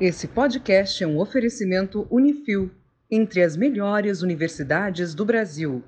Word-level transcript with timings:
Esse 0.00 0.28
podcast 0.28 1.02
é 1.02 1.06
um 1.08 1.18
oferecimento 1.18 2.06
Unifil, 2.08 2.70
entre 3.10 3.42
as 3.42 3.56
melhores 3.56 4.22
universidades 4.22 5.12
do 5.12 5.24
Brasil. 5.24 5.82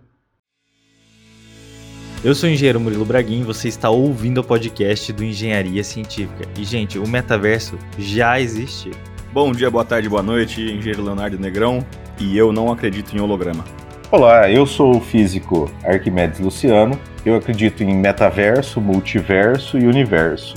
Eu 2.25 2.35
sou 2.35 2.49
o 2.49 2.53
engenheiro 2.53 2.81
Murilo 2.81 3.05
Braguin, 3.05 3.45
você 3.45 3.69
está 3.69 3.89
ouvindo 3.89 4.39
o 4.39 4.45
podcast 4.45 5.13
do 5.13 5.23
Engenharia 5.23 5.85
Científica. 5.85 6.45
E, 6.59 6.65
gente, 6.65 6.99
o 6.99 7.07
metaverso 7.07 7.79
já 7.97 8.41
existe. 8.41 8.91
Bom 9.33 9.53
dia, 9.53 9.71
boa 9.71 9.85
tarde, 9.85 10.09
boa 10.09 10.25
noite, 10.25 10.61
engenheiro 10.61 11.05
Leonardo 11.05 11.39
Negrão, 11.39 11.87
e 12.19 12.37
eu 12.37 12.53
não 12.53 12.73
acredito 12.73 13.17
em 13.17 13.21
holograma. 13.21 13.65
Olá, 14.11 14.51
eu 14.51 14.67
sou 14.67 14.97
o 14.97 15.01
físico 15.01 15.71
Arquimedes 15.85 16.41
Luciano. 16.41 16.99
Eu 17.25 17.37
acredito 17.37 17.85
em 17.85 17.95
metaverso, 17.95 18.81
multiverso 18.81 19.79
e 19.79 19.87
universo. 19.87 20.55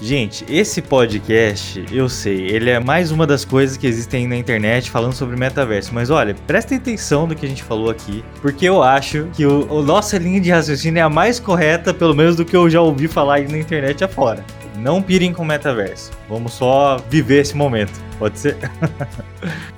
Gente, 0.00 0.44
esse 0.48 0.82
podcast, 0.82 1.84
eu 1.92 2.08
sei, 2.08 2.48
ele 2.48 2.68
é 2.68 2.80
mais 2.80 3.10
uma 3.10 3.26
das 3.26 3.44
coisas 3.44 3.76
que 3.76 3.86
existem 3.86 4.26
na 4.26 4.36
internet 4.36 4.90
falando 4.90 5.12
sobre 5.12 5.36
metaverso. 5.36 5.94
Mas 5.94 6.10
olha, 6.10 6.34
prestem 6.46 6.78
atenção 6.78 7.26
no 7.26 7.34
que 7.34 7.46
a 7.46 7.48
gente 7.48 7.62
falou 7.62 7.90
aqui, 7.90 8.24
porque 8.42 8.66
eu 8.68 8.82
acho 8.82 9.28
que 9.32 9.46
o, 9.46 9.70
o 9.72 9.82
nossa 9.82 10.18
linha 10.18 10.40
de 10.40 10.50
raciocínio 10.50 10.98
é 10.98 11.02
a 11.02 11.08
mais 11.08 11.38
correta, 11.38 11.94
pelo 11.94 12.14
menos 12.14 12.36
do 12.36 12.44
que 12.44 12.56
eu 12.56 12.68
já 12.68 12.80
ouvi 12.80 13.06
falar 13.06 13.36
aí 13.36 13.48
na 13.48 13.58
internet 13.58 14.02
afora. 14.02 14.44
Não 14.76 15.00
pirem 15.00 15.32
com 15.32 15.44
metaverso. 15.44 16.10
Vamos 16.28 16.52
só 16.54 16.98
viver 17.08 17.42
esse 17.42 17.56
momento. 17.56 17.92
Pode 18.18 18.38
ser? 18.38 18.56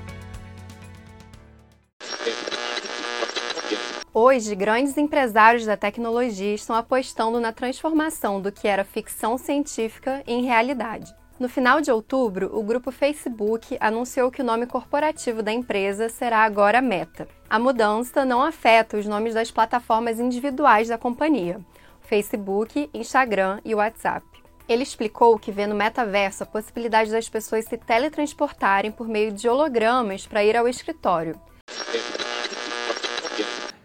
Hoje, 4.19 4.55
grandes 4.55 4.97
empresários 4.97 5.66
da 5.66 5.77
tecnologia 5.77 6.55
estão 6.55 6.74
apostando 6.74 7.38
na 7.38 7.52
transformação 7.52 8.41
do 8.41 8.51
que 8.51 8.66
era 8.66 8.83
ficção 8.83 9.37
científica 9.37 10.23
em 10.27 10.43
realidade. 10.43 11.15
No 11.38 11.51
final 11.51 11.83
de 11.83 11.91
outubro, 11.91 12.51
o 12.59 12.62
grupo 12.62 12.91
Facebook 12.91 13.77
anunciou 13.79 14.30
que 14.30 14.41
o 14.41 14.45
nome 14.45 14.65
corporativo 14.66 15.43
da 15.43 15.52
empresa 15.52 16.09
será 16.09 16.45
agora 16.45 16.80
Meta. 16.80 17.29
A 17.51 17.59
mudança 17.59 18.24
não 18.24 18.40
afeta 18.40 18.96
os 18.96 19.05
nomes 19.05 19.35
das 19.35 19.51
plataformas 19.51 20.18
individuais 20.18 20.88
da 20.88 20.96
companhia: 20.96 21.60
Facebook, 22.01 22.88
Instagram 22.95 23.60
e 23.66 23.74
WhatsApp. 23.74 24.27
Ele 24.66 24.83
explicou 24.83 25.38
que 25.38 25.52
vê 25.52 25.66
no 25.66 25.74
metaverso 25.74 26.43
a 26.43 26.46
possibilidade 26.46 27.10
das 27.10 27.29
pessoas 27.29 27.66
se 27.66 27.77
teletransportarem 27.77 28.90
por 28.90 29.07
meio 29.07 29.30
de 29.30 29.46
hologramas 29.46 30.27
para 30.27 30.43
ir 30.43 30.57
ao 30.57 30.66
escritório. 30.66 31.38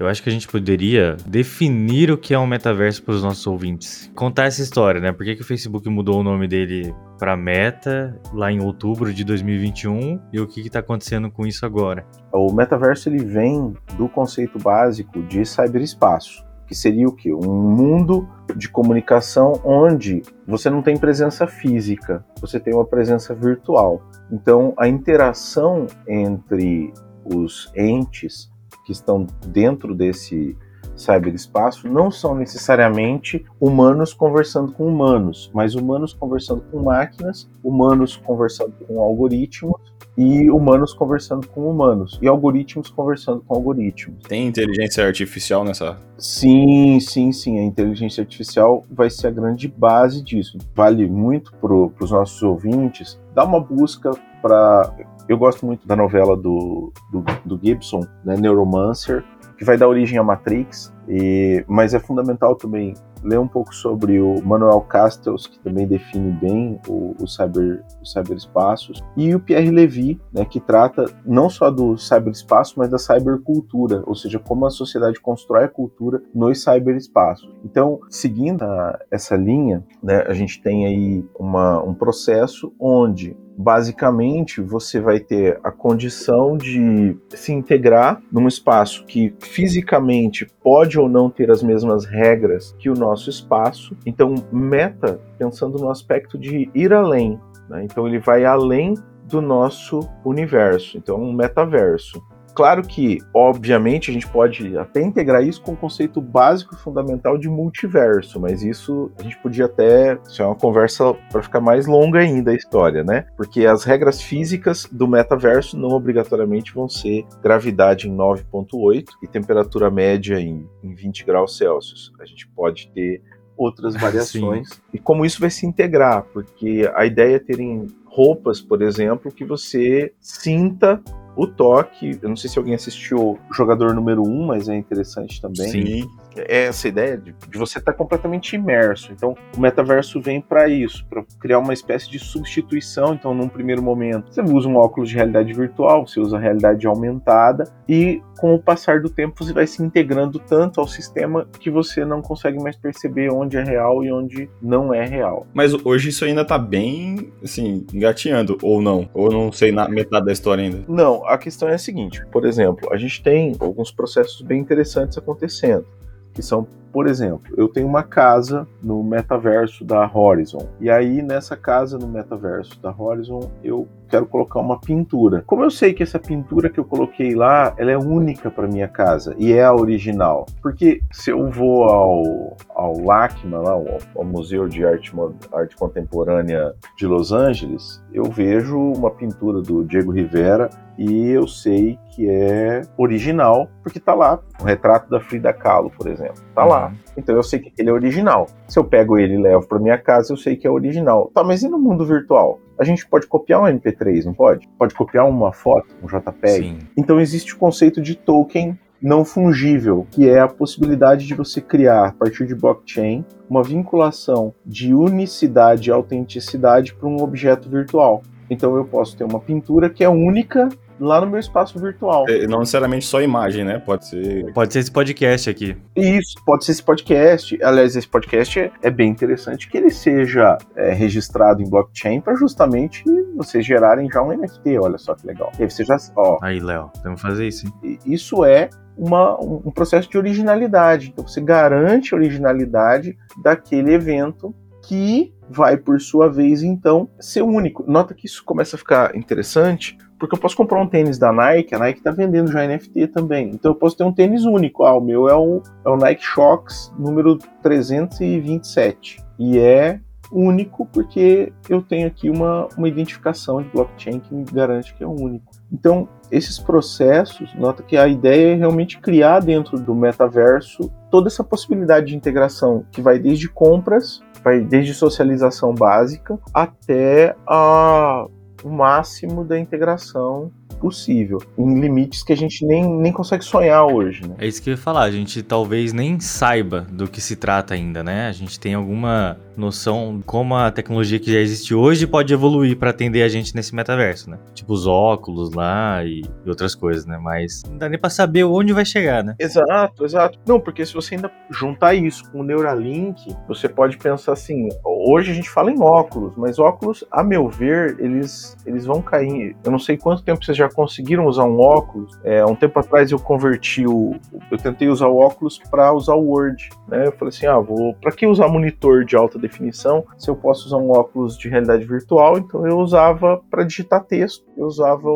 Eu 0.01 0.07
acho 0.07 0.23
que 0.23 0.29
a 0.29 0.31
gente 0.31 0.47
poderia 0.47 1.15
definir 1.27 2.09
o 2.09 2.17
que 2.17 2.33
é 2.33 2.39
um 2.39 2.47
metaverso 2.47 3.03
para 3.03 3.13
os 3.13 3.21
nossos 3.21 3.45
ouvintes. 3.45 4.11
Contar 4.15 4.45
essa 4.45 4.59
história, 4.59 4.99
né? 4.99 5.11
Por 5.11 5.23
que, 5.23 5.35
que 5.35 5.43
o 5.43 5.45
Facebook 5.45 5.87
mudou 5.89 6.21
o 6.21 6.23
nome 6.23 6.47
dele 6.47 6.91
para 7.19 7.37
Meta 7.37 8.19
lá 8.33 8.51
em 8.51 8.63
outubro 8.63 9.13
de 9.13 9.23
2021 9.23 10.19
e 10.33 10.39
o 10.39 10.47
que 10.47 10.61
está 10.61 10.79
acontecendo 10.79 11.29
com 11.29 11.45
isso 11.45 11.67
agora? 11.67 12.03
O 12.33 12.51
metaverso 12.51 13.09
ele 13.09 13.23
vem 13.23 13.75
do 13.95 14.09
conceito 14.09 14.57
básico 14.57 15.21
de 15.21 15.45
cyberespaço, 15.45 16.43
que 16.65 16.73
seria 16.73 17.05
o 17.07 17.15
quê? 17.15 17.31
Um 17.31 17.69
mundo 17.69 18.27
de 18.55 18.69
comunicação 18.69 19.61
onde 19.63 20.23
você 20.47 20.67
não 20.67 20.81
tem 20.81 20.97
presença 20.97 21.45
física, 21.45 22.25
você 22.41 22.59
tem 22.59 22.73
uma 22.73 22.85
presença 22.85 23.35
virtual. 23.35 24.01
Então, 24.31 24.73
a 24.79 24.87
interação 24.87 25.85
entre 26.07 26.91
os 27.23 27.71
entes 27.75 28.50
que 28.85 28.91
estão 28.91 29.25
dentro 29.47 29.95
desse 29.95 30.57
cyberespaço 30.95 31.87
não 31.87 32.11
são 32.11 32.35
necessariamente 32.35 33.45
humanos 33.59 34.13
conversando 34.13 34.71
com 34.71 34.87
humanos, 34.87 35.49
mas 35.53 35.75
humanos 35.75 36.13
conversando 36.13 36.61
com 36.71 36.83
máquinas, 36.83 37.49
humanos 37.63 38.15
conversando 38.17 38.73
com 38.85 38.99
algoritmos 38.99 39.79
e 40.17 40.51
humanos 40.51 40.93
conversando 40.93 41.47
com 41.47 41.69
humanos 41.69 42.19
e 42.21 42.27
algoritmos 42.27 42.89
conversando 42.89 43.41
com 43.41 43.55
algoritmos. 43.55 44.23
Tem 44.27 44.45
inteligência 44.47 45.05
artificial 45.05 45.63
nessa? 45.63 45.97
Sim, 46.17 46.99
sim, 46.99 47.31
sim. 47.31 47.59
A 47.59 47.63
inteligência 47.63 48.21
artificial 48.21 48.83
vai 48.91 49.09
ser 49.09 49.27
a 49.27 49.31
grande 49.31 49.67
base 49.67 50.21
disso. 50.21 50.57
Vale 50.75 51.07
muito 51.07 51.53
para 51.53 51.73
os 51.73 52.11
nossos 52.11 52.43
ouvintes 52.43 53.19
dar 53.33 53.45
uma 53.45 53.59
busca 53.59 54.11
para 54.41 54.93
eu 55.27 55.37
gosto 55.37 55.65
muito 55.65 55.87
da 55.87 55.95
novela 55.95 56.35
do, 56.35 56.91
do, 57.11 57.23
do 57.45 57.59
Gibson, 57.63 58.01
né, 58.25 58.35
Neuromancer, 58.35 59.23
que 59.57 59.63
vai 59.63 59.77
dar 59.77 59.87
origem 59.87 60.17
à 60.17 60.23
Matrix, 60.23 60.91
e, 61.07 61.63
mas 61.67 61.93
é 61.93 61.99
fundamental 61.99 62.55
também 62.55 62.95
ler 63.23 63.39
um 63.39 63.47
pouco 63.47 63.73
sobre 63.73 64.19
o 64.19 64.41
Manuel 64.43 64.81
Castells, 64.81 65.45
que 65.45 65.59
também 65.59 65.87
define 65.87 66.31
bem 66.31 66.79
o, 66.87 67.15
o, 67.21 67.27
cyber, 67.27 67.83
o 68.01 68.05
cyberespaços, 68.05 69.03
e 69.15 69.35
o 69.35 69.39
Pierre 69.39 69.69
Levy, 69.69 70.19
né, 70.33 70.43
que 70.43 70.59
trata 70.59 71.05
não 71.25 71.49
só 71.49 71.69
do 71.69 71.95
cyberespaço, 71.97 72.73
mas 72.77 72.89
da 72.89 72.97
cybercultura, 72.97 74.03
ou 74.07 74.15
seja, 74.15 74.39
como 74.39 74.65
a 74.65 74.71
sociedade 74.71 75.19
constrói 75.21 75.65
a 75.65 75.69
cultura 75.69 76.21
nos 76.33 76.63
cyberespaços. 76.63 77.55
Então, 77.63 77.99
seguindo 78.09 78.63
a, 78.63 78.99
essa 79.11 79.35
linha, 79.35 79.85
né, 80.01 80.23
a 80.27 80.33
gente 80.33 80.61
tem 80.61 80.85
aí 80.87 81.25
uma, 81.37 81.81
um 81.83 81.93
processo 81.93 82.73
onde 82.79 83.37
basicamente 83.61 84.59
você 84.59 84.99
vai 84.99 85.19
ter 85.19 85.59
a 85.63 85.71
condição 85.71 86.57
de 86.57 87.15
se 87.29 87.53
integrar 87.53 88.21
num 88.31 88.47
espaço 88.47 89.05
que 89.05 89.33
fisicamente 89.39 90.47
pode 90.63 90.99
ou 90.99 91.07
não 91.07 91.29
ter 91.29 91.51
as 91.51 91.61
mesmas 91.61 92.05
regras 92.05 92.75
que 92.79 92.89
o 92.89 92.95
nosso 92.95 93.29
espaço. 93.29 93.95
Então, 94.05 94.35
meta, 94.51 95.19
pensando 95.37 95.77
no 95.77 95.89
aspecto 95.89 96.37
de 96.37 96.69
ir 96.73 96.91
além. 96.91 97.39
Né? 97.69 97.83
Então, 97.83 98.07
ele 98.07 98.19
vai 98.19 98.43
além 98.43 98.95
do 99.25 99.41
nosso 99.41 99.99
universo. 100.25 100.97
Então, 100.97 101.21
um 101.21 101.31
metaverso. 101.31 102.21
Claro 102.53 102.83
que, 102.83 103.19
obviamente, 103.33 104.11
a 104.11 104.13
gente 104.13 104.27
pode 104.27 104.77
até 104.77 105.01
integrar 105.01 105.43
isso 105.43 105.61
com 105.61 105.73
o 105.73 105.77
conceito 105.77 106.19
básico 106.21 106.75
e 106.75 106.77
fundamental 106.77 107.37
de 107.37 107.49
multiverso, 107.49 108.39
mas 108.39 108.61
isso 108.61 109.11
a 109.17 109.23
gente 109.23 109.37
podia 109.37 109.65
até. 109.65 110.19
Isso 110.27 110.41
é 110.41 110.45
uma 110.45 110.55
conversa 110.55 111.13
para 111.31 111.41
ficar 111.41 111.61
mais 111.61 111.87
longa 111.87 112.19
ainda 112.19 112.51
a 112.51 112.55
história, 112.55 113.03
né? 113.03 113.25
Porque 113.37 113.65
as 113.65 113.83
regras 113.83 114.21
físicas 114.21 114.87
do 114.91 115.07
metaverso 115.07 115.77
não 115.77 115.89
obrigatoriamente 115.89 116.73
vão 116.73 116.89
ser 116.89 117.25
gravidade 117.41 118.09
em 118.09 118.15
9,8 118.15 119.05
e 119.23 119.27
temperatura 119.27 119.89
média 119.89 120.39
em, 120.39 120.67
em 120.83 120.93
20 120.93 121.25
graus 121.25 121.57
Celsius. 121.57 122.11
A 122.19 122.25
gente 122.25 122.47
pode 122.49 122.89
ter 122.93 123.21
outras 123.55 123.95
variações. 123.99 124.69
Sim. 124.69 124.81
E 124.93 124.99
como 124.99 125.25
isso 125.25 125.39
vai 125.39 125.49
se 125.49 125.65
integrar, 125.65 126.25
porque 126.33 126.89
a 126.95 127.05
ideia 127.05 127.35
é 127.35 127.39
terem 127.39 127.87
roupas, 128.05 128.59
por 128.59 128.81
exemplo, 128.81 129.31
que 129.31 129.45
você 129.45 130.13
sinta 130.19 131.01
o 131.35 131.47
toque, 131.47 132.19
eu 132.21 132.29
não 132.29 132.35
sei 132.35 132.49
se 132.49 132.57
alguém 132.57 132.73
assistiu 132.73 133.39
Jogador 133.55 133.93
Número 133.93 134.21
1, 134.21 134.25
um, 134.25 134.45
mas 134.45 134.67
é 134.67 134.75
interessante 134.75 135.41
também. 135.41 135.69
Sim. 135.69 136.09
É 136.35 136.65
essa 136.65 136.87
ideia 136.87 137.17
de, 137.17 137.33
de 137.49 137.57
você 137.57 137.79
estar 137.79 137.91
tá 137.91 137.97
completamente 137.97 138.55
imerso. 138.55 139.11
Então, 139.11 139.35
o 139.55 139.59
metaverso 139.61 140.21
vem 140.21 140.41
para 140.41 140.67
isso, 140.69 141.05
para 141.09 141.23
criar 141.39 141.59
uma 141.59 141.73
espécie 141.73 142.09
de 142.09 142.19
substituição. 142.19 143.13
Então, 143.13 143.33
num 143.33 143.47
primeiro 143.47 143.81
momento, 143.81 144.33
você 144.33 144.41
usa 144.41 144.67
um 144.67 144.75
óculos 144.75 145.09
de 145.09 145.15
realidade 145.15 145.53
virtual, 145.53 146.07
você 146.07 146.19
usa 146.19 146.37
a 146.37 146.39
realidade 146.39 146.87
aumentada, 146.87 147.65
e 147.87 148.21
com 148.41 148.55
o 148.55 148.59
passar 148.59 149.01
do 149.01 149.09
tempo, 149.09 149.43
você 149.43 149.53
vai 149.53 149.67
se 149.67 149.83
integrando 149.83 150.39
tanto 150.39 150.81
ao 150.81 150.87
sistema 150.87 151.47
que 151.59 151.69
você 151.69 152.03
não 152.03 152.23
consegue 152.23 152.57
mais 152.57 152.75
perceber 152.75 153.31
onde 153.31 153.55
é 153.55 153.63
real 153.63 154.03
e 154.03 154.11
onde 154.11 154.49
não 154.59 154.91
é 154.91 155.05
real. 155.05 155.45
Mas 155.53 155.73
hoje 155.85 156.09
isso 156.09 156.25
ainda 156.25 156.43
tá 156.43 156.57
bem, 156.57 157.31
assim, 157.43 157.85
engateando, 157.93 158.57
ou 158.63 158.81
não? 158.81 159.07
Ou 159.13 159.31
não 159.31 159.51
sei 159.51 159.71
na 159.71 159.87
metade 159.87 160.25
da 160.25 160.31
história 160.31 160.63
ainda? 160.63 160.79
Não, 160.87 161.23
a 161.27 161.37
questão 161.37 161.69
é 161.69 161.75
a 161.75 161.77
seguinte: 161.77 162.25
por 162.31 162.43
exemplo, 162.43 162.91
a 162.91 162.97
gente 162.97 163.21
tem 163.21 163.55
alguns 163.59 163.91
processos 163.91 164.41
bem 164.41 164.59
interessantes 164.59 165.19
acontecendo, 165.19 165.85
que 166.33 166.41
são, 166.41 166.67
por 166.91 167.07
exemplo, 167.07 167.53
eu 167.57 167.67
tenho 167.67 167.87
uma 167.87 168.03
casa 168.03 168.67
no 168.81 169.03
metaverso 169.03 169.83
da 169.85 170.09
Horizon, 170.13 170.67
e 170.79 170.89
aí 170.89 171.21
nessa 171.21 171.55
casa 171.55 171.97
no 171.97 172.07
metaverso 172.07 172.79
da 172.81 172.93
Horizon 172.95 173.49
eu 173.63 173.87
quero 174.11 174.25
colocar 174.25 174.59
uma 174.59 174.79
pintura. 174.79 175.41
Como 175.47 175.63
eu 175.63 175.71
sei 175.71 175.93
que 175.93 176.03
essa 176.03 176.19
pintura 176.19 176.69
que 176.69 176.79
eu 176.79 176.83
coloquei 176.83 177.33
lá, 177.33 177.73
ela 177.77 177.91
é 177.91 177.97
única 177.97 178.51
para 178.51 178.67
minha 178.67 178.87
casa 178.87 179.33
e 179.37 179.53
é 179.53 179.63
a 179.63 179.73
original? 179.73 180.45
Porque 180.61 181.01
se 181.11 181.31
eu 181.31 181.49
vou 181.49 181.85
ao, 181.85 182.57
ao 182.75 182.99
LACMA, 182.99 183.59
lá, 183.59 183.71
ao, 183.71 183.85
ao 184.15 184.25
Museu 184.25 184.67
de 184.67 184.85
Arte, 184.85 185.13
Arte 185.53 185.77
Contemporânea 185.77 186.73
de 186.97 187.07
Los 187.07 187.31
Angeles, 187.31 188.03
eu 188.13 188.25
vejo 188.25 188.77
uma 188.77 189.09
pintura 189.09 189.61
do 189.61 189.83
Diego 189.85 190.11
Rivera 190.11 190.69
e 190.97 191.29
eu 191.29 191.47
sei 191.47 191.97
que 192.13 192.29
é 192.29 192.81
original 192.97 193.69
porque 193.81 193.99
tá 193.99 194.13
lá, 194.13 194.39
o 194.59 194.65
retrato 194.65 195.09
da 195.09 195.19
Frida 195.19 195.53
Kahlo, 195.53 195.89
por 195.89 196.07
exemplo, 196.07 196.41
tá 196.53 196.65
lá. 196.65 196.80
Então 197.17 197.35
eu 197.35 197.43
sei 197.43 197.59
que 197.59 197.71
ele 197.77 197.89
é 197.89 197.93
original. 197.93 198.47
Se 198.67 198.79
eu 198.79 198.83
pego 198.83 199.17
ele 199.17 199.35
e 199.35 199.37
levo 199.37 199.67
para 199.67 199.79
minha 199.79 199.97
casa, 199.97 200.31
eu 200.33 200.37
sei 200.37 200.55
que 200.55 200.65
é 200.65 200.69
original. 200.69 201.29
Tá, 201.33 201.43
mas 201.43 201.61
e 201.63 201.67
no 201.67 201.77
mundo 201.77 202.05
virtual? 202.05 202.59
A 202.79 202.83
gente 202.83 203.05
pode 203.07 203.27
copiar 203.27 203.61
um 203.61 203.65
MP3, 203.65 204.25
não 204.25 204.33
pode? 204.33 204.67
Pode 204.77 204.95
copiar 204.95 205.27
uma 205.27 205.51
foto, 205.51 205.87
um 206.01 206.07
JPEG. 206.07 206.63
Sim. 206.63 206.79
Então 206.97 207.19
existe 207.19 207.53
o 207.53 207.57
conceito 207.57 208.01
de 208.01 208.15
token 208.15 208.77
não 209.01 209.25
fungível, 209.25 210.05
que 210.11 210.29
é 210.29 210.39
a 210.39 210.47
possibilidade 210.47 211.25
de 211.25 211.33
você 211.33 211.59
criar, 211.59 212.09
a 212.09 212.11
partir 212.11 212.45
de 212.45 212.53
blockchain, 212.53 213.25
uma 213.49 213.63
vinculação 213.63 214.53
de 214.65 214.93
unicidade 214.93 215.89
e 215.89 215.91
autenticidade 215.91 216.93
para 216.93 217.09
um 217.09 217.21
objeto 217.21 217.67
virtual. 217.67 218.21
Então 218.49 218.75
eu 218.75 218.85
posso 218.85 219.17
ter 219.17 219.23
uma 219.23 219.39
pintura 219.39 219.89
que 219.89 220.03
é 220.03 220.09
única 220.09 220.69
lá 221.01 221.19
no 221.19 221.27
meu 221.27 221.39
espaço 221.39 221.77
virtual. 221.79 222.25
É, 222.29 222.47
Não 222.47 222.59
necessariamente 222.59 223.05
só 223.05 223.21
imagem, 223.21 223.65
né? 223.65 223.79
Pode 223.79 224.07
ser. 224.07 224.53
Pode 224.53 224.71
ser 224.71 224.79
esse 224.79 224.91
podcast 224.91 225.49
aqui. 225.49 225.75
Isso, 225.95 226.35
pode 226.45 226.63
ser 226.63 226.71
esse 226.73 226.83
podcast. 226.83 227.57
Aliás, 227.63 227.95
esse 227.95 228.07
podcast 228.07 228.59
é, 228.59 228.71
é 228.81 228.89
bem 228.91 229.09
interessante 229.09 229.67
que 229.69 229.77
ele 229.77 229.89
seja 229.89 230.57
é, 230.75 230.93
registrado 230.93 231.61
em 231.61 231.69
blockchain 231.69 232.21
para 232.21 232.35
justamente 232.35 233.03
vocês 233.35 233.65
gerarem 233.65 234.09
já 234.11 234.21
um 234.21 234.31
NFT. 234.31 234.77
Olha 234.79 234.97
só 234.97 235.15
que 235.15 235.25
legal. 235.25 235.51
E 235.59 235.63
aí 235.63 235.69
você 235.69 235.83
já, 235.83 235.97
ó, 236.15 236.37
Aí, 236.41 236.59
Léo, 236.59 236.91
vamos 237.03 237.19
fazer 237.21 237.47
isso. 237.47 237.65
hein? 237.83 237.97
isso 238.05 238.45
é 238.45 238.69
uma- 238.97 239.39
um 239.41 239.61
um 239.65 239.71
processo 239.71 240.09
de 240.09 240.17
originalidade. 240.17 241.09
Então 241.09 241.27
você 241.27 241.41
garante 241.41 242.13
a 242.13 242.17
originalidade 242.17 243.17
daquele 243.41 243.93
evento 243.93 244.53
que 244.83 245.33
vai, 245.49 245.77
por 245.77 245.99
sua 246.01 246.27
vez, 246.29 246.63
então, 246.63 247.09
ser 247.19 247.41
único. 247.43 247.83
Nota 247.89 248.13
que 248.13 248.25
isso 248.25 248.43
começa 248.43 248.75
a 248.75 248.79
ficar 248.79 249.15
interessante, 249.15 249.97
porque 250.21 250.35
eu 250.35 250.39
posso 250.39 250.55
comprar 250.55 250.79
um 250.79 250.87
tênis 250.87 251.17
da 251.17 251.33
Nike, 251.33 251.73
a 251.73 251.79
Nike 251.79 251.97
está 251.97 252.11
vendendo 252.11 252.51
já 252.51 252.63
NFT 252.63 253.07
também. 253.07 253.49
Então 253.55 253.71
eu 253.71 253.75
posso 253.75 253.97
ter 253.97 254.03
um 254.03 254.13
tênis 254.13 254.45
único. 254.45 254.83
Ah, 254.83 254.95
o 254.95 255.01
meu 255.01 255.27
é 255.27 255.35
o, 255.35 255.63
é 255.83 255.89
o 255.89 255.97
Nike 255.97 256.23
Shox 256.23 256.93
número 256.95 257.39
327. 257.63 259.17
E 259.39 259.57
é 259.57 259.99
único 260.31 260.85
porque 260.85 261.51
eu 261.67 261.81
tenho 261.81 262.05
aqui 262.05 262.29
uma, 262.29 262.67
uma 262.77 262.87
identificação 262.87 263.63
de 263.63 263.69
blockchain 263.69 264.19
que 264.19 264.31
me 264.31 264.45
garante 264.45 264.93
que 264.93 265.03
é 265.03 265.07
único. 265.07 265.51
Então, 265.73 266.07
esses 266.29 266.59
processos, 266.59 267.51
nota 267.55 267.81
que 267.81 267.97
a 267.97 268.07
ideia 268.07 268.53
é 268.53 268.55
realmente 268.55 268.99
criar 268.99 269.39
dentro 269.39 269.75
do 269.79 269.95
metaverso 269.95 270.93
toda 271.09 271.29
essa 271.29 271.43
possibilidade 271.43 272.05
de 272.07 272.15
integração 272.15 272.85
que 272.91 273.01
vai 273.01 273.17
desde 273.17 273.49
compras, 273.49 274.21
vai 274.43 274.61
desde 274.61 274.93
socialização 274.93 275.73
básica 275.73 276.37
até 276.53 277.35
a, 277.47 278.27
o 278.63 278.69
máximo 278.69 279.43
da 279.43 279.59
integração 279.59 280.51
possível, 280.75 281.41
em 281.57 281.79
limites 281.79 282.23
que 282.23 282.33
a 282.33 282.37
gente 282.37 282.65
nem, 282.65 282.87
nem 282.87 283.11
consegue 283.11 283.43
sonhar 283.43 283.85
hoje, 283.85 284.27
né? 284.27 284.35
É 284.37 284.47
isso 284.47 284.61
que 284.61 284.69
eu 284.69 284.73
ia 284.73 284.77
falar, 284.77 285.03
a 285.03 285.11
gente 285.11 285.41
talvez 285.43 285.93
nem 285.93 286.19
saiba 286.19 286.87
do 286.91 287.07
que 287.07 287.21
se 287.21 287.35
trata 287.35 287.73
ainda, 287.73 288.03
né? 288.03 288.27
A 288.27 288.31
gente 288.31 288.59
tem 288.59 288.73
alguma 288.73 289.37
noção 289.55 290.17
de 290.17 290.23
como 290.23 290.55
a 290.55 290.71
tecnologia 290.71 291.19
que 291.19 291.31
já 291.31 291.39
existe 291.39 291.75
hoje 291.75 292.07
pode 292.07 292.33
evoluir 292.33 292.77
para 292.77 292.89
atender 292.89 293.23
a 293.23 293.27
gente 293.27 293.55
nesse 293.55 293.75
metaverso, 293.75 294.29
né? 294.29 294.39
Tipo 294.53 294.73
os 294.73 294.87
óculos 294.87 295.53
lá 295.53 296.03
e, 296.03 296.21
e 296.45 296.49
outras 296.49 296.73
coisas, 296.73 297.05
né? 297.05 297.17
Mas 297.21 297.63
não 297.69 297.77
dá 297.77 297.89
nem 297.89 297.99
pra 297.99 298.09
saber 298.09 298.43
onde 298.43 298.73
vai 298.73 298.85
chegar, 298.85 299.23
né? 299.23 299.35
Exato, 299.39 300.05
exato. 300.05 300.39
Não, 300.45 300.59
porque 300.59 300.85
se 300.85 300.93
você 300.93 301.15
ainda 301.15 301.31
juntar 301.49 301.93
isso 301.93 302.29
com 302.31 302.41
o 302.41 302.43
Neuralink, 302.43 303.35
você 303.47 303.67
pode 303.67 303.97
pensar 303.97 304.33
assim, 304.33 304.69
hoje 304.85 305.31
a 305.31 305.33
gente 305.33 305.49
fala 305.49 305.71
em 305.71 305.81
óculos, 305.81 306.33
mas 306.35 306.59
óculos, 306.59 307.03
a 307.11 307.23
meu 307.23 307.47
ver, 307.49 307.97
eles, 307.99 308.55
eles 308.65 308.85
vão 308.85 309.01
cair. 309.01 309.55
Eu 309.63 309.71
não 309.71 309.79
sei 309.79 309.97
quanto 309.97 310.23
tempo 310.23 310.43
vocês 310.43 310.57
já 310.61 310.69
conseguiram 310.69 311.25
usar 311.25 311.45
um 311.45 311.59
óculos. 311.59 312.19
É, 312.23 312.45
um 312.45 312.55
tempo 312.55 312.79
atrás 312.79 313.11
eu 313.11 313.19
converti 313.19 313.85
o. 313.85 314.15
Eu 314.51 314.57
tentei 314.57 314.87
usar 314.87 315.07
o 315.07 315.17
óculos 315.17 315.59
para 315.69 315.93
usar 315.93 316.15
o 316.15 316.27
Word. 316.27 316.69
Né? 316.87 317.07
Eu 317.07 317.11
falei 317.13 317.29
assim: 317.29 317.45
ah, 317.45 317.59
vou. 317.59 317.93
Para 317.95 318.11
que 318.11 318.25
usar 318.25 318.47
monitor 318.47 319.03
de 319.03 319.15
alta 319.15 319.37
definição 319.37 320.05
se 320.17 320.29
eu 320.29 320.35
posso 320.35 320.67
usar 320.67 320.77
um 320.77 320.91
óculos 320.91 321.37
de 321.37 321.49
realidade 321.49 321.85
virtual? 321.85 322.37
Então 322.37 322.65
eu 322.65 322.77
usava 322.77 323.41
para 323.49 323.63
digitar 323.63 324.03
texto, 324.03 324.45
eu 324.57 324.65
usava 324.65 325.09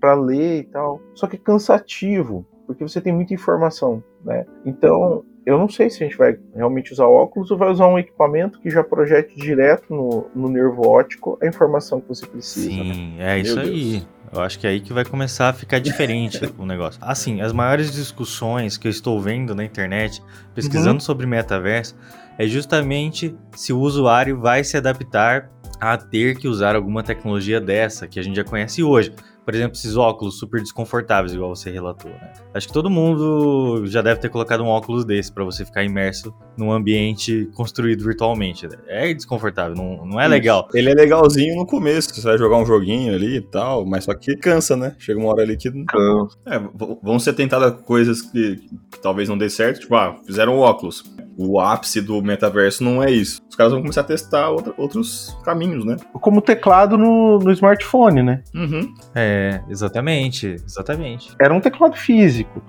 para 0.00 0.14
ler 0.14 0.60
e 0.60 0.64
tal. 0.64 1.00
Só 1.14 1.26
que 1.26 1.36
é 1.36 1.38
cansativo, 1.38 2.46
porque 2.66 2.82
você 2.86 3.00
tem 3.00 3.12
muita 3.12 3.34
informação. 3.34 4.02
Né? 4.24 4.44
Então. 4.64 5.24
Eu 5.46 5.56
não 5.56 5.68
sei 5.68 5.88
se 5.88 6.02
a 6.02 6.08
gente 6.08 6.18
vai 6.18 6.36
realmente 6.54 6.92
usar 6.92 7.06
óculos 7.06 7.52
ou 7.52 7.56
vai 7.56 7.70
usar 7.70 7.86
um 7.86 7.96
equipamento 7.96 8.58
que 8.58 8.68
já 8.68 8.82
projete 8.82 9.36
direto 9.36 9.94
no, 9.94 10.26
no 10.34 10.48
nervo 10.48 10.84
óptico 10.84 11.38
a 11.40 11.46
informação 11.46 12.00
que 12.00 12.08
você 12.08 12.26
precisa. 12.26 12.82
né? 12.82 12.94
Sim, 12.94 13.16
é 13.20 13.38
isso 13.38 13.54
Meu 13.54 13.64
aí. 13.64 14.02
Eu 14.32 14.40
acho 14.40 14.58
que 14.58 14.66
é 14.66 14.70
aí 14.70 14.80
que 14.80 14.92
vai 14.92 15.04
começar 15.04 15.50
a 15.50 15.52
ficar 15.52 15.78
diferente 15.78 16.40
o 16.58 16.66
negócio. 16.66 17.00
Assim, 17.00 17.40
as 17.40 17.52
maiores 17.52 17.92
discussões 17.92 18.76
que 18.76 18.88
eu 18.88 18.90
estou 18.90 19.20
vendo 19.20 19.54
na 19.54 19.64
internet, 19.64 20.20
pesquisando 20.52 21.00
sobre 21.00 21.26
metaverso, 21.26 21.94
é 22.36 22.44
justamente 22.46 23.32
se 23.54 23.72
o 23.72 23.78
usuário 23.78 24.40
vai 24.40 24.64
se 24.64 24.76
adaptar 24.76 25.48
a 25.80 25.96
ter 25.96 26.36
que 26.36 26.48
usar 26.48 26.74
alguma 26.74 27.04
tecnologia 27.04 27.60
dessa 27.60 28.08
que 28.08 28.18
a 28.18 28.22
gente 28.22 28.34
já 28.34 28.44
conhece 28.44 28.82
hoje. 28.82 29.14
Por 29.46 29.54
exemplo, 29.54 29.76
esses 29.76 29.96
óculos 29.96 30.40
super 30.40 30.60
desconfortáveis, 30.60 31.32
igual 31.32 31.54
você 31.54 31.70
relatou, 31.70 32.10
né? 32.10 32.32
Acho 32.52 32.66
que 32.66 32.72
todo 32.72 32.90
mundo 32.90 33.86
já 33.86 34.02
deve 34.02 34.20
ter 34.20 34.28
colocado 34.28 34.64
um 34.64 34.66
óculos 34.66 35.04
desse 35.04 35.32
para 35.32 35.44
você 35.44 35.64
ficar 35.64 35.84
imerso 35.84 36.34
num 36.58 36.72
ambiente 36.72 37.48
construído 37.54 38.02
virtualmente. 38.04 38.66
né? 38.66 38.76
É 38.88 39.14
desconfortável, 39.14 39.76
não, 39.76 40.04
não 40.04 40.20
é 40.20 40.24
Isso. 40.24 40.30
legal. 40.32 40.68
Ele 40.74 40.90
é 40.90 40.94
legalzinho 40.94 41.54
no 41.54 41.64
começo, 41.64 42.12
você 42.12 42.22
vai 42.22 42.36
jogar 42.36 42.56
um 42.56 42.66
joguinho 42.66 43.14
ali 43.14 43.36
e 43.36 43.40
tal, 43.40 43.86
mas 43.86 44.02
só 44.02 44.14
que 44.14 44.36
cansa, 44.36 44.76
né? 44.76 44.96
Chega 44.98 45.20
uma 45.20 45.28
hora 45.28 45.42
ali 45.42 45.56
que. 45.56 45.68
É, 45.68 46.60
vão 47.00 47.20
ser 47.20 47.32
tentadas 47.34 47.80
coisas 47.82 48.22
que, 48.22 48.56
que 48.90 49.00
talvez 49.00 49.28
não 49.28 49.38
dê 49.38 49.48
certo, 49.48 49.82
tipo, 49.82 49.94
ah, 49.94 50.16
fizeram 50.26 50.58
óculos. 50.58 51.04
O 51.38 51.60
ápice 51.60 52.00
do 52.00 52.22
metaverso 52.22 52.82
não 52.82 53.02
é 53.02 53.10
isso. 53.10 53.42
Os 53.48 53.54
caras 53.54 53.72
vão 53.72 53.82
começar 53.82 54.00
a 54.00 54.04
testar 54.04 54.48
outra- 54.50 54.72
outros 54.78 55.36
caminhos, 55.44 55.84
né? 55.84 55.96
Como 56.14 56.40
teclado 56.40 56.96
no, 56.96 57.38
no 57.38 57.52
smartphone, 57.52 58.22
né? 58.22 58.42
Uhum. 58.54 58.94
É, 59.14 59.60
exatamente, 59.68 60.56
exatamente. 60.64 61.34
Era 61.40 61.52
um 61.52 61.60
teclado 61.60 61.94
físico. 61.96 62.62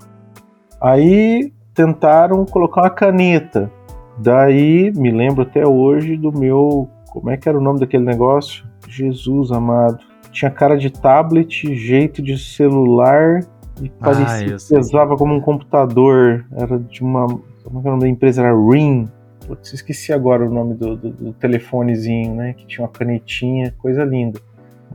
Aí 0.81 1.51
tentaram 1.73 2.45
colocar 2.45 2.81
uma 2.81 2.89
caneta. 2.89 3.71
Daí 4.17 4.91
me 4.95 5.11
lembro 5.11 5.43
até 5.43 5.65
hoje 5.65 6.17
do 6.17 6.31
meu. 6.31 6.89
Como 7.09 7.29
é 7.29 7.37
que 7.37 7.47
era 7.47 7.57
o 7.57 7.61
nome 7.61 7.79
daquele 7.79 8.03
negócio? 8.03 8.65
Jesus 8.87 9.51
amado. 9.51 9.99
Tinha 10.31 10.51
cara 10.51 10.77
de 10.77 10.89
tablet, 10.91 11.73
jeito 11.75 12.21
de 12.21 12.37
celular 12.37 13.39
e 13.81 13.91
Ah, 14.01 14.05
parecia 14.05 14.53
que 14.53 14.59
sei. 14.59 14.77
pesava 14.77 15.15
como 15.15 15.33
um 15.33 15.41
computador. 15.41 16.45
Era 16.51 16.77
de 16.79 17.01
uma. 17.01 17.25
Como 17.67 17.79
é 17.79 17.83
é 17.83 17.87
o 17.87 17.91
nome 17.91 18.01
da 18.03 18.07
empresa? 18.09 18.41
Era 18.41 18.53
Ring. 18.55 19.07
Putz, 19.45 19.73
esqueci 19.73 20.11
agora 20.11 20.45
o 20.45 20.53
nome 20.53 20.73
do, 20.73 20.95
do- 20.95 21.09
do 21.11 21.33
telefonezinho, 21.33 22.35
né? 22.35 22.53
Que 22.53 22.65
tinha 22.65 22.83
uma 22.85 22.91
canetinha, 22.91 23.73
coisa 23.77 24.03
linda. 24.03 24.39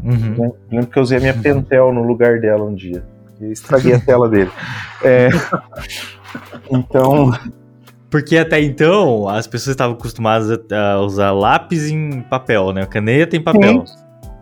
Uhum. 0.02 0.34
Lem- 0.38 0.52
Lembro 0.70 0.86
que 0.88 0.98
eu 0.98 1.02
usei 1.02 1.18
a 1.18 1.20
minha 1.20 1.34
Pentel 1.34 1.92
no 1.92 2.02
lugar 2.02 2.40
dela 2.40 2.64
um 2.64 2.74
dia. 2.74 3.02
E 3.40 3.50
estraguei 3.52 3.94
a 3.94 4.00
tela 4.04 4.28
dele. 4.28 4.50
É, 5.04 5.28
Então, 6.70 7.30
Porque 8.10 8.36
até 8.36 8.60
então 8.60 9.28
as 9.28 9.46
pessoas 9.46 9.74
estavam 9.74 9.94
acostumadas 9.96 10.50
a 10.70 11.00
usar 11.00 11.30
lápis 11.32 11.88
em 11.90 12.20
papel, 12.22 12.72
né? 12.72 12.84
Caneta 12.86 13.36
em 13.36 13.42
papel. 13.42 13.84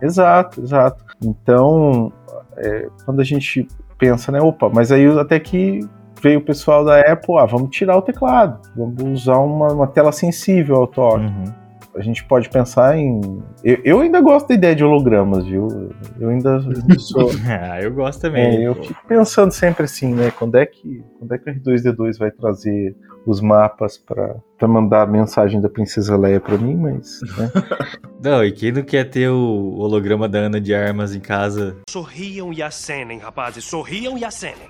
exato, 0.02 0.60
exato. 0.62 1.04
Então, 1.22 2.12
é, 2.56 2.88
quando 3.04 3.20
a 3.20 3.24
gente 3.24 3.66
pensa, 3.98 4.32
né? 4.32 4.40
Opa, 4.40 4.68
mas 4.72 4.90
aí 4.90 5.06
até 5.18 5.38
que 5.38 5.80
veio 6.22 6.38
o 6.38 6.42
pessoal 6.42 6.84
da 6.84 7.00
Apple, 7.00 7.38
ah, 7.38 7.46
vamos 7.46 7.70
tirar 7.70 7.96
o 7.96 8.02
teclado, 8.02 8.60
vamos 8.76 9.22
usar 9.22 9.38
uma, 9.38 9.72
uma 9.72 9.86
tela 9.86 10.12
sensível 10.12 10.76
ao 10.76 10.86
toque. 10.86 11.24
Uhum. 11.24 11.60
A 11.94 12.00
gente 12.00 12.24
pode 12.24 12.48
pensar 12.48 12.96
em. 12.96 13.20
Eu, 13.64 13.78
eu 13.84 14.00
ainda 14.00 14.20
gosto 14.20 14.48
da 14.48 14.54
ideia 14.54 14.76
de 14.76 14.84
hologramas, 14.84 15.44
viu? 15.44 15.90
Eu 16.20 16.28
ainda 16.28 16.60
sou. 16.98 17.30
Ah, 17.48 17.80
eu 17.80 17.92
gosto 17.92 18.20
também. 18.20 18.58
É, 18.58 18.68
eu 18.68 18.74
fico 18.76 19.00
pensando 19.08 19.50
sempre 19.50 19.84
assim, 19.84 20.14
né? 20.14 20.30
Quando 20.30 20.56
é 20.56 20.64
que, 20.64 21.04
quando 21.18 21.32
é 21.34 21.38
que 21.38 21.50
o 21.50 21.52
R2D2 21.52 22.16
vai 22.16 22.30
trazer 22.30 22.94
os 23.26 23.40
mapas 23.40 23.98
pra 23.98 24.36
pra 24.60 24.68
mandar 24.68 25.02
a 25.02 25.06
mensagem 25.06 25.58
da 25.58 25.70
Princesa 25.70 26.16
Leia 26.18 26.38
pra 26.38 26.58
mim, 26.58 26.76
mas. 26.76 27.20
né? 27.38 27.50
Não, 28.22 28.44
e 28.44 28.52
quem 28.52 28.70
não 28.70 28.82
quer 28.82 29.04
ter 29.04 29.30
o 29.30 29.78
holograma 29.78 30.28
da 30.28 30.40
Ana 30.40 30.60
de 30.60 30.74
Armas 30.74 31.14
em 31.14 31.20
casa? 31.20 31.78
Sorriam 31.88 32.52
e 32.52 32.62
acenem, 32.62 33.18
rapazes, 33.18 33.64
sorriam 33.64 34.18
e 34.18 34.24
acenem. 34.26 34.68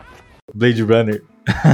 Blade 0.55 0.83
Runner. 0.83 1.23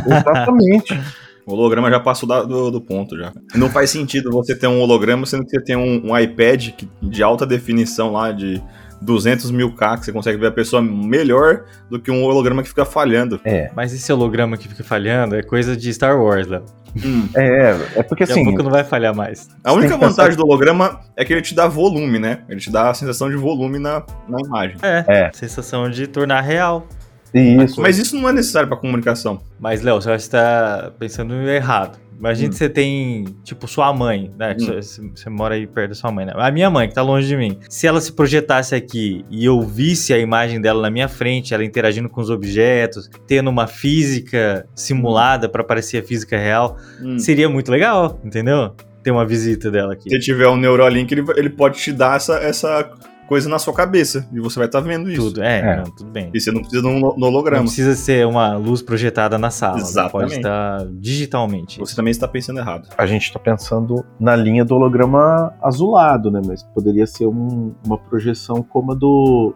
Exatamente. 0.06 0.98
O 1.48 1.52
holograma 1.52 1.88
já 1.88 2.00
passou 2.00 2.28
do, 2.44 2.72
do 2.72 2.80
ponto 2.80 3.16
já. 3.16 3.32
Não 3.54 3.70
faz 3.70 3.90
sentido 3.90 4.32
você 4.32 4.52
ter 4.52 4.66
um 4.66 4.80
holograma 4.80 5.24
sendo 5.26 5.44
que 5.44 5.50
você 5.50 5.60
tem 5.62 5.76
um, 5.76 6.10
um 6.10 6.18
iPad 6.18 6.70
que- 6.72 6.88
de 7.00 7.22
alta 7.22 7.46
definição 7.46 8.10
lá 8.10 8.32
de 8.32 8.60
200 9.00 9.52
mil 9.52 9.72
K, 9.72 9.96
que 9.96 10.06
você 10.06 10.12
consegue 10.12 10.38
ver 10.38 10.48
a 10.48 10.50
pessoa 10.50 10.82
melhor 10.82 11.62
do 11.88 12.00
que 12.00 12.10
um 12.10 12.24
holograma 12.24 12.64
que 12.64 12.68
fica 12.68 12.84
falhando. 12.84 13.40
É, 13.44 13.70
Mas 13.76 13.92
esse 13.94 14.12
holograma 14.12 14.56
que 14.56 14.66
fica 14.66 14.82
falhando 14.82 15.36
é 15.36 15.42
coisa 15.44 15.76
de 15.76 15.94
Star 15.94 16.20
Wars, 16.20 16.48
Léo. 16.48 16.64
Hum. 17.04 17.28
é, 17.36 17.76
é 17.94 18.02
porque 18.02 18.24
Daqui 18.24 18.32
a 18.32 18.34
assim. 18.34 18.44
pouco 18.44 18.64
não 18.64 18.70
vai 18.72 18.82
falhar 18.82 19.14
mais. 19.14 19.48
A 19.62 19.72
única 19.72 19.94
pensar- 19.96 20.08
vantagem 20.08 20.36
do 20.36 20.42
holograma 20.44 20.98
é 21.16 21.24
que 21.24 21.32
ele 21.32 21.42
te 21.42 21.54
dá 21.54 21.68
volume, 21.68 22.18
né? 22.18 22.40
Ele 22.48 22.58
te 22.58 22.72
dá 22.72 22.90
a 22.90 22.94
sensação 22.94 23.30
de 23.30 23.36
volume 23.36 23.78
na, 23.78 24.02
na 24.28 24.40
imagem. 24.44 24.78
É, 24.82 25.04
É. 25.06 25.30
sensação 25.32 25.88
de 25.88 26.08
tornar 26.08 26.40
real. 26.40 26.88
Isso. 27.36 27.80
Mas 27.80 27.98
isso 27.98 28.16
não 28.16 28.28
é 28.28 28.32
necessário 28.32 28.68
pra 28.68 28.76
comunicação. 28.76 29.40
Mas, 29.60 29.82
Léo, 29.82 30.00
você 30.00 30.12
está 30.14 30.92
pensando 30.98 31.34
errado. 31.48 31.98
Imagina 32.18 32.46
Hum. 32.48 32.50
que 32.50 32.56
você 32.56 32.68
tem, 32.70 33.26
tipo, 33.44 33.68
sua 33.68 33.92
mãe, 33.92 34.32
né? 34.38 34.56
Hum. 34.58 34.64
Você, 34.80 35.02
você 35.14 35.28
mora 35.28 35.54
aí 35.54 35.66
perto 35.66 35.90
da 35.90 35.94
sua 35.94 36.10
mãe, 36.10 36.24
né? 36.24 36.32
A 36.34 36.50
minha 36.50 36.70
mãe, 36.70 36.88
que 36.88 36.94
tá 36.94 37.02
longe 37.02 37.28
de 37.28 37.36
mim. 37.36 37.58
Se 37.68 37.86
ela 37.86 38.00
se 38.00 38.10
projetasse 38.10 38.74
aqui 38.74 39.22
e 39.30 39.44
eu 39.44 39.60
visse 39.60 40.14
a 40.14 40.18
imagem 40.18 40.58
dela 40.58 40.80
na 40.80 40.90
minha 40.90 41.08
frente, 41.08 41.52
ela 41.52 41.62
interagindo 41.62 42.08
com 42.08 42.18
os 42.22 42.30
objetos, 42.30 43.10
tendo 43.26 43.50
uma 43.50 43.66
física 43.66 44.66
simulada 44.74 45.46
pra 45.46 45.62
parecer 45.62 45.98
a 45.98 46.02
física 46.02 46.38
real, 46.38 46.78
Hum. 47.02 47.18
seria 47.18 47.50
muito 47.50 47.70
legal, 47.70 48.18
entendeu? 48.24 48.74
Ter 49.02 49.10
uma 49.10 49.26
visita 49.26 49.70
dela 49.70 49.92
aqui. 49.92 50.08
Se 50.08 50.18
tiver 50.18 50.48
um 50.48 50.56
Neuralink, 50.56 51.12
ele, 51.12 51.22
ele 51.36 51.50
pode 51.50 51.78
te 51.78 51.92
dar 51.92 52.16
essa, 52.16 52.38
essa 52.38 52.90
coisa 53.26 53.48
na 53.48 53.58
sua 53.58 53.74
cabeça 53.74 54.28
e 54.32 54.40
você 54.40 54.58
vai 54.58 54.66
estar 54.66 54.80
tá 54.80 54.86
vendo 54.86 55.10
isso. 55.10 55.22
Tudo, 55.22 55.42
é, 55.42 55.58
é. 55.60 55.76
Não, 55.76 55.84
tudo 55.84 56.10
bem. 56.10 56.30
E 56.32 56.40
você 56.40 56.50
não 56.50 56.60
precisa 56.60 56.82
de 56.82 56.88
um 56.88 57.04
holograma. 57.04 57.58
Não 57.58 57.66
precisa 57.66 57.94
ser 57.94 58.26
uma 58.26 58.56
luz 58.56 58.82
projetada 58.82 59.38
na 59.38 59.50
sala. 59.50 59.78
Exatamente. 59.78 60.12
Pode 60.12 60.34
estar 60.34 60.86
digitalmente. 60.92 61.78
Você 61.78 61.94
também 61.94 62.10
está 62.10 62.26
pensando 62.28 62.58
errado. 62.58 62.88
A 62.96 63.06
gente 63.06 63.24
está 63.24 63.38
pensando 63.38 64.04
na 64.18 64.34
linha 64.34 64.64
do 64.64 64.74
holograma 64.74 65.52
azulado, 65.62 66.30
né? 66.30 66.40
Mas 66.46 66.62
poderia 66.62 67.06
ser 67.06 67.26
um, 67.26 67.74
uma 67.84 67.98
projeção 67.98 68.62
como 68.62 68.92
a 68.92 68.94
do 68.94 69.54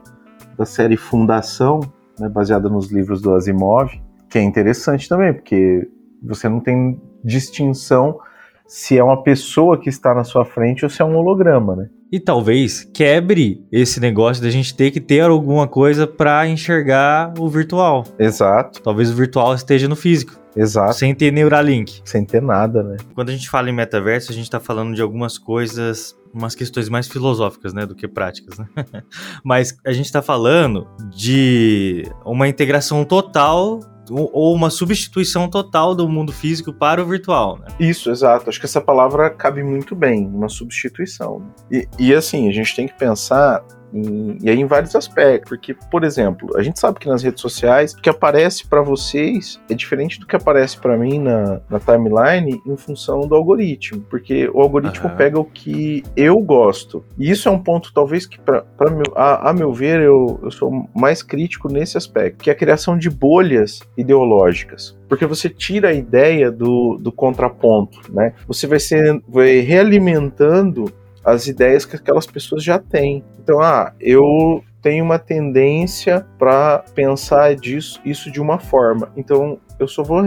da 0.57 0.67
série 0.67 0.97
Fundação, 0.97 1.81
né, 2.19 2.29
baseada 2.29 2.69
nos 2.69 2.93
livros 2.93 3.23
do 3.23 3.35
Asimov, 3.35 3.91
que 4.29 4.39
é 4.39 4.43
interessante 4.43 5.09
também, 5.09 5.33
porque 5.33 5.89
você 6.23 6.51
não 6.51 6.61
tem 6.61 7.01
distinção 7.25 8.19
se 8.67 8.99
é 8.99 9.03
uma 9.03 9.23
pessoa 9.23 9.81
que 9.81 9.89
está 9.89 10.15
na 10.15 10.23
sua 10.23 10.45
frente 10.45 10.85
ou 10.85 10.91
se 10.91 11.01
é 11.01 11.05
um 11.05 11.17
holograma, 11.17 11.75
né? 11.75 11.89
E 12.13 12.19
talvez 12.19 12.89
quebre 12.93 13.65
esse 13.71 14.01
negócio 14.01 14.43
da 14.43 14.51
gente 14.51 14.75
ter 14.75 14.91
que 14.91 15.01
ter 15.01 15.21
alguma 15.21 15.69
coisa 15.69 16.07
para 16.07 16.47
enxergar 16.49 17.33
o 17.39 17.49
virtual. 17.49 18.05
Exato. 18.19 18.83
Talvez 18.83 19.11
o 19.11 19.15
virtual 19.15 19.55
esteja 19.55 19.87
no 19.87 19.95
físico. 19.95 20.41
Exato. 20.57 20.95
Sem 20.95 21.15
ter 21.15 21.33
Neuralink. 21.33 22.03
Sem 22.05 22.25
ter 22.25 22.43
nada, 22.43 22.83
né? 22.83 22.97
Quando 23.15 23.29
a 23.29 23.33
gente 23.33 23.49
fala 23.49 23.71
em 23.71 23.73
metaverso, 23.73 24.33
a 24.33 24.35
gente 24.35 24.51
tá 24.51 24.59
falando 24.59 24.95
de 24.95 25.01
algumas 25.01 25.39
coisas, 25.39 26.17
umas 26.35 26.57
questões 26.57 26.89
mais 26.89 27.07
filosóficas, 27.07 27.73
né, 27.73 27.87
do 27.87 27.95
que 27.95 28.09
práticas, 28.09 28.59
né? 28.59 28.67
Mas 29.45 29.77
a 29.87 29.93
gente 29.93 30.11
tá 30.11 30.21
falando 30.21 30.89
de 31.15 32.05
uma 32.25 32.49
integração 32.49 33.05
total 33.05 33.81
ou 34.11 34.55
uma 34.55 34.71
substituição 34.71 35.49
total 35.49 35.95
do 35.95 36.09
mundo 36.09 36.33
físico 36.33 36.73
para 36.73 37.03
o 37.03 37.07
virtual, 37.07 37.59
né? 37.59 37.69
Isso, 37.79 38.11
exato. 38.11 38.49
Acho 38.49 38.59
que 38.59 38.67
essa 38.67 38.81
palavra 38.81 39.31
cabe 39.31 39.63
muito 39.63 39.95
bem, 39.95 40.27
uma 40.27 40.49
substituição. 40.49 41.43
E, 41.71 41.87
e 41.99 42.15
assim, 42.15 42.49
a 42.49 42.53
gente 42.53 42.75
tem 42.75 42.87
que 42.87 42.95
pensar 42.95 43.63
em, 43.93 44.39
e 44.41 44.51
aí 44.51 44.59
em 44.59 44.67
vários 44.67 44.95
aspectos, 44.95 45.49
porque, 45.49 45.75
por 45.91 46.05
exemplo, 46.05 46.57
a 46.57 46.63
gente 46.63 46.79
sabe 46.79 46.99
que 46.99 47.09
nas 47.09 47.23
redes 47.23 47.41
sociais 47.41 47.93
o 47.93 48.01
que 48.01 48.09
aparece 48.09 48.67
para 48.67 48.83
vocês 48.83 49.61
é 49.69 49.75
diferente 49.75 50.19
do 50.19 50.27
que 50.27 50.37
aparece 50.37 50.79
para 50.79 50.97
mim 50.97 51.19
na, 51.19 51.61
na, 51.69 51.81
timeline 51.81 52.61
em 52.67 52.77
função 52.77 53.27
do 53.27 53.35
algoritmo, 53.35 54.05
porque 54.09 54.49
o 54.53 54.61
algoritmo 54.61 55.09
uhum. 55.09 55.17
pega 55.17 55.39
o 55.39 55.45
que 55.45 56.03
eu 56.17 56.39
gosto. 56.41 57.05
E 57.19 57.31
isso 57.31 57.49
é 57.49 57.53
um 57.53 57.59
ponto, 57.59 57.93
talvez, 57.93 58.27
que, 58.27 58.39
pra, 58.39 58.63
pra 58.63 58.91
meu, 58.91 59.13
a, 59.15 59.51
a, 59.51 59.53
meu 59.53 59.73
ver, 59.73 60.01
eu, 60.01 60.41
eu 60.43 60.51
sou 60.51 60.89
mais 60.95 61.23
crítico 61.23 61.73
nesse 61.73 61.97
aspecto, 61.97 62.43
que 62.43 62.51
é 62.51 62.53
a 62.53 62.57
criação 62.57 62.97
de 62.97 63.11
bolhas 63.11 63.81
ideológicas 63.97 64.99
porque 65.11 65.27
você 65.27 65.49
tira 65.49 65.89
a 65.89 65.93
ideia 65.93 66.53
do, 66.53 66.97
do 66.97 67.11
contraponto, 67.11 68.01
né? 68.15 68.33
Você 68.47 68.69
vai 68.69 68.79
ser 68.79 69.21
vai 69.29 69.59
realimentando 69.59 70.85
as 71.25 71.47
ideias 71.47 71.85
que 71.85 71.97
aquelas 71.97 72.27
pessoas 72.27 72.63
já 72.63 72.79
têm. 72.79 73.25
Então, 73.39 73.61
ah, 73.61 73.93
eu 74.01 74.63
tenho 74.83 75.05
uma 75.05 75.19
tendência 75.19 76.27
para 76.39 76.85
pensar 76.95 77.55
disso, 77.55 78.01
isso 78.05 78.31
de 78.31 78.41
uma 78.41 78.59
forma. 78.59 79.13
Então, 79.17 79.59
eu 79.79 79.87
só 79.87 80.03
vou 80.03 80.23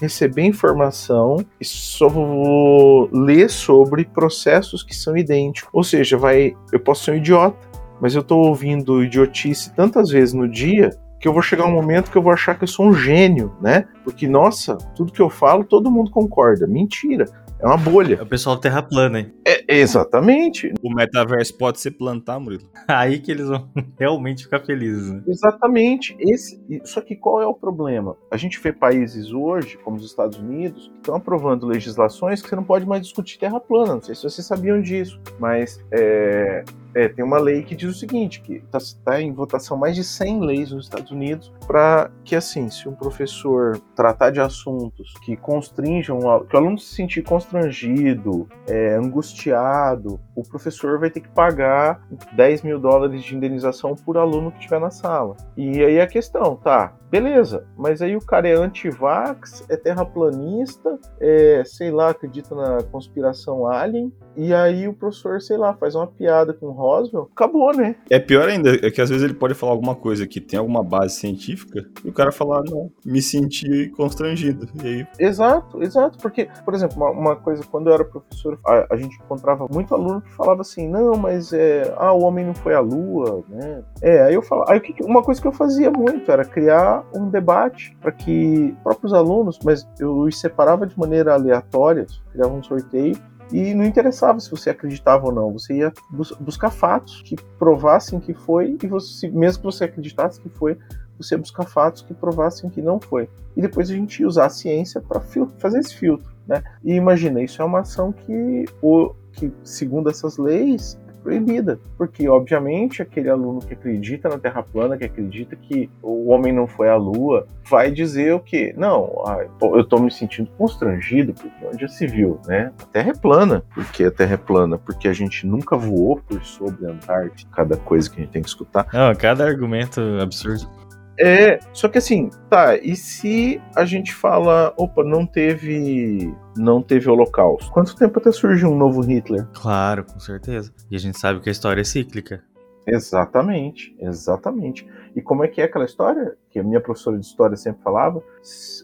receber 0.00 0.42
informação 0.42 1.44
e 1.60 1.64
só 1.64 2.08
vou 2.08 3.08
ler 3.12 3.48
sobre 3.50 4.04
processos 4.04 4.82
que 4.82 4.94
são 4.94 5.16
idênticos. 5.16 5.70
Ou 5.72 5.84
seja, 5.84 6.16
vai, 6.16 6.54
eu 6.72 6.80
posso 6.80 7.04
ser 7.04 7.12
um 7.12 7.16
idiota, 7.16 7.58
mas 8.00 8.14
eu 8.14 8.20
estou 8.20 8.46
ouvindo 8.46 9.02
idiotice 9.02 9.72
tantas 9.74 10.10
vezes 10.10 10.34
no 10.34 10.48
dia 10.48 10.90
que 11.20 11.28
eu 11.28 11.32
vou 11.32 11.40
chegar 11.40 11.64
um 11.66 11.72
momento 11.72 12.10
que 12.10 12.18
eu 12.18 12.22
vou 12.22 12.32
achar 12.32 12.58
que 12.58 12.64
eu 12.64 12.68
sou 12.68 12.86
um 12.86 12.92
gênio, 12.92 13.54
né? 13.60 13.86
Porque, 14.02 14.26
nossa, 14.26 14.76
tudo 14.96 15.12
que 15.12 15.22
eu 15.22 15.30
falo, 15.30 15.62
todo 15.62 15.88
mundo 15.88 16.10
concorda. 16.10 16.66
Mentira. 16.66 17.26
É 17.62 17.66
uma 17.66 17.76
bolha. 17.76 18.16
É 18.16 18.22
o 18.22 18.26
pessoal 18.26 18.56
terra 18.56 18.82
plana, 18.82 19.20
hein? 19.20 19.32
É, 19.46 19.76
exatamente. 19.78 20.72
O 20.82 20.92
metaverso 20.92 21.56
pode 21.56 21.78
se 21.78 21.92
plantar, 21.92 22.40
Murilo. 22.40 22.68
Aí 22.88 23.20
que 23.20 23.30
eles 23.30 23.46
vão 23.46 23.70
realmente 23.96 24.42
ficar 24.42 24.60
felizes, 24.60 25.12
né? 25.12 25.22
Exatamente. 25.28 26.16
Esse, 26.18 26.60
só 26.84 27.00
que 27.00 27.14
qual 27.14 27.40
é 27.40 27.46
o 27.46 27.54
problema? 27.54 28.16
A 28.32 28.36
gente 28.36 28.60
vê 28.60 28.72
países 28.72 29.32
hoje, 29.32 29.78
como 29.78 29.96
os 29.96 30.04
Estados 30.04 30.38
Unidos, 30.38 30.88
que 30.88 30.98
estão 30.98 31.14
aprovando 31.14 31.64
legislações 31.64 32.42
que 32.42 32.48
você 32.48 32.56
não 32.56 32.64
pode 32.64 32.84
mais 32.84 33.02
discutir 33.02 33.38
terra 33.38 33.60
plana. 33.60 33.94
Não 33.94 34.02
sei 34.02 34.16
se 34.16 34.24
vocês 34.24 34.44
sabiam 34.44 34.82
disso, 34.82 35.20
mas 35.38 35.80
é, 35.92 36.64
é, 36.94 37.08
tem 37.08 37.24
uma 37.24 37.38
lei 37.38 37.62
que 37.62 37.74
diz 37.74 37.90
o 37.90 37.98
seguinte, 37.98 38.40
que 38.40 38.54
está 38.54 38.78
tá 39.04 39.20
em 39.20 39.32
votação 39.32 39.76
mais 39.76 39.96
de 39.96 40.04
100 40.04 40.40
leis 40.40 40.72
nos 40.72 40.84
Estados 40.84 41.10
Unidos 41.10 41.52
para 41.66 42.10
que, 42.24 42.36
assim, 42.36 42.68
se 42.70 42.88
um 42.88 42.94
professor 42.94 43.80
tratar 43.94 44.30
de 44.30 44.40
assuntos 44.40 45.14
que 45.24 45.36
constringam, 45.36 46.18
que 46.48 46.54
o 46.54 46.58
aluno 46.58 46.78
se 46.78 46.94
sentir 46.94 47.22
constrangido, 47.22 48.48
é, 48.68 48.94
angustiado, 48.94 50.20
o 50.34 50.42
professor 50.42 50.98
vai 50.98 51.10
ter 51.10 51.20
que 51.20 51.28
pagar 51.28 52.06
10 52.34 52.62
mil 52.62 52.78
dólares 52.78 53.22
de 53.22 53.34
indenização 53.34 53.94
por 53.94 54.16
aluno 54.16 54.50
que 54.50 54.58
estiver 54.58 54.80
na 54.80 54.90
sala. 54.90 55.36
E 55.56 55.82
aí 55.82 56.00
a 56.00 56.06
questão, 56.06 56.56
tá, 56.56 56.94
beleza, 57.12 57.66
mas 57.76 58.00
aí 58.00 58.16
o 58.16 58.24
cara 58.24 58.48
é 58.48 58.54
anti-vax, 58.54 59.66
é 59.68 59.76
terraplanista, 59.76 60.98
é, 61.20 61.62
sei 61.66 61.90
lá, 61.90 62.08
acredita 62.08 62.54
na 62.54 62.82
conspiração 62.84 63.66
alien, 63.66 64.10
e 64.34 64.54
aí 64.54 64.88
o 64.88 64.94
professor, 64.94 65.38
sei 65.42 65.58
lá, 65.58 65.74
faz 65.74 65.94
uma 65.94 66.06
piada 66.06 66.54
com 66.54 66.68
o 66.68 66.72
Roswell, 66.72 67.28
acabou, 67.36 67.76
né? 67.76 67.96
É 68.08 68.18
pior 68.18 68.48
ainda, 68.48 68.70
é 68.74 68.90
que 68.90 69.02
às 69.02 69.10
vezes 69.10 69.22
ele 69.22 69.34
pode 69.34 69.52
falar 69.52 69.72
alguma 69.72 69.94
coisa 69.94 70.26
que 70.26 70.40
tem 70.40 70.58
alguma 70.58 70.82
base 70.82 71.16
científica 71.16 71.86
e 72.02 72.08
o 72.08 72.14
cara 72.14 72.32
falar, 72.32 72.62
não, 72.64 72.90
me 73.04 73.20
senti 73.20 73.90
constrangido. 73.90 74.66
E 74.82 74.86
aí... 74.86 75.06
Exato, 75.18 75.82
exato, 75.82 76.16
porque, 76.16 76.48
por 76.64 76.72
exemplo, 76.72 76.96
uma, 76.96 77.10
uma 77.10 77.36
coisa, 77.36 77.62
quando 77.70 77.88
eu 77.88 77.92
era 77.94 78.06
professor, 78.06 78.58
a, 78.66 78.86
a, 78.94 78.96
gente 78.96 79.18
encontrava 79.18 79.68
muito 79.70 79.94
aluno 79.94 80.22
que 80.22 80.32
falava 80.32 80.62
assim, 80.62 80.88
não, 80.88 81.12
mas 81.18 81.52
é, 81.52 81.94
ah, 81.98 82.14
o 82.14 82.22
homem 82.22 82.46
não 82.46 82.54
foi 82.54 82.74
à 82.74 82.80
lua, 82.80 83.44
né? 83.50 83.84
É, 84.00 84.22
aí 84.22 84.32
eu 84.32 84.40
falava, 84.40 84.72
aí 84.72 84.80
uma 85.02 85.22
coisa 85.22 85.38
que 85.38 85.46
eu 85.46 85.52
fazia 85.52 85.90
muito 85.90 86.32
era 86.32 86.42
criar 86.42 87.01
um 87.14 87.28
debate 87.28 87.96
para 88.00 88.12
que 88.12 88.74
próprios 88.82 89.12
alunos, 89.12 89.58
mas 89.64 89.86
eu 89.98 90.20
os 90.20 90.38
separava 90.38 90.86
de 90.86 90.98
maneira 90.98 91.34
aleatória, 91.34 92.06
criava 92.32 92.52
um 92.52 92.62
sorteio 92.62 93.16
e 93.52 93.74
não 93.74 93.84
interessava 93.84 94.40
se 94.40 94.50
você 94.50 94.70
acreditava 94.70 95.26
ou 95.26 95.32
não, 95.32 95.52
você 95.52 95.74
ia 95.74 95.92
bus 96.10 96.32
buscar 96.40 96.70
fatos 96.70 97.22
que 97.22 97.36
provassem 97.58 98.18
que 98.18 98.32
foi, 98.32 98.78
e 98.82 98.86
você, 98.86 99.28
mesmo 99.28 99.60
que 99.60 99.66
você 99.66 99.84
acreditasse 99.84 100.40
que 100.40 100.48
foi, 100.48 100.78
você 101.18 101.34
ia 101.34 101.38
buscar 101.38 101.64
fatos 101.64 102.02
que 102.02 102.14
provassem 102.14 102.70
que 102.70 102.80
não 102.80 102.98
foi. 102.98 103.28
E 103.56 103.60
depois 103.60 103.90
a 103.90 103.94
gente 103.94 104.20
ia 104.20 104.26
usar 104.26 104.46
a 104.46 104.50
ciência 104.50 105.00
para 105.00 105.20
fazer 105.58 105.78
esse 105.78 105.94
filtro. 105.94 106.32
Né? 106.46 106.62
E 106.82 106.94
imagina, 106.94 107.42
isso 107.42 107.60
é 107.60 107.64
uma 107.64 107.80
ação 107.80 108.10
que, 108.10 108.64
o, 108.80 109.14
que, 109.32 109.52
segundo 109.62 110.08
essas 110.08 110.38
leis, 110.38 110.98
proibida, 111.22 111.78
porque 111.96 112.28
obviamente 112.28 113.02
aquele 113.02 113.30
aluno 113.30 113.60
que 113.60 113.74
acredita 113.74 114.28
na 114.28 114.38
Terra 114.38 114.62
plana, 114.62 114.96
que 114.96 115.04
acredita 115.04 115.56
que 115.56 115.88
o 116.02 116.30
homem 116.30 116.52
não 116.52 116.66
foi 116.66 116.88
à 116.88 116.96
Lua, 116.96 117.46
vai 117.68 117.90
dizer 117.90 118.34
o 118.34 118.40
que? 118.40 118.74
Não, 118.76 119.22
ah, 119.26 119.44
eu 119.62 119.80
estou 119.80 120.00
me 120.00 120.10
sentindo 120.10 120.50
constrangido 120.58 121.32
porque 121.32 121.66
onde 121.66 121.88
se 121.88 122.06
viu, 122.06 122.40
né? 122.46 122.72
A 122.82 122.86
Terra 122.86 123.10
é 123.10 123.14
plana, 123.14 123.62
porque 123.74 124.04
a 124.04 124.10
Terra 124.10 124.34
é 124.34 124.36
plana, 124.36 124.78
porque 124.78 125.08
a 125.08 125.12
gente 125.12 125.46
nunca 125.46 125.76
voou 125.76 126.16
por 126.16 126.42
sobre 126.44 126.86
a 126.86 126.90
Antártica, 126.90 127.50
cada 127.54 127.76
coisa 127.76 128.10
que 128.10 128.16
a 128.16 128.24
gente 128.24 128.32
tem 128.32 128.42
que 128.42 128.48
escutar. 128.48 128.86
Não, 128.92 129.14
cada 129.14 129.44
argumento 129.44 130.00
absurdo. 130.20 130.81
É, 131.18 131.58
só 131.72 131.88
que 131.88 131.98
assim, 131.98 132.30
tá, 132.48 132.76
e 132.76 132.96
se 132.96 133.60
a 133.76 133.84
gente 133.84 134.14
fala, 134.14 134.72
opa, 134.76 135.04
não 135.04 135.26
teve 135.26 136.34
não 136.56 136.82
teve 136.82 137.08
holocausto. 137.08 137.70
Quanto 137.70 137.96
tempo 137.96 138.18
até 138.18 138.32
surge 138.32 138.64
um 138.66 138.76
novo 138.76 139.00
Hitler? 139.00 139.46
Claro, 139.52 140.04
com 140.04 140.20
certeza. 140.20 140.72
E 140.90 140.96
a 140.96 140.98
gente 140.98 141.18
sabe 141.18 141.40
que 141.40 141.48
a 141.48 141.52
história 141.52 141.80
é 141.80 141.84
cíclica. 141.84 142.42
Exatamente, 142.86 143.94
exatamente. 144.00 144.86
E 145.14 145.22
como 145.22 145.44
é 145.44 145.48
que 145.48 145.60
é 145.60 145.64
aquela 145.64 145.84
história 145.84 146.36
que 146.50 146.58
a 146.58 146.62
minha 146.62 146.80
professora 146.80 147.18
de 147.18 147.24
história 147.24 147.56
sempre 147.56 147.82
falava? 147.82 148.22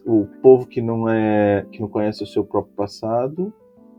O 0.06 0.26
povo 0.40 0.66
que 0.66 0.80
não 0.80 1.08
é, 1.08 1.66
que 1.72 1.80
não 1.80 1.88
conhece 1.88 2.22
o 2.22 2.26
seu 2.26 2.44
próprio 2.44 2.74
passado 2.74 3.52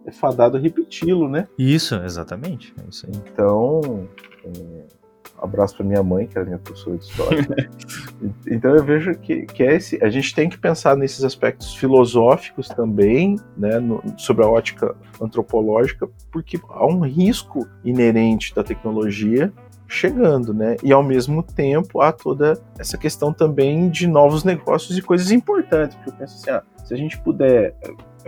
é 0.06 0.12
fadado 0.12 0.58
a 0.58 0.60
repeti-lo, 0.60 1.28
né? 1.28 1.48
Isso, 1.58 1.96
exatamente. 1.96 2.74
É 2.82 2.90
isso 2.90 3.08
então, 3.10 4.08
é, 4.46 4.86
abraço 5.42 5.76
para 5.76 5.86
minha 5.86 6.04
mãe, 6.04 6.28
que 6.28 6.38
era 6.38 6.46
minha 6.46 6.60
professora 6.60 6.98
de 6.98 7.04
história. 7.06 7.48
então 8.48 8.76
eu 8.76 8.84
vejo 8.84 9.14
que, 9.16 9.46
que 9.46 9.64
é 9.64 9.76
esse, 9.76 10.04
a 10.04 10.10
gente 10.10 10.34
tem 10.34 10.50
que 10.50 10.58
pensar 10.58 10.96
nesses 10.96 11.24
aspectos 11.24 11.76
filosóficos 11.76 12.68
também, 12.68 13.38
né, 13.58 13.80
no, 13.80 14.02
sobre 14.18 14.44
a 14.44 14.48
ótica 14.48 14.96
antropológica, 15.22 16.08
porque 16.32 16.60
há 16.70 16.86
um 16.86 17.02
risco 17.02 17.68
inerente 17.84 18.54
da 18.54 18.64
tecnologia 18.64 19.52
chegando, 19.88 20.54
né? 20.54 20.76
E 20.84 20.94
ao 20.94 21.02
mesmo 21.02 21.42
tempo 21.42 22.00
há 22.00 22.12
toda 22.12 22.62
essa 22.78 22.96
questão 22.96 23.34
também 23.34 23.90
de 23.90 24.06
novos 24.06 24.44
negócios 24.44 24.96
e 24.96 25.02
coisas 25.02 25.32
importantes, 25.32 25.96
porque 25.98 26.12
eu 26.12 26.14
penso 26.14 26.36
assim, 26.36 26.52
ah, 26.52 26.64
se 26.86 26.94
a 26.94 26.98
gente 26.98 27.18
puder 27.20 27.76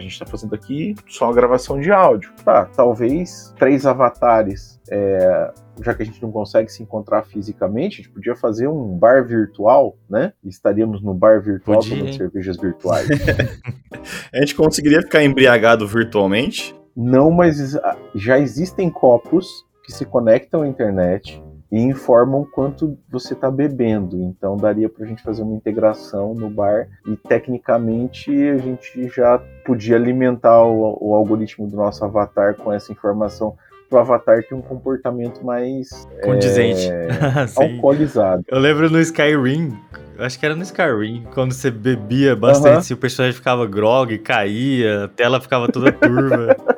a 0.02 0.04
gente 0.04 0.14
está 0.14 0.26
fazendo 0.26 0.54
aqui 0.56 0.96
só 1.08 1.30
a 1.30 1.34
gravação 1.34 1.80
de 1.80 1.92
áudio. 1.92 2.32
Tá, 2.44 2.66
talvez 2.66 3.54
três 3.58 3.86
avatares, 3.86 4.80
é, 4.90 5.52
já 5.84 5.94
que 5.94 6.04
a 6.04 6.06
gente 6.06 6.22
não 6.22 6.32
consegue 6.32 6.72
se 6.72 6.82
encontrar 6.82 7.24
fisicamente, 7.24 8.02
a 8.02 8.04
gente 8.04 8.10
podia 8.10 8.36
fazer 8.36 8.68
um 8.68 8.98
bar 8.98 9.26
virtual, 9.26 9.96
né? 10.10 10.34
Estaríamos 10.44 11.02
no 11.02 11.14
bar 11.14 11.42
virtual 11.42 11.80
podia, 11.80 11.98
tomando 11.98 12.18
cervejas 12.18 12.58
virtuais. 12.58 13.08
a 14.34 14.40
gente 14.40 14.56
conseguiria 14.56 15.02
ficar 15.02 15.24
embriagado 15.24 15.88
virtualmente? 15.88 16.76
Não, 16.96 17.32
mas 17.32 17.78
já 18.16 18.40
existem 18.40 18.90
copos 18.90 19.48
que 19.86 19.94
se 19.94 20.06
conectam 20.06 20.64
à 20.64 20.68
internet 20.68 21.42
e 21.72 21.80
informam 21.80 22.46
quanto 22.46 22.98
você 23.10 23.34
está 23.34 23.50
bebendo. 23.50 24.22
Então 24.22 24.58
daria 24.58 24.90
para 24.90 25.06
a 25.06 25.08
gente 25.08 25.24
fazer 25.24 25.42
uma 25.44 25.56
integração 25.56 26.34
no 26.34 26.50
bar 26.50 26.88
e 27.08 27.16
tecnicamente 27.16 28.32
a 28.50 28.58
gente 28.58 29.08
já 29.10 29.42
podia 29.66 29.96
alimentar 29.96 30.64
o, 30.64 30.98
o 31.00 31.16
algoritmo 31.16 31.68
do 31.68 31.78
nosso 31.78 32.04
avatar 32.04 32.56
com 32.56 32.74
essa 32.74 32.92
informação 32.92 33.56
o 33.92 33.98
avatar 33.98 34.42
ter 34.44 34.56
um 34.56 34.62
comportamento 34.62 35.46
mais 35.46 36.08
condizente, 36.24 36.88
é, 36.90 37.10
alcoolizado. 37.56 38.44
Eu 38.48 38.58
lembro 38.58 38.90
no 38.90 39.00
Skyrim, 39.02 39.78
acho 40.18 40.40
que 40.40 40.46
era 40.46 40.56
no 40.56 40.64
Skyrim, 40.64 41.28
quando 41.34 41.54
você 41.54 41.70
bebia 41.70 42.36
bastante, 42.36 42.86
se 42.86 42.94
o 42.94 42.98
personagem 42.98 43.36
ficava 43.36 43.66
grog, 43.66 44.18
caía, 44.20 45.06
a 45.06 45.08
tela 45.10 45.42
ficava 45.42 45.68
toda 45.68 45.92
turva. 45.92 46.56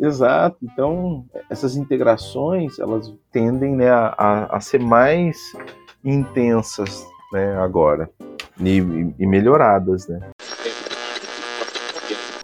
Exato. 0.00 0.56
Então, 0.62 1.26
essas 1.50 1.76
integrações, 1.76 2.78
elas 2.78 3.12
tendem 3.30 3.76
né, 3.76 3.90
a, 3.90 4.48
a 4.50 4.60
ser 4.60 4.80
mais 4.80 5.36
intensas 6.02 7.06
né, 7.32 7.56
agora 7.58 8.10
e, 8.58 8.78
e 9.18 9.26
melhoradas, 9.26 10.08
né? 10.08 10.30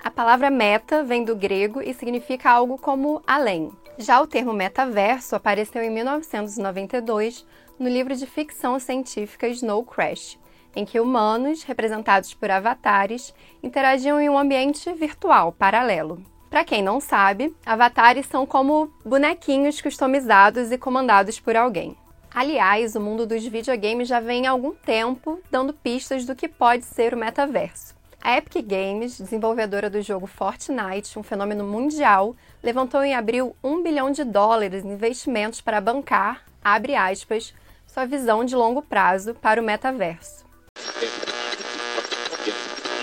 A 0.05 0.11
palavra 0.11 0.51
meta 0.51 1.03
vem 1.03 1.25
do 1.25 1.35
grego 1.35 1.81
e 1.83 1.93
significa 1.95 2.51
algo 2.51 2.79
como 2.79 3.23
além. 3.27 3.71
Já 3.99 4.21
o 4.21 4.27
termo 4.27 4.53
metaverso 4.53 5.35
apareceu 5.35 5.83
em 5.83 5.91
1992 5.91 7.47
no 7.79 7.89
livro 7.89 8.15
de 8.15 8.27
ficção 8.27 8.79
científica 8.79 9.49
Snow 9.49 9.83
Crash, 9.85 10.39
em 10.75 10.85
que 10.85 11.01
humanos, 11.01 11.63
representados 11.63 12.35
por 12.35 12.51
avatares, 12.51 13.35
interagiam 13.63 14.21
em 14.21 14.29
um 14.29 14.39
ambiente 14.39 14.93
virtual 14.93 15.53
paralelo. 15.53 16.23
Para 16.57 16.65
quem 16.65 16.83
não 16.83 17.03
sabe, 17.03 17.55
avatares 17.67 18.25
são 18.25 18.47
como 18.47 18.91
bonequinhos 19.05 19.79
customizados 19.83 20.73
e 20.73 20.79
comandados 20.79 21.39
por 21.39 21.55
alguém. 21.55 21.95
Aliás, 22.35 22.97
o 22.97 23.01
mundo 23.01 23.27
dos 23.27 23.45
videogames 23.45 24.09
já 24.09 24.21
vem 24.21 24.47
há 24.47 24.53
algum 24.53 24.73
tempo 24.73 25.39
dando 25.51 25.75
pistas 25.75 26.25
do 26.25 26.35
que 26.35 26.49
pode 26.49 26.87
ser 26.87 27.13
o 27.13 27.17
metaverso. 27.19 27.95
A 28.23 28.39
Epic 28.39 28.67
Games, 28.67 29.19
desenvolvedora 29.19 29.91
do 29.91 30.01
jogo 30.01 30.27
Fortnite, 30.27 31.19
um 31.19 31.23
fenômeno 31.23 31.63
mundial, 31.63 32.35
levantou 32.63 33.05
em 33.05 33.15
abril 33.15 33.55
um 33.63 33.83
bilhão 33.83 34.11
de 34.11 34.25
dólares 34.25 34.83
em 34.83 34.95
investimentos 34.95 35.61
para 35.61 35.79
bancar, 35.79 36.43
abre 36.65 36.95
aspas, 36.95 37.53
sua 37.87 38.07
visão 38.07 38.47
de 38.47 38.57
longo 38.57 38.81
prazo 38.81 39.35
para 39.35 39.61
o 39.61 39.65
metaverso. 39.65 40.47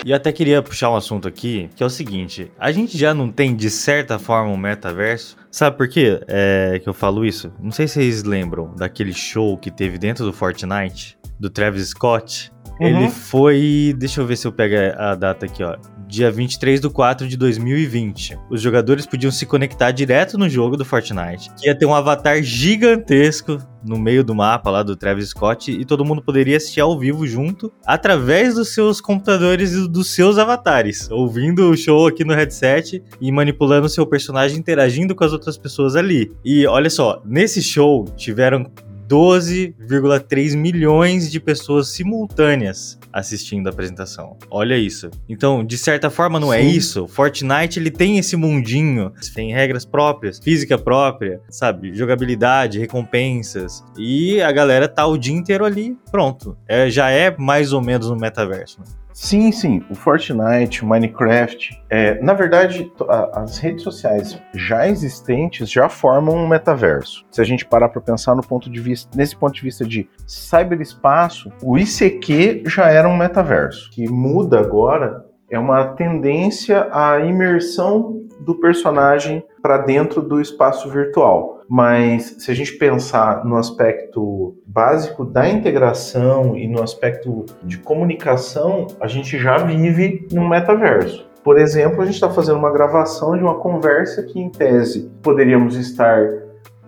E 0.04 0.10
eu 0.10 0.16
até 0.16 0.30
queria 0.30 0.62
puxar 0.62 0.90
um 0.90 0.96
assunto 0.96 1.26
aqui, 1.26 1.70
que 1.74 1.82
é 1.82 1.86
o 1.86 1.90
seguinte: 1.90 2.52
a 2.58 2.70
gente 2.70 2.98
já 2.98 3.14
não 3.14 3.30
tem, 3.30 3.56
de 3.56 3.70
certa 3.70 4.18
forma, 4.18 4.52
um 4.52 4.56
metaverso. 4.56 5.36
Sabe 5.50 5.76
por 5.76 5.88
quê 5.88 6.20
é, 6.28 6.78
que 6.82 6.88
eu 6.88 6.92
falo 6.92 7.24
isso? 7.24 7.50
Não 7.58 7.72
sei 7.72 7.88
se 7.88 7.94
vocês 7.94 8.22
lembram 8.22 8.74
daquele 8.76 9.14
show 9.14 9.56
que 9.56 9.70
teve 9.70 9.96
dentro 9.96 10.24
do 10.24 10.32
Fortnite, 10.32 11.16
do 11.40 11.48
Travis 11.48 11.88
Scott. 11.88 12.52
Uhum. 12.78 12.86
Ele 12.86 13.08
foi. 13.08 13.94
Deixa 13.96 14.20
eu 14.20 14.26
ver 14.26 14.36
se 14.36 14.46
eu 14.46 14.52
pego 14.52 14.74
a 14.98 15.14
data 15.14 15.46
aqui, 15.46 15.62
ó 15.62 15.76
dia 16.08 16.30
23 16.30 16.80
de 16.80 16.88
4 16.88 17.28
de 17.28 17.36
2020. 17.36 18.38
Os 18.50 18.60
jogadores 18.60 19.06
podiam 19.06 19.30
se 19.30 19.46
conectar 19.46 19.90
direto 19.90 20.38
no 20.38 20.48
jogo 20.48 20.76
do 20.76 20.84
Fortnite, 20.84 21.50
que 21.56 21.66
ia 21.66 21.74
ter 21.74 21.86
um 21.86 21.94
avatar 21.94 22.42
gigantesco 22.42 23.58
no 23.84 23.98
meio 23.98 24.24
do 24.24 24.34
mapa 24.34 24.70
lá 24.70 24.82
do 24.82 24.96
Travis 24.96 25.28
Scott 25.28 25.70
e 25.70 25.84
todo 25.84 26.04
mundo 26.04 26.22
poderia 26.22 26.56
assistir 26.56 26.80
ao 26.80 26.98
vivo 26.98 27.26
junto 27.26 27.72
através 27.84 28.54
dos 28.54 28.72
seus 28.72 29.00
computadores 29.00 29.72
e 29.72 29.88
dos 29.88 30.14
seus 30.14 30.38
avatares, 30.38 31.10
ouvindo 31.10 31.70
o 31.70 31.76
show 31.76 32.06
aqui 32.06 32.24
no 32.24 32.34
headset 32.34 33.02
e 33.20 33.30
manipulando 33.30 33.86
o 33.86 33.90
seu 33.90 34.06
personagem 34.06 34.58
interagindo 34.58 35.14
com 35.14 35.24
as 35.24 35.32
outras 35.32 35.58
pessoas 35.58 35.96
ali. 35.96 36.32
E 36.44 36.66
olha 36.66 36.88
só, 36.88 37.20
nesse 37.24 37.62
show 37.62 38.04
tiveram 38.16 38.70
12,3 39.08 40.56
milhões 40.56 41.30
de 41.30 41.40
pessoas 41.40 41.88
simultâneas 41.88 42.98
assistindo 43.12 43.68
a 43.68 43.70
apresentação. 43.70 44.36
Olha 44.50 44.76
isso. 44.76 45.08
Então, 45.28 45.64
de 45.64 45.78
certa 45.78 46.10
forma, 46.10 46.40
não 46.40 46.52
é 46.52 46.60
Sim. 46.60 46.66
é 46.66 46.70
isso. 46.70 47.06
Fortnite 47.06 47.78
ele 47.78 47.90
tem 47.90 48.18
esse 48.18 48.36
mundinho, 48.36 49.12
tem 49.34 49.52
regras 49.52 49.84
próprias, 49.84 50.40
física 50.40 50.76
própria, 50.76 51.40
sabe, 51.48 51.94
jogabilidade, 51.94 52.78
recompensas 52.78 53.84
e 53.96 54.42
a 54.42 54.50
galera 54.50 54.88
tá 54.88 55.06
o 55.06 55.16
dia 55.16 55.34
inteiro 55.34 55.64
ali, 55.64 55.96
pronto. 56.10 56.56
É, 56.66 56.90
já 56.90 57.10
é 57.10 57.36
mais 57.38 57.72
ou 57.72 57.80
menos 57.80 58.10
um 58.10 58.16
metaverso. 58.16 58.80
Né? 58.80 58.86
Sim, 59.14 59.52
sim. 59.52 59.80
O 59.88 59.94
Fortnite, 59.94 60.82
o 60.82 60.88
Minecraft. 60.88 61.80
É, 61.88 62.20
na 62.20 62.34
verdade, 62.34 62.92
as 63.32 63.58
redes 63.58 63.84
sociais 63.84 64.42
já 64.52 64.88
existentes 64.88 65.70
já 65.70 65.88
formam 65.88 66.34
um 66.34 66.48
metaverso. 66.48 67.24
Se 67.30 67.40
a 67.40 67.44
gente 67.44 67.64
parar 67.64 67.88
para 67.88 68.00
pensar 68.00 68.34
no 68.34 68.42
ponto 68.42 68.68
de 68.68 68.80
vista, 68.80 69.16
nesse 69.16 69.36
ponto 69.36 69.54
de 69.54 69.62
vista 69.62 69.86
de 69.86 70.10
cyberespaço, 70.26 71.52
o 71.62 71.78
ICQ 71.78 72.64
já 72.66 72.90
era 72.90 73.08
um 73.08 73.16
metaverso. 73.16 73.88
que 73.92 74.08
muda 74.10 74.58
agora 74.58 75.23
é 75.50 75.58
uma 75.58 75.84
tendência 75.88 76.88
à 76.92 77.20
imersão 77.20 78.22
do 78.40 78.54
personagem 78.56 79.44
para 79.62 79.78
dentro 79.78 80.20
do 80.22 80.40
espaço 80.40 80.88
virtual. 80.90 81.62
Mas 81.68 82.36
se 82.38 82.50
a 82.50 82.54
gente 82.54 82.72
pensar 82.76 83.44
no 83.44 83.56
aspecto 83.56 84.56
básico 84.66 85.24
da 85.24 85.48
integração 85.48 86.56
e 86.56 86.68
no 86.68 86.82
aspecto 86.82 87.46
de 87.62 87.78
comunicação, 87.78 88.86
a 89.00 89.06
gente 89.06 89.38
já 89.38 89.56
vive 89.58 90.28
no 90.32 90.48
metaverso. 90.48 91.26
Por 91.42 91.58
exemplo, 91.58 92.00
a 92.00 92.04
gente 92.06 92.14
está 92.14 92.30
fazendo 92.30 92.58
uma 92.58 92.72
gravação 92.72 93.36
de 93.36 93.42
uma 93.42 93.56
conversa 93.56 94.22
que, 94.22 94.40
em 94.40 94.50
tese, 94.50 95.10
poderíamos 95.22 95.76
estar 95.76 96.26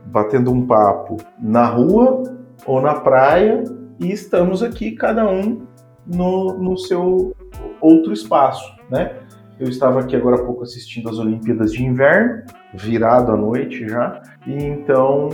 batendo 0.07 0.51
um 0.51 0.67
papo 0.67 1.19
na 1.39 1.67
rua 1.67 2.23
ou 2.65 2.81
na 2.81 2.95
praia 2.95 3.65
e 4.01 4.11
estamos 4.11 4.63
aqui, 4.63 4.93
cada 4.93 5.29
um 5.29 5.63
no, 6.07 6.55
no 6.55 6.79
seu 6.79 7.36
outro 7.81 8.13
espaço, 8.13 8.75
né? 8.91 9.17
Eu 9.59 9.69
estava 9.69 10.01
aqui 10.01 10.15
agora 10.15 10.37
há 10.37 10.45
pouco 10.45 10.63
assistindo 10.63 11.09
as 11.09 11.19
Olimpíadas 11.19 11.73
de 11.73 11.83
Inverno, 11.83 12.43
virado 12.75 13.33
à 13.33 13.37
noite 13.37 13.89
já, 13.89 14.21
e 14.47 14.53
então 14.53 15.31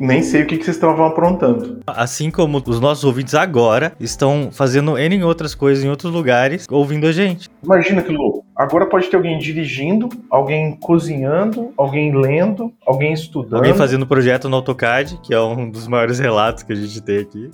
nem 0.00 0.22
sei 0.22 0.42
o 0.42 0.46
que, 0.46 0.56
vocês 0.56 0.76
estavam 0.76 1.04
aprontando. 1.04 1.80
Assim 1.86 2.30
como 2.30 2.62
os 2.64 2.80
nossos 2.80 3.04
ouvintes 3.04 3.34
agora 3.34 3.92
estão 3.98 4.50
fazendo 4.52 4.96
N 4.96 5.22
outras 5.24 5.54
coisas 5.54 5.84
em 5.84 5.88
outros 5.88 6.12
lugares, 6.12 6.66
ouvindo 6.70 7.06
a 7.06 7.12
gente. 7.12 7.48
Imagina 7.62 8.02
que 8.02 8.12
louco. 8.12 8.47
Agora 8.58 8.86
pode 8.86 9.08
ter 9.08 9.14
alguém 9.14 9.38
dirigindo, 9.38 10.08
alguém 10.28 10.74
cozinhando, 10.74 11.72
alguém 11.76 12.12
lendo, 12.12 12.72
alguém 12.84 13.12
estudando. 13.12 13.58
Alguém 13.58 13.72
fazendo 13.72 14.04
projeto 14.04 14.48
no 14.48 14.56
AutoCAD, 14.56 15.20
que 15.22 15.32
é 15.32 15.40
um 15.40 15.70
dos 15.70 15.86
maiores 15.86 16.18
relatos 16.18 16.64
que 16.64 16.72
a 16.72 16.74
gente 16.74 17.00
tem 17.00 17.18
aqui. 17.18 17.48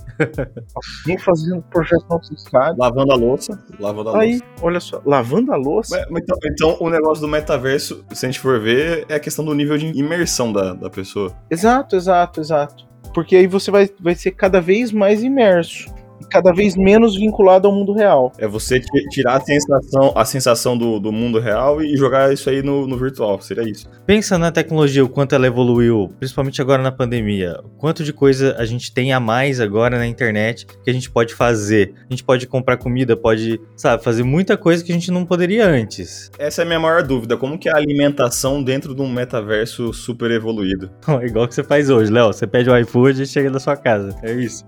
alguém 1.02 1.18
fazendo 1.18 1.60
projeto 1.70 2.06
no 2.08 2.14
AutoCAD. 2.14 2.78
Lavando 2.78 3.12
a 3.12 3.16
louça. 3.16 3.62
Lavando 3.78 4.08
a 4.08 4.20
Aí, 4.20 4.30
louça. 4.30 4.44
olha 4.62 4.80
só, 4.80 5.02
lavando 5.04 5.52
a 5.52 5.56
louça. 5.56 6.06
Mas, 6.10 6.22
então, 6.22 6.38
então, 6.42 6.76
o 6.80 6.88
negócio 6.88 7.20
do 7.20 7.28
metaverso, 7.28 8.02
se 8.10 8.24
a 8.24 8.28
gente 8.30 8.40
for 8.40 8.58
ver, 8.58 9.04
é 9.06 9.16
a 9.16 9.20
questão 9.20 9.44
do 9.44 9.52
nível 9.52 9.76
de 9.76 9.88
imersão 9.88 10.50
da, 10.50 10.72
da 10.72 10.88
pessoa. 10.88 11.36
Exato, 11.50 11.96
exato, 11.96 12.40
exato. 12.40 12.86
Porque 13.12 13.36
aí 13.36 13.46
você 13.46 13.70
vai, 13.70 13.90
vai 14.00 14.14
ser 14.14 14.30
cada 14.30 14.58
vez 14.58 14.90
mais 14.90 15.22
imerso 15.22 15.92
cada 16.30 16.52
vez 16.52 16.76
menos 16.76 17.16
vinculado 17.16 17.68
ao 17.68 17.74
mundo 17.74 17.92
real. 17.92 18.32
É 18.38 18.46
você 18.46 18.80
tirar 19.10 19.36
a 19.36 19.40
sensação, 19.40 20.12
a 20.14 20.24
sensação 20.24 20.76
do, 20.76 20.98
do 20.98 21.12
mundo 21.12 21.38
real 21.38 21.82
e 21.82 21.96
jogar 21.96 22.32
isso 22.32 22.48
aí 22.50 22.62
no, 22.62 22.86
no 22.86 22.96
virtual, 22.96 23.40
seria 23.40 23.68
isso. 23.68 23.88
Pensa 24.06 24.38
na 24.38 24.50
tecnologia, 24.50 25.04
o 25.04 25.08
quanto 25.08 25.34
ela 25.34 25.46
evoluiu, 25.46 26.10
principalmente 26.18 26.60
agora 26.60 26.82
na 26.82 26.92
pandemia. 26.92 27.60
O 27.64 27.68
quanto 27.70 28.04
de 28.04 28.12
coisa 28.12 28.54
a 28.58 28.64
gente 28.64 28.92
tem 28.92 29.12
a 29.12 29.20
mais 29.20 29.60
agora 29.60 29.98
na 29.98 30.06
internet 30.06 30.66
que 30.66 30.90
a 30.90 30.92
gente 30.92 31.10
pode 31.10 31.34
fazer. 31.34 31.94
A 32.08 32.12
gente 32.12 32.24
pode 32.24 32.46
comprar 32.46 32.76
comida, 32.76 33.16
pode, 33.16 33.60
sabe, 33.76 34.02
fazer 34.02 34.22
muita 34.22 34.56
coisa 34.56 34.84
que 34.84 34.92
a 34.92 34.94
gente 34.94 35.10
não 35.10 35.24
poderia 35.24 35.66
antes. 35.66 36.30
Essa 36.38 36.62
é 36.62 36.64
a 36.64 36.66
minha 36.66 36.80
maior 36.80 37.02
dúvida. 37.02 37.36
Como 37.36 37.58
que 37.58 37.68
é 37.68 37.72
a 37.72 37.76
alimentação 37.76 38.62
dentro 38.62 38.94
de 38.94 39.02
um 39.02 39.08
metaverso 39.08 39.92
super 39.92 40.30
evoluído? 40.30 40.90
Igual 41.22 41.48
que 41.48 41.54
você 41.54 41.62
faz 41.62 41.90
hoje, 41.90 42.10
Léo. 42.10 42.32
Você 42.32 42.46
pede 42.46 42.70
o 42.70 42.78
iFood 42.78 43.22
e 43.22 43.26
chega 43.26 43.50
na 43.50 43.58
sua 43.58 43.76
casa. 43.76 44.16
É 44.22 44.32
isso. 44.32 44.64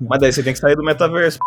Mas 0.00 0.20
daí 0.20 0.32
você 0.32 0.42
tem 0.42 0.52
que 0.52 0.58
sair 0.58 0.71
do 0.76 0.82
metaverso. 0.82 1.38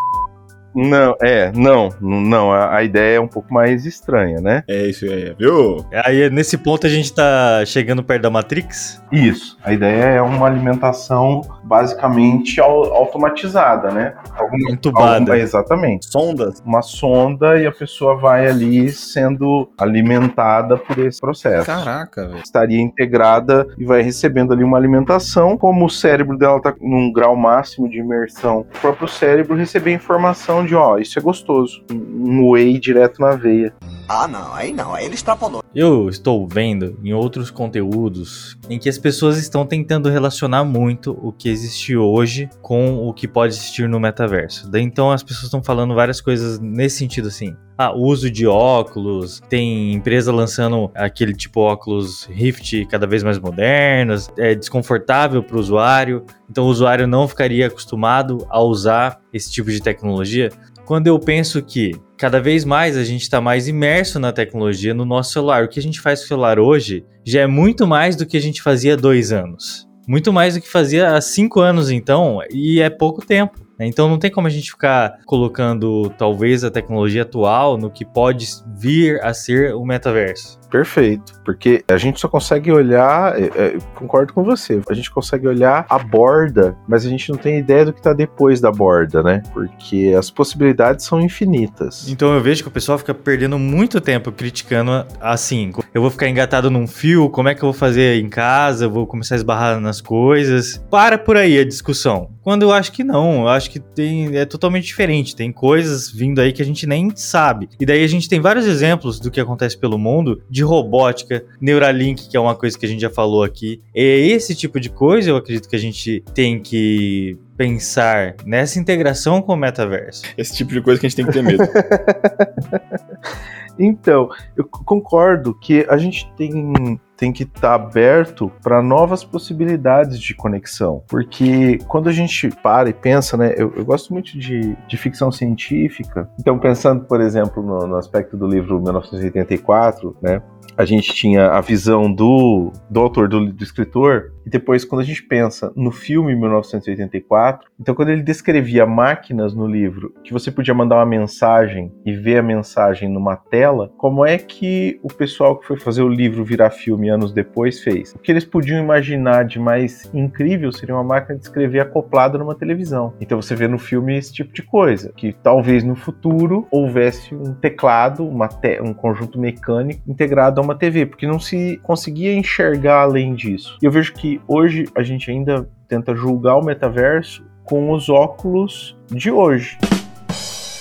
Não, 0.75 1.15
é, 1.21 1.51
não, 1.55 1.89
não, 2.01 2.51
a, 2.51 2.75
a, 2.75 2.83
ideia 2.83 3.17
é 3.17 3.19
um 3.19 3.27
pouco 3.27 3.53
mais 3.53 3.85
estranha, 3.85 4.41
né? 4.41 4.63
É 4.67 4.87
isso 4.87 5.05
aí, 5.05 5.33
viu? 5.39 5.85
Aí 6.03 6.29
nesse 6.29 6.57
ponto 6.57 6.85
a 6.85 6.89
gente 6.89 7.13
tá 7.13 7.63
chegando 7.65 8.03
perto 8.03 8.23
da 8.23 8.29
Matrix? 8.29 9.01
Isso, 9.11 9.57
a 9.63 9.71
ideia 9.71 10.03
é 10.03 10.21
uma 10.21 10.45
alimentação 10.45 11.41
basicamente 11.63 12.59
automatizada, 12.59 13.89
né? 13.89 14.15
Alguma, 14.37 14.71
Entubada. 14.71 15.17
Alguma, 15.17 15.37
exatamente. 15.37 16.07
Sondas? 16.11 16.61
Uma 16.65 16.81
sonda 16.81 17.57
e 17.57 17.65
a 17.65 17.71
pessoa 17.71 18.17
vai 18.17 18.47
ali 18.47 18.91
sendo 18.91 19.71
alimentada 19.77 20.77
por 20.77 20.99
esse 20.99 21.21
processo. 21.21 21.65
Caraca, 21.65 22.27
velho. 22.27 22.41
Estaria 22.43 22.81
integrada 22.81 23.65
e 23.77 23.85
vai 23.85 24.01
recebendo 24.01 24.51
ali 24.51 24.63
uma 24.63 24.77
alimentação, 24.77 25.57
como 25.57 25.85
o 25.85 25.89
cérebro 25.89 26.37
dela 26.37 26.61
tá 26.61 26.73
num 26.81 27.11
grau 27.13 27.35
máximo 27.35 27.89
de 27.89 27.99
imersão, 27.99 28.59
o 28.75 28.79
próprio 28.81 29.07
cérebro 29.07 29.55
receber 29.55 29.93
informação 29.93 30.64
de, 30.65 30.75
ó, 30.75 30.97
isso 30.97 31.17
é 31.17 31.21
gostoso. 31.21 31.83
Um 31.91 32.49
whey 32.49 32.79
direto 32.79 33.19
na 33.21 33.35
veia. 33.35 33.73
Ah, 34.07 34.27
não, 34.27 34.53
aí 34.53 34.71
não, 34.71 34.93
aí 34.93 35.05
ele 35.05 35.15
extrapolou. 35.15 35.63
Eu 35.73 36.07
estou 36.07 36.47
vendo 36.47 36.97
em 37.03 37.13
outros 37.13 37.49
conteúdos 37.49 38.57
em 38.69 38.77
que 38.77 38.87
as 38.87 38.97
pessoas 38.97 39.37
estão 39.37 39.65
tentando 39.65 40.09
relacionar 40.09 40.63
muito 40.63 41.17
o 41.21 41.31
que 41.31 41.49
existe 41.49 41.97
hoje 41.97 42.49
com 42.61 42.97
o 42.97 43.13
que 43.13 43.27
pode 43.27 43.53
existir 43.53 43.89
no 43.89 43.99
metaverso. 43.99 44.69
Então 44.75 45.11
as 45.11 45.23
pessoas 45.23 45.45
estão 45.45 45.63
falando 45.63 45.95
várias 45.95 46.21
coisas 46.21 46.59
nesse 46.59 46.97
sentido 46.97 47.27
assim. 47.27 47.55
Ah, 47.77 47.93
uso 47.93 48.31
de 48.31 48.47
óculos, 48.47 49.41
tem 49.49 49.91
empresa 49.91 50.31
lançando 50.31 50.89
aquele 50.95 51.33
tipo 51.33 51.59
óculos 51.59 52.25
Rift 52.31 52.85
cada 52.85 53.05
vez 53.05 53.21
mais 53.21 53.37
modernos, 53.37 54.29
é 54.37 54.55
desconfortável 54.55 55.43
para 55.43 55.57
o 55.57 55.59
usuário, 55.59 56.23
então 56.49 56.63
o 56.63 56.69
usuário 56.69 57.05
não 57.05 57.27
ficaria 57.27 57.67
acostumado 57.67 58.47
a 58.49 58.61
usar 58.61 59.19
esse 59.33 59.51
tipo 59.51 59.69
de 59.69 59.81
tecnologia. 59.81 60.51
Quando 60.85 61.07
eu 61.07 61.19
penso 61.19 61.61
que 61.61 61.91
cada 62.17 62.39
vez 62.39 62.63
mais 62.63 62.97
a 62.97 63.03
gente 63.03 63.23
está 63.23 63.41
mais 63.41 63.67
imerso 63.67 64.19
na 64.19 64.31
tecnologia 64.31 64.93
no 64.93 65.05
nosso 65.05 65.33
celular, 65.33 65.63
o 65.63 65.67
que 65.67 65.79
a 65.79 65.83
gente 65.83 65.99
faz 65.99 66.19
com 66.19 66.25
o 66.25 66.27
celular 66.29 66.59
hoje 66.59 67.05
já 67.25 67.41
é 67.41 67.47
muito 67.47 67.85
mais 67.85 68.15
do 68.15 68.25
que 68.25 68.37
a 68.37 68.41
gente 68.41 68.61
fazia 68.61 68.93
há 68.93 68.97
dois 68.97 69.31
anos. 69.31 69.87
Muito 70.07 70.31
mais 70.31 70.53
do 70.53 70.61
que 70.61 70.69
fazia 70.69 71.15
há 71.15 71.21
cinco 71.21 71.59
anos, 71.59 71.89
então, 71.89 72.39
e 72.51 72.79
é 72.79 72.89
pouco 72.91 73.25
tempo. 73.25 73.65
Né? 73.79 73.87
Então 73.87 74.07
não 74.07 74.19
tem 74.19 74.31
como 74.31 74.47
a 74.47 74.49
gente 74.49 74.71
ficar 74.71 75.19
colocando 75.25 76.09
talvez 76.17 76.63
a 76.63 76.71
tecnologia 76.71 77.23
atual 77.23 77.77
no 77.77 77.89
que 77.89 78.05
pode 78.05 78.47
vir 78.77 79.21
a 79.23 79.33
ser 79.33 79.73
o 79.75 79.83
metaverso. 79.83 80.59
Perfeito, 80.75 81.39
porque 81.45 81.85
a 81.87 81.95
gente 81.95 82.19
só 82.19 82.27
consegue 82.27 82.69
olhar, 82.69 83.39
é, 83.39 83.45
é, 83.45 83.77
concordo 83.93 84.33
com 84.33 84.43
você, 84.43 84.81
a 84.89 84.93
gente 84.93 85.09
consegue 85.09 85.47
olhar 85.47 85.85
a 85.89 85.97
borda, 85.97 86.75
mas 86.85 87.05
a 87.05 87.09
gente 87.09 87.29
não 87.29 87.37
tem 87.37 87.57
ideia 87.57 87.85
do 87.85 87.93
que 87.93 87.99
está 87.99 88.11
depois 88.11 88.59
da 88.59 88.69
borda, 88.69 89.23
né? 89.23 89.41
Porque 89.53 90.13
as 90.19 90.29
possibilidades 90.29 91.05
são 91.05 91.21
infinitas. 91.21 92.09
Então 92.09 92.33
eu 92.33 92.41
vejo 92.41 92.61
que 92.61 92.67
o 92.67 92.71
pessoal 92.71 92.97
fica 92.97 93.13
perdendo 93.13 93.57
muito 93.57 94.01
tempo 94.01 94.33
criticando 94.33 95.05
assim. 95.21 95.71
Eu 95.93 96.01
vou 96.01 96.11
ficar 96.11 96.27
engatado 96.27 96.69
num 96.69 96.85
fio, 96.85 97.29
como 97.29 97.47
é 97.47 97.55
que 97.55 97.63
eu 97.63 97.71
vou 97.71 97.79
fazer 97.79 98.21
em 98.21 98.27
casa? 98.27 98.83
Eu 98.83 98.91
vou 98.91 99.07
começar 99.07 99.35
a 99.35 99.37
esbarrar 99.37 99.79
nas 99.79 100.01
coisas. 100.01 100.83
Para 100.91 101.17
por 101.17 101.37
aí 101.37 101.57
a 101.57 101.63
discussão. 101.63 102.35
Quando 102.41 102.63
eu 102.63 102.73
acho 102.73 102.91
que 102.91 103.03
não, 103.03 103.43
eu 103.43 103.47
acho 103.47 103.71
que 103.71 103.79
tem, 103.79 104.35
é 104.37 104.45
totalmente 104.45 104.85
diferente. 104.85 105.35
Tem 105.35 105.53
coisas 105.53 106.11
vindo 106.11 106.39
aí 106.41 106.51
que 106.51 106.61
a 106.61 106.65
gente 106.65 106.85
nem 106.85 107.15
sabe. 107.15 107.69
E 107.79 107.85
daí 107.85 108.03
a 108.03 108.07
gente 108.07 108.27
tem 108.27 108.41
vários 108.41 108.67
exemplos 108.67 109.21
do 109.21 109.31
que 109.31 109.39
acontece 109.39 109.77
pelo 109.77 109.97
mundo 109.97 110.43
de 110.49 110.64
robótica, 110.65 111.45
Neuralink, 111.61 112.29
que 112.29 112.35
é 112.35 112.39
uma 112.39 112.55
coisa 112.55 112.77
que 112.77 112.85
a 112.85 112.89
gente 112.89 113.01
já 113.01 113.09
falou 113.09 113.43
aqui. 113.43 113.81
É 113.93 114.01
esse 114.01 114.55
tipo 114.55 114.79
de 114.79 114.89
coisa 114.89 115.29
eu 115.29 115.37
acredito 115.37 115.69
que 115.69 115.75
a 115.75 115.79
gente 115.79 116.23
tem 116.33 116.59
que 116.59 117.37
pensar 117.57 118.35
nessa 118.45 118.79
integração 118.79 119.41
com 119.41 119.53
o 119.53 119.57
metaverso. 119.57 120.23
Esse 120.37 120.55
tipo 120.55 120.73
de 120.73 120.81
coisa 120.81 120.99
que 120.99 121.05
a 121.05 121.09
gente 121.09 121.15
tem 121.15 121.25
que 121.25 121.31
ter 121.31 121.41
medo. 121.41 121.63
Então, 123.77 124.29
eu 124.55 124.65
concordo 124.65 125.53
que 125.53 125.85
a 125.89 125.97
gente 125.97 126.31
tem, 126.37 126.99
tem 127.17 127.31
que 127.31 127.43
estar 127.43 127.61
tá 127.61 127.75
aberto 127.75 128.51
para 128.63 128.81
novas 128.81 129.23
possibilidades 129.23 130.19
de 130.19 130.33
conexão. 130.33 131.03
Porque 131.07 131.79
quando 131.87 132.09
a 132.09 132.11
gente 132.11 132.49
para 132.63 132.89
e 132.89 132.93
pensa, 132.93 133.35
né? 133.35 133.53
Eu, 133.57 133.73
eu 133.75 133.85
gosto 133.85 134.13
muito 134.13 134.37
de, 134.37 134.75
de, 134.87 134.97
ficção 134.97 135.31
científica. 135.31 136.29
Então, 136.39 136.57
pensando, 136.57 137.05
por 137.05 137.21
exemplo, 137.21 137.61
no, 137.61 137.87
no 137.87 137.95
aspecto 137.97 138.37
do 138.37 138.47
livro 138.47 138.81
1984, 138.81 140.17
né? 140.21 140.41
A 140.77 140.85
gente 140.85 141.13
tinha 141.13 141.47
a 141.47 141.61
visão 141.61 142.11
do, 142.11 142.71
do 142.89 142.99
autor, 142.99 143.27
do, 143.27 143.51
do, 143.51 143.63
escritor, 143.63 144.33
e 144.45 144.49
depois, 144.49 144.85
quando 144.85 145.01
a 145.01 145.05
gente 145.05 145.23
pensa 145.23 145.71
no 145.75 145.91
filme 145.91 146.35
1984, 146.35 147.69
então, 147.79 147.95
quando 147.95 148.09
ele 148.09 148.21
descrevia 148.21 148.85
máquinas 148.85 149.53
no 149.53 149.67
livro, 149.67 150.13
que 150.23 150.31
você 150.31 150.51
podia 150.51 150.73
mandar 150.73 150.97
uma 150.97 151.05
mensagem 151.05 151.91
e 152.05 152.13
ver 152.13 152.37
a 152.37 152.43
mensagem 152.43 153.09
numa 153.09 153.35
tela, 153.35 153.91
como 153.97 154.25
é 154.25 154.37
que 154.37 154.99
o 155.01 155.07
pessoal 155.07 155.57
que 155.57 155.65
foi 155.65 155.77
fazer 155.77 156.01
o 156.01 156.09
livro 156.09 156.43
virar 156.43 156.69
filme 156.69 157.09
anos 157.09 157.33
depois 157.33 157.81
fez? 157.81 158.13
O 158.13 158.19
que 158.19 158.31
eles 158.31 158.45
podiam 158.45 158.79
imaginar 158.79 159.45
de 159.45 159.59
mais 159.59 160.09
incrível 160.13 160.71
seria 160.71 160.95
uma 160.95 161.03
máquina 161.03 161.37
de 161.37 161.43
escrever 161.43 161.79
acoplada 161.79 162.37
numa 162.37 162.55
televisão. 162.55 163.13
Então, 163.19 163.41
você 163.41 163.55
vê 163.55 163.67
no 163.67 163.79
filme 163.79 164.17
esse 164.17 164.33
tipo 164.33 164.53
de 164.53 164.61
coisa, 164.61 165.11
que 165.15 165.33
talvez 165.33 165.83
no 165.83 165.95
futuro 165.95 166.67
houvesse 166.71 167.33
um 167.33 167.53
teclado, 167.53 168.29
te 168.61 168.81
um 168.81 168.93
conjunto 168.93 169.39
mecânico 169.39 170.01
integrado 170.07 170.61
a 170.61 170.64
uma 170.65 170.75
TV, 170.75 171.05
porque 171.05 171.25
não 171.25 171.39
se 171.39 171.79
conseguia 171.83 172.33
enxergar 172.33 173.01
além 173.01 173.33
disso. 173.33 173.77
E 173.81 173.85
eu 173.85 173.91
vejo 173.91 174.13
que 174.13 174.41
hoje 174.47 174.85
a 174.95 175.03
gente 175.03 175.31
ainda 175.31 175.69
tenta 175.87 176.15
julgar 176.15 176.57
o 176.57 176.63
metaverso 176.63 177.45
com 177.63 177.91
os 177.91 178.09
óculos 178.09 178.97
de 179.09 179.31
hoje. 179.31 179.77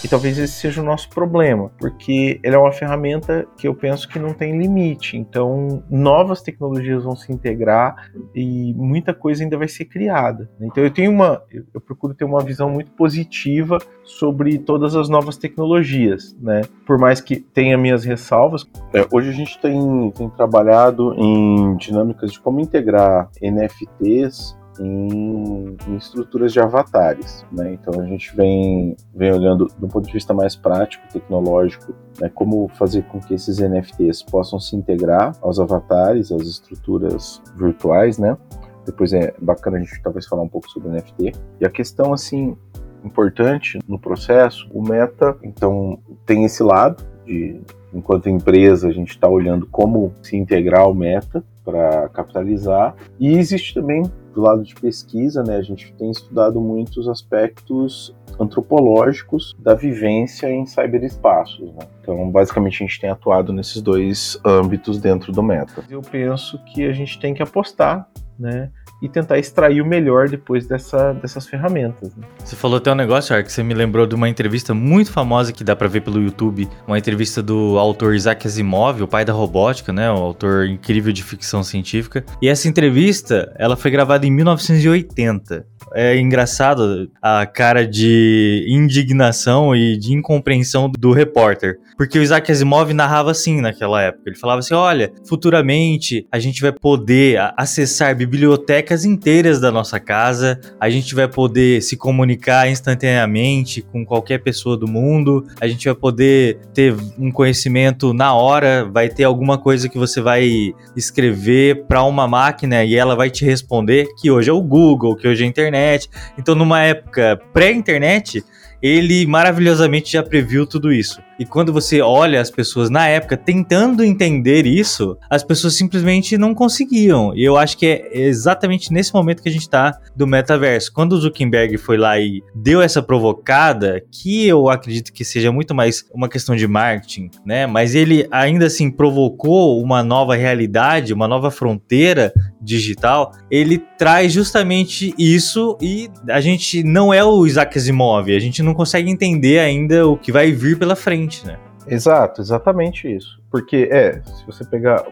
E 0.04 0.08
talvez 0.08 0.38
esse 0.38 0.52
seja 0.52 0.82
o 0.82 0.84
nosso 0.84 1.08
problema, 1.08 1.70
porque 1.78 2.38
ele 2.44 2.54
é 2.54 2.58
uma 2.58 2.72
ferramenta 2.72 3.46
que 3.56 3.66
eu 3.66 3.74
penso 3.74 4.06
que 4.06 4.18
não 4.18 4.34
tem 4.34 4.58
limite. 4.58 5.16
Então, 5.16 5.82
novas 5.88 6.42
tecnologias 6.42 7.04
vão 7.04 7.16
se 7.16 7.32
integrar 7.32 8.10
e 8.34 8.74
muita 8.74 9.14
coisa 9.14 9.42
ainda 9.42 9.56
vai 9.56 9.66
ser 9.66 9.86
criada. 9.86 10.50
Então, 10.60 10.84
eu 10.84 10.90
tenho 10.90 11.10
uma, 11.10 11.42
eu 11.72 11.80
procuro 11.80 12.12
ter 12.12 12.26
uma 12.26 12.42
visão 12.42 12.68
muito 12.68 12.90
positiva 12.90 13.78
sobre 14.02 14.58
todas 14.58 14.94
as 14.94 15.08
novas 15.08 15.38
tecnologias, 15.38 16.36
né? 16.38 16.60
Por 16.86 16.98
mais 16.98 17.22
que 17.22 17.36
tenha 17.36 17.78
minhas 17.78 18.04
ressalvas, 18.04 18.68
é, 18.92 19.06
hoje 19.10 19.30
a 19.30 19.32
gente 19.32 19.58
tem, 19.58 20.10
tem 20.10 20.28
trabalhado 20.28 21.14
em 21.14 21.76
dinâmicas 21.78 22.30
de 22.30 22.40
como 22.40 22.60
integrar 22.60 23.30
NFTs 23.40 24.54
em, 24.80 25.76
em, 25.88 25.96
estruturas 25.96 26.52
de 26.52 26.60
avatares. 26.60 27.44
Né? 27.52 27.74
Então 27.74 28.00
a 28.00 28.06
gente 28.06 28.34
vem, 28.34 28.96
vem 29.14 29.32
olhando 29.32 29.66
do 29.78 29.88
ponto 29.88 30.06
de 30.06 30.12
vista 30.12 30.34
mais 30.34 30.56
prático, 30.56 31.06
tecnológico, 31.12 31.94
né? 32.20 32.30
como 32.34 32.68
fazer 32.68 33.02
com 33.04 33.20
que 33.20 33.34
esses 33.34 33.58
NFTs 33.58 34.22
possam 34.22 34.58
se 34.58 34.76
integrar 34.76 35.36
aos 35.40 35.58
avatares, 35.58 36.32
às 36.32 36.46
estruturas 36.46 37.42
virtuais, 37.56 38.18
né? 38.18 38.36
Depois 38.84 39.12
é 39.12 39.32
bacana 39.40 39.78
a 39.78 39.80
gente 39.80 40.02
talvez 40.02 40.26
falar 40.26 40.42
um 40.42 40.48
pouco 40.48 40.68
sobre 40.68 40.90
NFT. 40.90 41.32
E 41.60 41.64
a 41.64 41.70
questão 41.70 42.12
assim 42.12 42.56
importante 43.04 43.78
no 43.86 43.98
processo, 43.98 44.68
o 44.72 44.82
Meta 44.82 45.36
então 45.42 45.98
tem 46.24 46.44
esse 46.44 46.62
lado 46.62 47.04
de 47.24 47.60
enquanto 47.92 48.28
empresa 48.28 48.88
a 48.88 48.92
gente 48.92 49.10
está 49.10 49.28
olhando 49.28 49.66
como 49.66 50.12
se 50.22 50.36
integrar 50.36 50.82
ao 50.82 50.94
Meta 50.94 51.44
para 51.64 52.08
capitalizar 52.08 52.94
e 53.18 53.36
existe 53.38 53.74
também 53.74 54.02
do 54.34 54.40
lado 54.40 54.62
de 54.62 54.74
pesquisa, 54.74 55.42
né, 55.42 55.56
a 55.56 55.62
gente 55.62 55.92
tem 55.94 56.10
estudado 56.10 56.60
muitos 56.60 57.08
aspectos 57.08 58.14
antropológicos 58.38 59.54
da 59.58 59.74
vivência 59.74 60.50
em 60.50 60.66
cyberespaços. 60.66 61.72
Né? 61.72 61.86
Então, 62.02 62.30
basicamente, 62.30 62.82
a 62.82 62.86
gente 62.86 63.00
tem 63.00 63.10
atuado 63.10 63.52
nesses 63.52 63.80
dois 63.80 64.38
âmbitos 64.44 64.98
dentro 64.98 65.32
do 65.32 65.42
Meta. 65.42 65.84
Eu 65.88 66.02
penso 66.02 66.58
que 66.64 66.84
a 66.84 66.92
gente 66.92 67.18
tem 67.18 67.32
que 67.32 67.42
apostar 67.42 68.08
né, 68.38 68.70
e 69.04 69.08
tentar 69.08 69.38
extrair 69.38 69.82
o 69.82 69.86
melhor 69.86 70.30
depois 70.30 70.66
dessa, 70.66 71.12
dessas 71.12 71.46
ferramentas. 71.46 72.16
Né? 72.16 72.26
Você 72.42 72.56
falou 72.56 72.78
até 72.78 72.90
um 72.90 72.94
negócio, 72.94 73.36
Ark, 73.36 73.46
que 73.46 73.52
você 73.52 73.62
me 73.62 73.74
lembrou 73.74 74.06
de 74.06 74.14
uma 74.14 74.30
entrevista 74.30 74.72
muito 74.72 75.12
famosa 75.12 75.52
que 75.52 75.62
dá 75.62 75.76
para 75.76 75.86
ver 75.86 76.00
pelo 76.00 76.22
YouTube, 76.22 76.66
uma 76.86 76.96
entrevista 76.96 77.42
do 77.42 77.78
autor 77.78 78.14
Isaac 78.14 78.46
Asimov, 78.46 79.02
o 79.02 79.06
pai 79.06 79.22
da 79.22 79.32
robótica, 79.34 79.92
né, 79.92 80.10
um 80.10 80.16
autor 80.16 80.66
incrível 80.66 81.12
de 81.12 81.22
ficção 81.22 81.62
científica. 81.62 82.24
E 82.40 82.48
essa 82.48 82.66
entrevista, 82.66 83.54
ela 83.58 83.76
foi 83.76 83.90
gravada 83.90 84.26
em 84.26 84.30
1980 84.30 85.66
é 85.94 86.18
engraçado 86.18 87.08
a 87.22 87.46
cara 87.46 87.86
de 87.86 88.66
indignação 88.68 89.74
e 89.74 89.96
de 89.96 90.12
incompreensão 90.12 90.90
do 90.90 91.12
repórter. 91.12 91.78
Porque 91.96 92.18
o 92.18 92.22
Isaac 92.22 92.50
Asimov 92.50 92.92
narrava 92.92 93.30
assim 93.30 93.60
naquela 93.60 94.02
época. 94.02 94.24
Ele 94.26 94.36
falava 94.36 94.58
assim: 94.58 94.74
olha, 94.74 95.12
futuramente 95.26 96.26
a 96.32 96.40
gente 96.40 96.60
vai 96.60 96.72
poder 96.72 97.38
acessar 97.56 98.16
bibliotecas 98.16 99.04
inteiras 99.04 99.60
da 99.60 99.70
nossa 99.70 100.00
casa, 100.00 100.60
a 100.80 100.90
gente 100.90 101.14
vai 101.14 101.28
poder 101.28 101.80
se 101.80 101.96
comunicar 101.96 102.68
instantaneamente 102.68 103.80
com 103.80 104.04
qualquer 104.04 104.38
pessoa 104.38 104.76
do 104.76 104.88
mundo, 104.88 105.46
a 105.60 105.68
gente 105.68 105.84
vai 105.84 105.94
poder 105.94 106.58
ter 106.74 106.94
um 107.16 107.30
conhecimento 107.30 108.12
na 108.12 108.34
hora, 108.34 108.84
vai 108.84 109.08
ter 109.08 109.22
alguma 109.22 109.56
coisa 109.56 109.88
que 109.88 109.98
você 109.98 110.20
vai 110.20 110.74
escrever 110.96 111.84
para 111.86 112.02
uma 112.02 112.26
máquina 112.26 112.82
e 112.82 112.96
ela 112.96 113.14
vai 113.14 113.30
te 113.30 113.44
responder, 113.44 114.08
que 114.20 114.30
hoje 114.30 114.50
é 114.50 114.52
o 114.52 114.60
Google, 114.60 115.14
que 115.14 115.28
hoje 115.28 115.44
é 115.44 115.46
a 115.46 115.48
internet 115.48 115.83
internet. 115.84 116.10
Então, 116.38 116.54
numa 116.54 116.82
época 116.82 117.40
pré-internet, 117.52 118.42
ele 118.82 119.26
maravilhosamente 119.26 120.12
já 120.12 120.22
previu 120.22 120.66
tudo 120.66 120.92
isso. 120.92 121.18
E 121.38 121.46
quando 121.46 121.72
você 121.72 122.02
olha 122.02 122.38
as 122.38 122.50
pessoas 122.50 122.90
na 122.90 123.08
época 123.08 123.34
tentando 123.34 124.04
entender 124.04 124.66
isso, 124.66 125.16
as 125.30 125.42
pessoas 125.42 125.74
simplesmente 125.74 126.36
não 126.36 126.54
conseguiam. 126.54 127.34
E 127.34 127.42
eu 127.42 127.56
acho 127.56 127.78
que 127.78 127.86
é 127.86 128.10
exatamente 128.12 128.92
nesse 128.92 129.12
momento 129.14 129.42
que 129.42 129.48
a 129.48 129.52
gente 129.52 129.68
tá 129.68 129.98
do 130.14 130.26
metaverso. 130.26 130.92
Quando 130.92 131.14
o 131.14 131.20
Zuckerberg 131.20 131.78
foi 131.78 131.96
lá 131.96 132.20
e 132.20 132.42
deu 132.54 132.82
essa 132.82 133.02
provocada, 133.02 134.02
que 134.12 134.46
eu 134.46 134.68
acredito 134.68 135.12
que 135.12 135.24
seja 135.24 135.50
muito 135.50 135.74
mais 135.74 136.04
uma 136.12 136.28
questão 136.28 136.54
de 136.54 136.68
marketing, 136.68 137.30
né? 137.44 137.66
Mas 137.66 137.94
ele 137.94 138.28
ainda 138.30 138.66
assim 138.66 138.90
provocou 138.90 139.82
uma 139.82 140.04
nova 140.04 140.36
realidade, 140.36 141.14
uma 141.14 141.26
nova 141.26 141.50
fronteira 141.50 142.32
digital. 142.64 143.32
Ele 143.50 143.78
traz 143.98 144.32
justamente 144.32 145.14
isso 145.18 145.76
e 145.80 146.10
a 146.28 146.40
gente 146.40 146.82
não 146.82 147.12
é 147.12 147.22
o 147.22 147.46
Isaac 147.46 147.76
Asimov, 147.76 148.34
a 148.34 148.40
gente 148.40 148.62
não 148.62 148.74
consegue 148.74 149.10
entender 149.10 149.58
ainda 149.58 150.08
o 150.08 150.16
que 150.16 150.32
vai 150.32 150.50
vir 150.50 150.78
pela 150.78 150.96
frente 150.96 151.44
né? 151.44 151.58
Exato, 151.86 152.40
exatamente 152.40 153.12
isso. 153.12 153.40
Porque, 153.50 153.88
é, 153.90 154.20
se 154.22 154.46
você 154.46 154.64
pegar. 154.64 155.04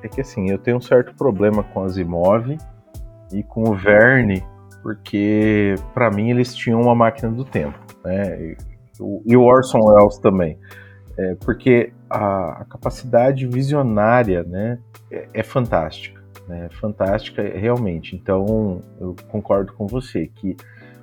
É 0.00 0.06
que 0.06 0.20
assim, 0.20 0.48
eu 0.48 0.58
tenho 0.58 0.76
um 0.76 0.80
certo 0.80 1.12
problema 1.16 1.64
com 1.64 1.82
Asimov 1.82 2.56
e 3.32 3.42
com 3.42 3.68
o 3.68 3.74
Verne, 3.74 4.44
porque 4.80 5.74
para 5.92 6.08
mim 6.08 6.30
eles 6.30 6.54
tinham 6.54 6.80
uma 6.80 6.94
máquina 6.94 7.32
do 7.32 7.44
tempo, 7.44 7.76
né? 8.04 8.54
E 9.26 9.36
o 9.36 9.42
Orson 9.42 9.80
Welles 9.80 10.18
também. 10.18 10.56
É, 11.16 11.34
porque 11.44 11.92
a, 12.08 12.62
a, 12.62 12.64
capacidade 12.64 13.44
visionária 13.44 14.44
né, 14.44 14.78
é, 15.10 15.28
é 15.34 15.42
fantástica. 15.42 16.17
Né, 16.48 16.68
fantástica 16.80 17.42
realmente. 17.42 18.16
Então, 18.16 18.82
eu 18.98 19.14
concordo 19.28 19.74
com 19.74 19.86
você 19.86 20.28
que 20.34 20.56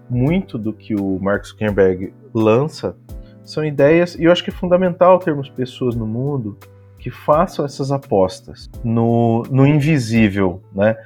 muito 0.10 0.58
do 0.58 0.74
que 0.74 0.96
o 0.96 1.20
Mark 1.20 1.46
Zuckerberg 1.46 2.14
lança 2.34 2.96
são 3.44 3.64
ideias, 3.64 4.16
e 4.16 4.24
eu 4.24 4.32
acho 4.32 4.44
que 4.44 4.50
é 4.50 4.54
fundamental 4.54 5.20
termos 5.20 5.50
pessoas 5.50 5.96
no 5.96 6.08
mundo 6.08 6.58
que 6.98 7.12
façam 7.12 7.64
essas 7.64 7.92
apostas 7.92 8.68
no, 8.84 9.44
no 9.52 9.68
invisível, 9.68 10.64
né? 10.74 10.98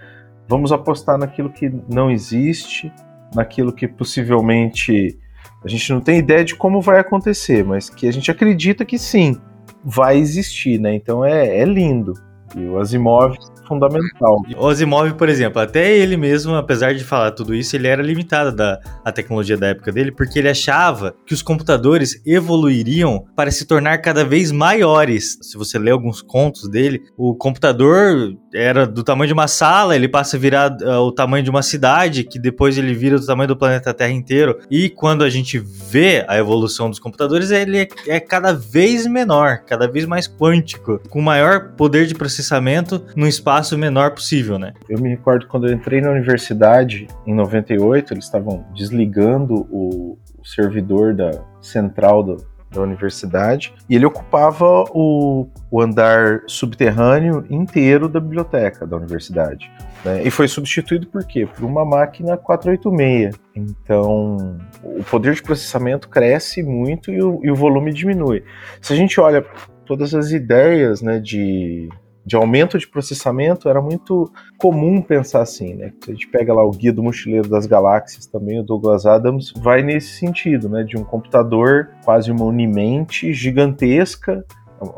Vamos 0.48 0.72
apostar 0.72 1.18
naquilo 1.18 1.50
que 1.50 1.70
não 1.90 2.10
existe, 2.10 2.92
naquilo 3.36 3.74
que 3.74 3.88
possivelmente 3.88 5.20
a 5.64 5.68
gente 5.68 5.92
não 5.92 6.00
tem 6.00 6.20
ideia 6.20 6.46
de 6.46 6.56
como 6.56 6.82
vai 6.82 7.00
acontecer, 7.00 7.66
mas 7.66 7.90
que 7.90 8.08
a 8.08 8.14
gente 8.14 8.32
acredita 8.32 8.86
que 8.86 8.98
sim, 8.98 9.38
vai 9.84 10.18
existir, 10.18 10.80
né? 10.80 10.96
Então 10.96 11.24
é, 11.26 11.60
é 11.60 11.66
lindo. 11.66 12.14
E 12.56 12.66
o 12.66 12.80
Asimov 12.80 13.36
fundamental. 13.70 14.42
O 14.58 14.68
Asimov, 14.68 15.14
por 15.14 15.30
exemplo, 15.30 15.62
até 15.62 15.96
ele 15.96 16.18
mesmo, 16.18 16.56
apesar 16.56 16.94
de 16.94 17.04
falar 17.04 17.32
tudo 17.32 17.54
isso, 17.54 17.76
ele 17.76 17.88
era 17.88 18.02
limitado 18.02 18.54
da 18.54 18.80
a 19.06 19.12
tecnologia 19.12 19.56
da 19.56 19.68
época 19.68 19.92
dele, 19.92 20.12
porque 20.12 20.40
ele 20.40 20.50
achava 20.50 21.16
que 21.26 21.34
os 21.34 21.44
computadores 21.44 22.22
evoluiriam 22.26 23.26
para 23.36 23.52
se 23.52 23.66
tornar 23.66 24.00
cada 24.00 24.26
vez 24.26 24.52
maiores. 24.52 25.38
Se 25.42 25.58
você 25.58 25.78
lê 25.78 25.92
alguns 25.92 26.22
contos 26.22 26.68
dele, 26.68 27.02
o 27.16 27.36
computador 27.36 28.34
era 28.54 28.86
do 28.86 29.04
tamanho 29.04 29.28
de 29.28 29.34
uma 29.34 29.48
sala, 29.48 29.96
ele 29.96 30.08
passa 30.08 30.38
a 30.38 30.40
virar 30.40 30.72
uh, 30.82 31.02
o 31.02 31.12
tamanho 31.12 31.44
de 31.44 31.50
uma 31.50 31.62
cidade, 31.62 32.24
que 32.24 32.40
depois 32.40 32.78
ele 32.78 32.94
vira 32.94 33.20
do 33.20 33.26
tamanho 33.26 33.48
do 33.48 33.56
planeta 33.56 33.94
Terra 33.94 34.12
inteiro. 34.12 34.60
E 34.70 34.90
quando 34.90 35.24
a 35.24 35.30
gente 35.30 35.60
vê 35.60 36.26
a 36.28 36.38
evolução 36.38 36.90
dos 36.90 37.00
computadores, 37.00 37.52
ele 37.52 37.80
é, 37.80 37.88
é 38.08 38.20
cada 38.20 38.54
vez 38.54 39.06
menor, 39.06 39.60
cada 39.66 39.88
vez 39.88 40.06
mais 40.06 40.28
quântico, 40.28 41.00
com 41.10 41.22
maior 41.22 41.72
poder 41.76 42.06
de 42.06 42.16
processamento 42.16 43.04
no 43.16 43.28
espaço 43.28 43.78
menor 43.78 44.12
possível, 44.12 44.58
né? 44.58 44.74
Eu 44.90 45.00
me 45.00 45.10
recordo 45.10 45.48
quando 45.48 45.68
eu 45.68 45.74
entrei 45.74 46.02
na 46.02 46.12
universidade, 46.12 47.08
em 47.26 47.34
98, 47.34 48.14
eles 48.14 48.26
estavam 48.26 48.66
desligando 48.76 49.68
o, 49.70 50.18
o 50.38 50.46
servidor 50.46 51.14
da 51.14 51.32
central 51.62 52.24
do, 52.24 52.38
da 52.72 52.82
universidade 52.82 53.74
e 53.90 53.96
ele 53.96 54.06
ocupava 54.06 54.84
o, 54.92 55.48
o, 55.72 55.82
andar 55.82 56.44
subterrâneo 56.48 57.46
inteiro 57.50 58.08
da 58.08 58.20
biblioteca 58.20 58.86
da 58.86 58.98
universidade. 58.98 59.72
Né? 60.06 60.24
E 60.24 60.32
foi 60.32 60.48
substituído 60.48 61.08
por 61.08 61.26
quê? 61.26 61.48
Por 61.48 61.66
uma 61.66 61.84
máquina 61.84 62.38
486. 62.38 63.40
Então 63.56 64.58
o 64.84 65.04
poder 65.04 65.34
de 65.34 65.42
processamento 65.42 66.08
cresce 66.08 66.62
muito 66.62 67.12
e 67.12 67.22
o, 67.22 67.40
e 67.44 67.52
o 67.52 67.56
volume 67.56 67.92
diminui. 67.92 68.44
Se 68.82 68.94
a 68.94 68.96
gente 68.96 69.20
olha 69.20 69.44
todas 69.86 70.14
as 70.14 70.32
ideias 70.32 71.02
né, 71.02 71.20
de 71.20 71.90
de 72.30 72.36
aumento 72.36 72.78
de 72.78 72.88
processamento, 72.88 73.68
era 73.68 73.82
muito 73.82 74.32
comum 74.60 75.02
pensar 75.02 75.42
assim, 75.42 75.74
né? 75.74 75.92
Se 76.04 76.12
a 76.12 76.14
gente 76.14 76.28
pega 76.28 76.54
lá 76.54 76.64
o 76.64 76.70
Guia 76.70 76.94
do 76.94 77.02
Mochileiro 77.02 77.50
das 77.50 77.66
Galáxias 77.66 78.28
também, 78.28 78.60
o 78.60 78.64
Douglas 78.64 79.08
Adams 79.08 79.52
vai 79.58 79.82
nesse 79.82 80.20
sentido, 80.20 80.70
né? 80.70 80.84
De 80.84 80.96
um 80.96 81.04
computador 81.04 81.90
quase 82.06 82.32
uma 82.32 82.46
unimente 82.46 83.34
gigantesca, 83.34 84.46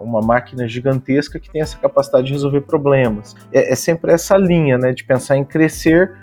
uma 0.02 0.20
máquina 0.20 0.68
gigantesca 0.68 1.40
que 1.40 1.50
tem 1.50 1.62
essa 1.62 1.78
capacidade 1.78 2.28
de 2.28 2.34
resolver 2.34 2.62
problemas. 2.62 3.34
É, 3.54 3.72
é 3.72 3.76
sempre 3.76 4.12
essa 4.12 4.36
linha, 4.36 4.78
né? 4.78 4.92
De 4.92 5.06
pensar 5.06 5.38
em 5.38 5.46
crescer, 5.46 6.14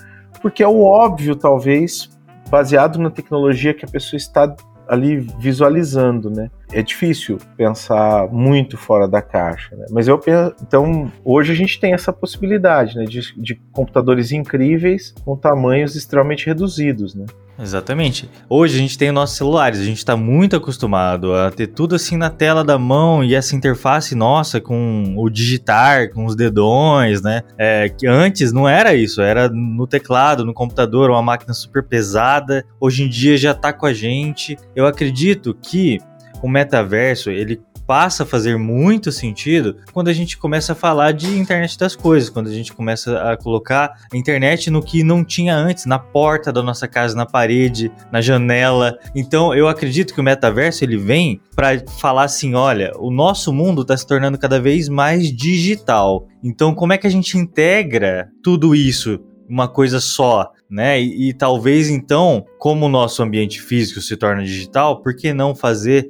porque 0.42 0.62
é 0.62 0.68
o 0.68 0.83
óbvio, 0.83 1.35
talvez, 1.35 2.11
baseado 2.51 2.99
na 2.99 3.09
tecnologia 3.09 3.73
que 3.73 3.87
a 3.87 3.88
pessoa 3.88 4.18
está 4.18 4.55
ali 4.87 5.16
visualizando, 5.38 6.29
né? 6.29 6.51
É 6.72 6.83
difícil 6.83 7.38
pensar 7.57 8.28
muito 8.31 8.76
fora 8.76 9.09
da 9.09 9.22
caixa, 9.22 9.74
né? 9.74 9.87
Mas 9.90 10.07
eu 10.07 10.18
penso, 10.18 10.54
então 10.62 11.11
hoje 11.24 11.52
a 11.52 11.54
gente 11.54 11.81
tem 11.81 11.94
essa 11.94 12.12
possibilidade, 12.12 12.96
né, 12.96 13.04
de, 13.04 13.20
de 13.40 13.54
computadores 13.72 14.33
incríveis 14.33 15.14
com 15.24 15.37
tamanhos 15.37 15.96
extremamente 15.96 16.46
reduzidos, 16.46 17.14
né? 17.14 17.24
Exatamente. 17.61 18.31
Hoje 18.48 18.76
a 18.76 18.78
gente 18.78 18.96
tem 18.96 19.09
os 19.09 19.14
nossos 19.14 19.37
celulares, 19.37 19.81
a 19.81 19.85
gente 19.85 19.98
está 19.98 20.16
muito 20.16 20.54
acostumado 20.54 21.35
a 21.35 21.50
ter 21.50 21.66
tudo 21.66 21.96
assim 21.96 22.16
na 22.16 22.31
tela 22.31 22.62
da 22.62 22.78
mão 22.78 23.24
e 23.24 23.35
essa 23.35 23.57
interface 23.57 24.14
nossa 24.14 24.61
com 24.61 25.14
o 25.16 25.28
digitar, 25.28 26.12
com 26.12 26.24
os 26.24 26.37
dedões, 26.37 27.20
né? 27.20 27.42
É, 27.59 27.88
que 27.88 28.07
antes 28.07 28.52
não 28.52 28.68
era 28.68 28.94
isso, 28.94 29.20
era 29.20 29.48
no 29.48 29.88
teclado, 29.88 30.44
no 30.44 30.54
computador, 30.54 31.11
uma 31.11 31.22
máquina 31.22 31.52
super 31.52 31.83
pesada. 31.83 32.64
Hoje 32.81 33.02
em 33.02 33.09
dia 33.09 33.37
já 33.37 33.50
está 33.50 33.72
com 33.72 33.87
a 33.87 33.92
gente. 33.92 34.57
Eu 34.76 34.87
acredito 34.87 35.52
que 35.61 35.98
o 36.42 36.48
metaverso 36.48 37.31
ele 37.31 37.61
passa 37.88 38.22
a 38.22 38.27
fazer 38.27 38.59
muito 38.59 39.11
sentido 39.11 39.79
quando 39.94 40.09
a 40.09 40.12
gente 40.12 40.37
começa 40.37 40.72
a 40.72 40.77
falar 40.77 41.12
de 41.12 41.38
internet 41.38 41.79
das 41.79 41.96
coisas, 41.96 42.29
quando 42.29 42.48
a 42.48 42.53
gente 42.53 42.70
começa 42.70 43.18
a 43.22 43.35
colocar 43.35 43.94
a 44.12 44.16
internet 44.16 44.70
no 44.70 44.83
que 44.83 45.03
não 45.03 45.24
tinha 45.24 45.57
antes, 45.57 45.87
na 45.87 45.98
porta 45.98 46.53
da 46.53 46.62
nossa 46.62 46.87
casa, 46.87 47.16
na 47.16 47.24
parede, 47.24 47.90
na 48.12 48.20
janela. 48.20 48.98
Então 49.14 49.55
eu 49.55 49.68
acredito 49.68 50.12
que 50.12 50.20
o 50.20 50.24
metaverso 50.24 50.85
ele 50.85 50.98
vem 50.98 51.40
para 51.57 51.83
falar 51.98 52.24
assim, 52.24 52.55
olha, 52.55 52.92
o 52.98 53.11
nosso 53.11 53.55
mundo 53.55 53.81
está 53.81 53.96
se 53.96 54.07
tornando 54.07 54.37
cada 54.37 54.61
vez 54.61 54.87
mais 54.87 55.35
digital. 55.35 56.29
Então 56.44 56.74
como 56.74 56.92
é 56.92 56.98
que 56.98 57.07
a 57.07 57.11
gente 57.11 57.38
integra 57.38 58.29
tudo 58.42 58.74
isso 58.74 59.18
uma 59.48 59.66
coisa 59.66 59.98
só, 59.98 60.53
né? 60.70 61.00
E, 61.00 61.28
e, 61.28 61.33
talvez 61.33 61.88
então, 61.88 62.44
como 62.59 62.87
o 62.87 62.88
nosso 62.88 63.22
ambiente 63.22 63.61
físico 63.61 64.00
se 64.00 64.16
torna 64.16 64.42
digital, 64.44 65.00
por 65.02 65.14
que 65.14 65.33
não 65.33 65.54
fazer 65.54 66.09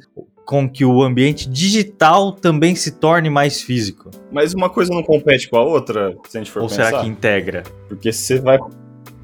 com 0.48 0.66
que 0.66 0.82
o 0.82 1.02
ambiente 1.02 1.46
digital 1.46 2.32
também 2.32 2.74
se 2.74 2.92
torne 2.92 3.28
mais 3.28 3.60
físico. 3.60 4.10
Mas 4.32 4.54
uma 4.54 4.70
coisa 4.70 4.94
não 4.94 5.02
compete 5.02 5.46
com 5.46 5.58
a 5.58 5.62
outra, 5.62 6.16
se 6.26 6.38
a 6.38 6.40
gente 6.40 6.50
for 6.50 6.62
Ou 6.62 6.68
pensar. 6.70 6.86
será 6.86 7.02
que 7.02 7.06
integra? 7.06 7.62
Porque 7.86 8.10
você 8.10 8.40
vai. 8.40 8.58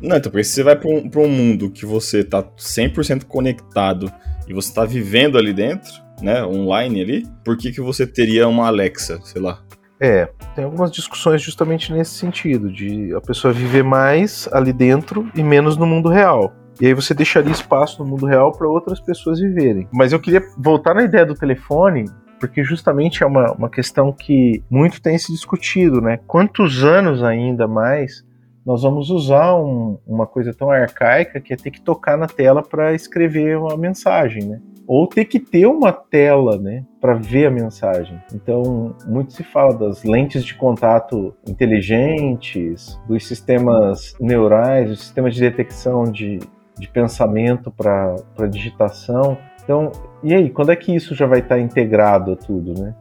Não, 0.02 0.18
então, 0.18 0.30
porque 0.30 0.44
se 0.44 0.52
você 0.52 0.62
vai 0.62 0.76
para 0.76 0.90
um, 0.90 1.10
um 1.16 1.28
mundo 1.28 1.70
que 1.70 1.86
você 1.86 2.22
tá 2.22 2.42
100% 2.42 3.24
conectado 3.24 4.12
e 4.46 4.52
você 4.52 4.74
tá 4.74 4.84
vivendo 4.84 5.38
ali 5.38 5.54
dentro, 5.54 5.90
né, 6.20 6.44
online 6.44 7.00
ali, 7.00 7.26
por 7.42 7.56
que, 7.56 7.72
que 7.72 7.80
você 7.80 8.06
teria 8.06 8.46
uma 8.46 8.66
Alexa, 8.66 9.18
sei 9.24 9.40
lá? 9.40 9.62
É, 10.04 10.28
tem 10.54 10.66
algumas 10.66 10.92
discussões 10.92 11.40
justamente 11.40 11.90
nesse 11.90 12.10
sentido, 12.10 12.70
de 12.70 13.14
a 13.14 13.22
pessoa 13.22 13.54
viver 13.54 13.82
mais 13.82 14.46
ali 14.52 14.70
dentro 14.70 15.26
e 15.34 15.42
menos 15.42 15.78
no 15.78 15.86
mundo 15.86 16.10
real. 16.10 16.52
E 16.78 16.86
aí 16.86 16.92
você 16.92 17.14
deixaria 17.14 17.50
espaço 17.50 18.04
no 18.04 18.10
mundo 18.10 18.26
real 18.26 18.52
para 18.52 18.68
outras 18.68 19.00
pessoas 19.00 19.40
viverem. 19.40 19.88
Mas 19.90 20.12
eu 20.12 20.20
queria 20.20 20.42
voltar 20.58 20.92
na 20.92 21.04
ideia 21.04 21.24
do 21.24 21.34
telefone, 21.34 22.04
porque 22.38 22.62
justamente 22.62 23.22
é 23.22 23.26
uma, 23.26 23.52
uma 23.52 23.70
questão 23.70 24.12
que 24.12 24.62
muito 24.68 25.00
tem 25.00 25.16
se 25.16 25.32
discutido, 25.32 26.02
né? 26.02 26.18
Quantos 26.26 26.84
anos 26.84 27.22
ainda 27.22 27.66
mais 27.66 28.22
nós 28.64 28.82
vamos 28.82 29.10
usar 29.10 29.54
um, 29.56 29.98
uma 30.06 30.26
coisa 30.26 30.54
tão 30.54 30.70
arcaica 30.70 31.40
que 31.40 31.52
é 31.52 31.56
ter 31.56 31.70
que 31.70 31.80
tocar 31.80 32.16
na 32.16 32.26
tela 32.26 32.62
para 32.62 32.94
escrever 32.94 33.58
uma 33.58 33.76
mensagem, 33.76 34.44
né? 34.44 34.60
Ou 34.86 35.06
ter 35.06 35.24
que 35.26 35.38
ter 35.38 35.66
uma 35.66 35.92
tela, 35.92 36.58
né, 36.58 36.84
para 37.00 37.14
ver 37.14 37.46
a 37.46 37.50
mensagem. 37.50 38.20
Então, 38.34 38.94
muito 39.06 39.32
se 39.32 39.42
fala 39.42 39.74
das 39.74 40.04
lentes 40.04 40.44
de 40.44 40.54
contato 40.54 41.34
inteligentes, 41.48 43.00
dos 43.08 43.26
sistemas 43.26 44.14
neurais, 44.20 44.90
dos 44.90 45.00
sistemas 45.00 45.34
de 45.34 45.40
detecção 45.40 46.04
de, 46.04 46.38
de 46.78 46.88
pensamento 46.88 47.70
para 47.70 48.46
digitação. 48.50 49.38
Então, 49.62 49.90
e 50.22 50.34
aí, 50.34 50.50
quando 50.50 50.70
é 50.70 50.76
que 50.76 50.94
isso 50.94 51.14
já 51.14 51.26
vai 51.26 51.38
estar 51.38 51.58
integrado 51.58 52.32
a 52.32 52.36
tudo, 52.36 52.78
né? 52.78 52.94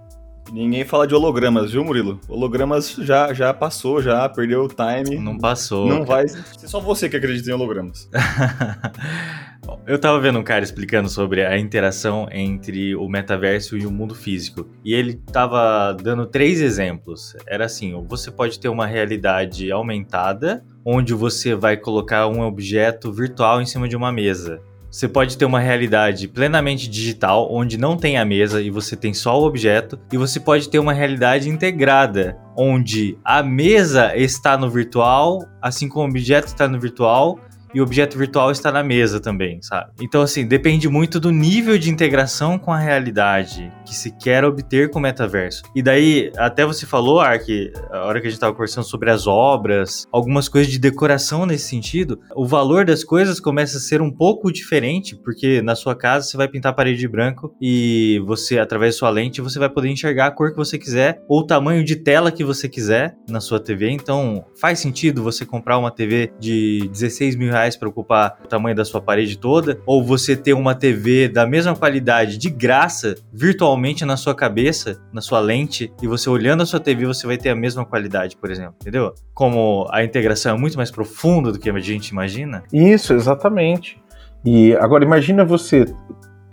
Ninguém 0.52 0.86
fala 0.86 1.08
de 1.08 1.16
hologramas, 1.16 1.72
viu, 1.72 1.84
Murilo? 1.84 2.20
Hologramas 2.28 2.96
já, 3.00 3.34
já 3.34 3.54
passou, 3.54 4.02
já 4.02 4.28
perdeu 4.30 4.64
o 4.64 4.68
time. 4.68 5.18
Não 5.18 5.38
passou. 5.38 5.88
Não 5.88 6.06
vai. 6.06 6.26
É 6.26 6.68
só 6.68 6.80
você 6.80 7.10
que 7.10 7.18
acredita 7.18 7.50
em 7.50 7.54
hologramas. 7.54 8.10
Eu 9.88 9.98
tava 9.98 10.20
vendo 10.20 10.40
um 10.40 10.44
cara 10.44 10.64
explicando 10.64 11.10
sobre 11.10 11.46
a 11.46 11.58
interação 11.58 12.28
entre 12.32 12.96
o 12.96 13.08
metaverso 13.08 13.78
e 13.78 13.86
o 13.86 13.92
mundo 13.92 14.14
físico. 14.14 14.68
E 14.84 14.94
ele 14.94 15.14
tava 15.14 15.94
dando 15.94 16.26
três 16.26 16.62
exemplos. 16.62 17.36
Era 17.48 17.66
assim: 17.66 17.94
você 18.08 18.30
pode 18.30 18.60
ter 18.60 18.70
uma 18.70 18.86
realidade 18.86 19.72
aumentada, 19.72 20.64
onde 20.86 21.14
você 21.14 21.56
vai 21.56 21.78
colocar 21.78 22.28
um 22.28 22.42
objeto 22.42 23.12
virtual 23.12 23.62
em 23.62 23.66
cima 23.66 23.88
de 23.88 23.96
uma 23.96 24.12
mesa. 24.12 24.62
Você 24.94 25.08
pode 25.08 25.40
ter 25.40 25.46
uma 25.46 25.60
realidade 25.60 26.28
plenamente 26.28 26.88
digital, 26.88 27.52
onde 27.52 27.80
não 27.80 27.98
tem 27.98 28.20
a 28.20 28.24
mesa 28.24 28.62
e 28.62 28.70
você 28.70 28.96
tem 28.96 29.12
só 29.12 29.42
o 29.42 29.44
objeto, 29.44 30.00
e 30.12 30.20
você 30.20 30.40
pode 30.40 30.70
ter 30.70 30.78
uma 30.78 30.94
realidade 30.94 31.50
integrada, 31.50 32.38
onde 32.56 33.18
a 33.26 33.42
mesa 33.42 34.16
está 34.16 34.56
no 34.56 34.70
virtual, 34.70 35.40
assim 35.60 35.90
como 35.90 36.06
o 36.06 36.10
objeto 36.12 36.46
está 36.46 36.68
no 36.68 36.80
virtual, 36.80 37.40
e 37.74 37.80
o 37.80 37.84
objeto 37.84 38.18
virtual 38.18 38.52
está 38.52 38.72
na 38.72 38.84
mesa 38.84 39.20
também, 39.20 39.62
sabe? 39.62 39.92
Então, 40.02 40.22
assim, 40.22 40.46
depende 40.46 40.88
muito 40.88 41.20
do 41.20 41.32
nível 41.32 41.78
de 41.78 41.90
integração 41.90 42.58
com 42.58 42.72
a 42.72 42.78
realidade 42.78 43.72
que 43.86 43.96
se 43.96 44.12
quer 44.12 44.46
obter 44.46 44.90
com 44.90 45.00
o 45.00 45.02
metaverso. 45.02 45.64
E 45.76 45.82
daí, 45.82 46.32
até 46.38 46.66
você 46.66 46.86
falou, 46.86 47.20
Ark, 47.20 47.72
a 47.92 48.06
hora 48.06 48.20
que 48.20 48.28
a 48.28 48.30
gente 48.30 48.38
estava 48.38 48.54
conversando 48.54 48.86
sobre 48.86 49.10
as 49.10 49.28
obras, 49.28 50.06
algumas 50.12 50.48
coisas 50.48 50.72
de 50.72 50.80
decoração 50.80 51.46
nesse 51.46 51.68
sentido, 51.68 52.20
o 52.36 52.46
valor 52.46 52.86
das 52.86 53.04
coisas 53.04 53.40
começa 53.40 53.78
a 53.78 53.82
ser 53.82 54.02
um 54.02 54.12
pouco 54.12 54.52
diferente, 54.52 55.16
porque 55.16 55.62
na 55.62 55.76
sua 55.76 55.96
casa 55.96 56.28
você 56.28 56.38
vai 56.38 56.48
pintar 56.48 56.72
a 56.72 56.76
parede 56.76 57.00
de 57.00 57.08
branco 57.08 57.56
e 57.62 58.22
você, 58.26 58.60
através 58.60 58.96
da 58.96 59.00
sua 59.00 59.10
lente, 59.10 59.42
você 59.42 59.60
vai 59.60 59.70
poder 59.70 59.90
enxergar 59.90 60.28
a 60.28 60.32
cor 60.32 60.52
que 60.52 60.58
você 60.58 60.78
quiser 60.78 61.22
ou 61.28 61.40
o 61.40 61.46
tamanho 61.46 61.84
de 61.84 61.96
tela 61.96 62.32
que 62.32 62.44
você 62.44 62.70
quiser 62.70 63.16
na 63.30 63.40
sua 63.40 63.60
TV. 63.60 63.90
Então, 63.90 64.46
faz 64.60 64.80
sentido 64.80 65.24
você 65.24 65.46
comprar 65.46 65.78
uma 65.78 65.92
TV 65.92 66.32
de 66.40 66.88
16 66.92 67.36
mil 67.36 67.52
reais 67.52 67.63
para 67.78 67.90
ocupar 67.90 68.40
o 68.44 68.48
tamanho 68.48 68.76
da 68.76 68.86
sua 68.86 69.02
parede 69.02 69.38
toda, 69.38 69.80
ou 69.86 70.04
você 70.04 70.36
ter 70.36 70.54
uma 70.54 70.76
TV 70.76 71.28
da 71.28 71.46
mesma 71.46 71.76
qualidade 71.76 72.38
de 72.38 72.50
graça 72.50 73.16
virtualmente 73.32 74.06
na 74.06 74.18
sua 74.18 74.36
cabeça, 74.36 75.02
na 75.12 75.22
sua 75.22 75.40
lente, 75.40 75.92
e 76.02 76.08
você 76.08 76.30
olhando 76.30 76.64
a 76.64 76.66
sua 76.66 76.80
TV 76.80 77.06
você 77.06 77.26
vai 77.26 77.38
ter 77.38 77.50
a 77.50 77.56
mesma 77.56 77.86
qualidade, 77.86 78.36
por 78.38 78.52
exemplo, 78.52 78.76
entendeu? 78.82 79.14
Como 79.34 79.88
a 79.92 80.04
integração 80.04 80.56
é 80.56 80.60
muito 80.60 80.78
mais 80.78 80.92
profunda 80.92 81.52
do 81.52 81.60
que 81.60 81.70
a 81.70 81.80
gente 81.80 82.10
imagina. 82.10 82.64
Isso, 82.72 83.14
exatamente. 83.14 84.02
E 84.46 84.76
agora 84.76 85.04
imagina 85.04 85.46
você 85.46 85.86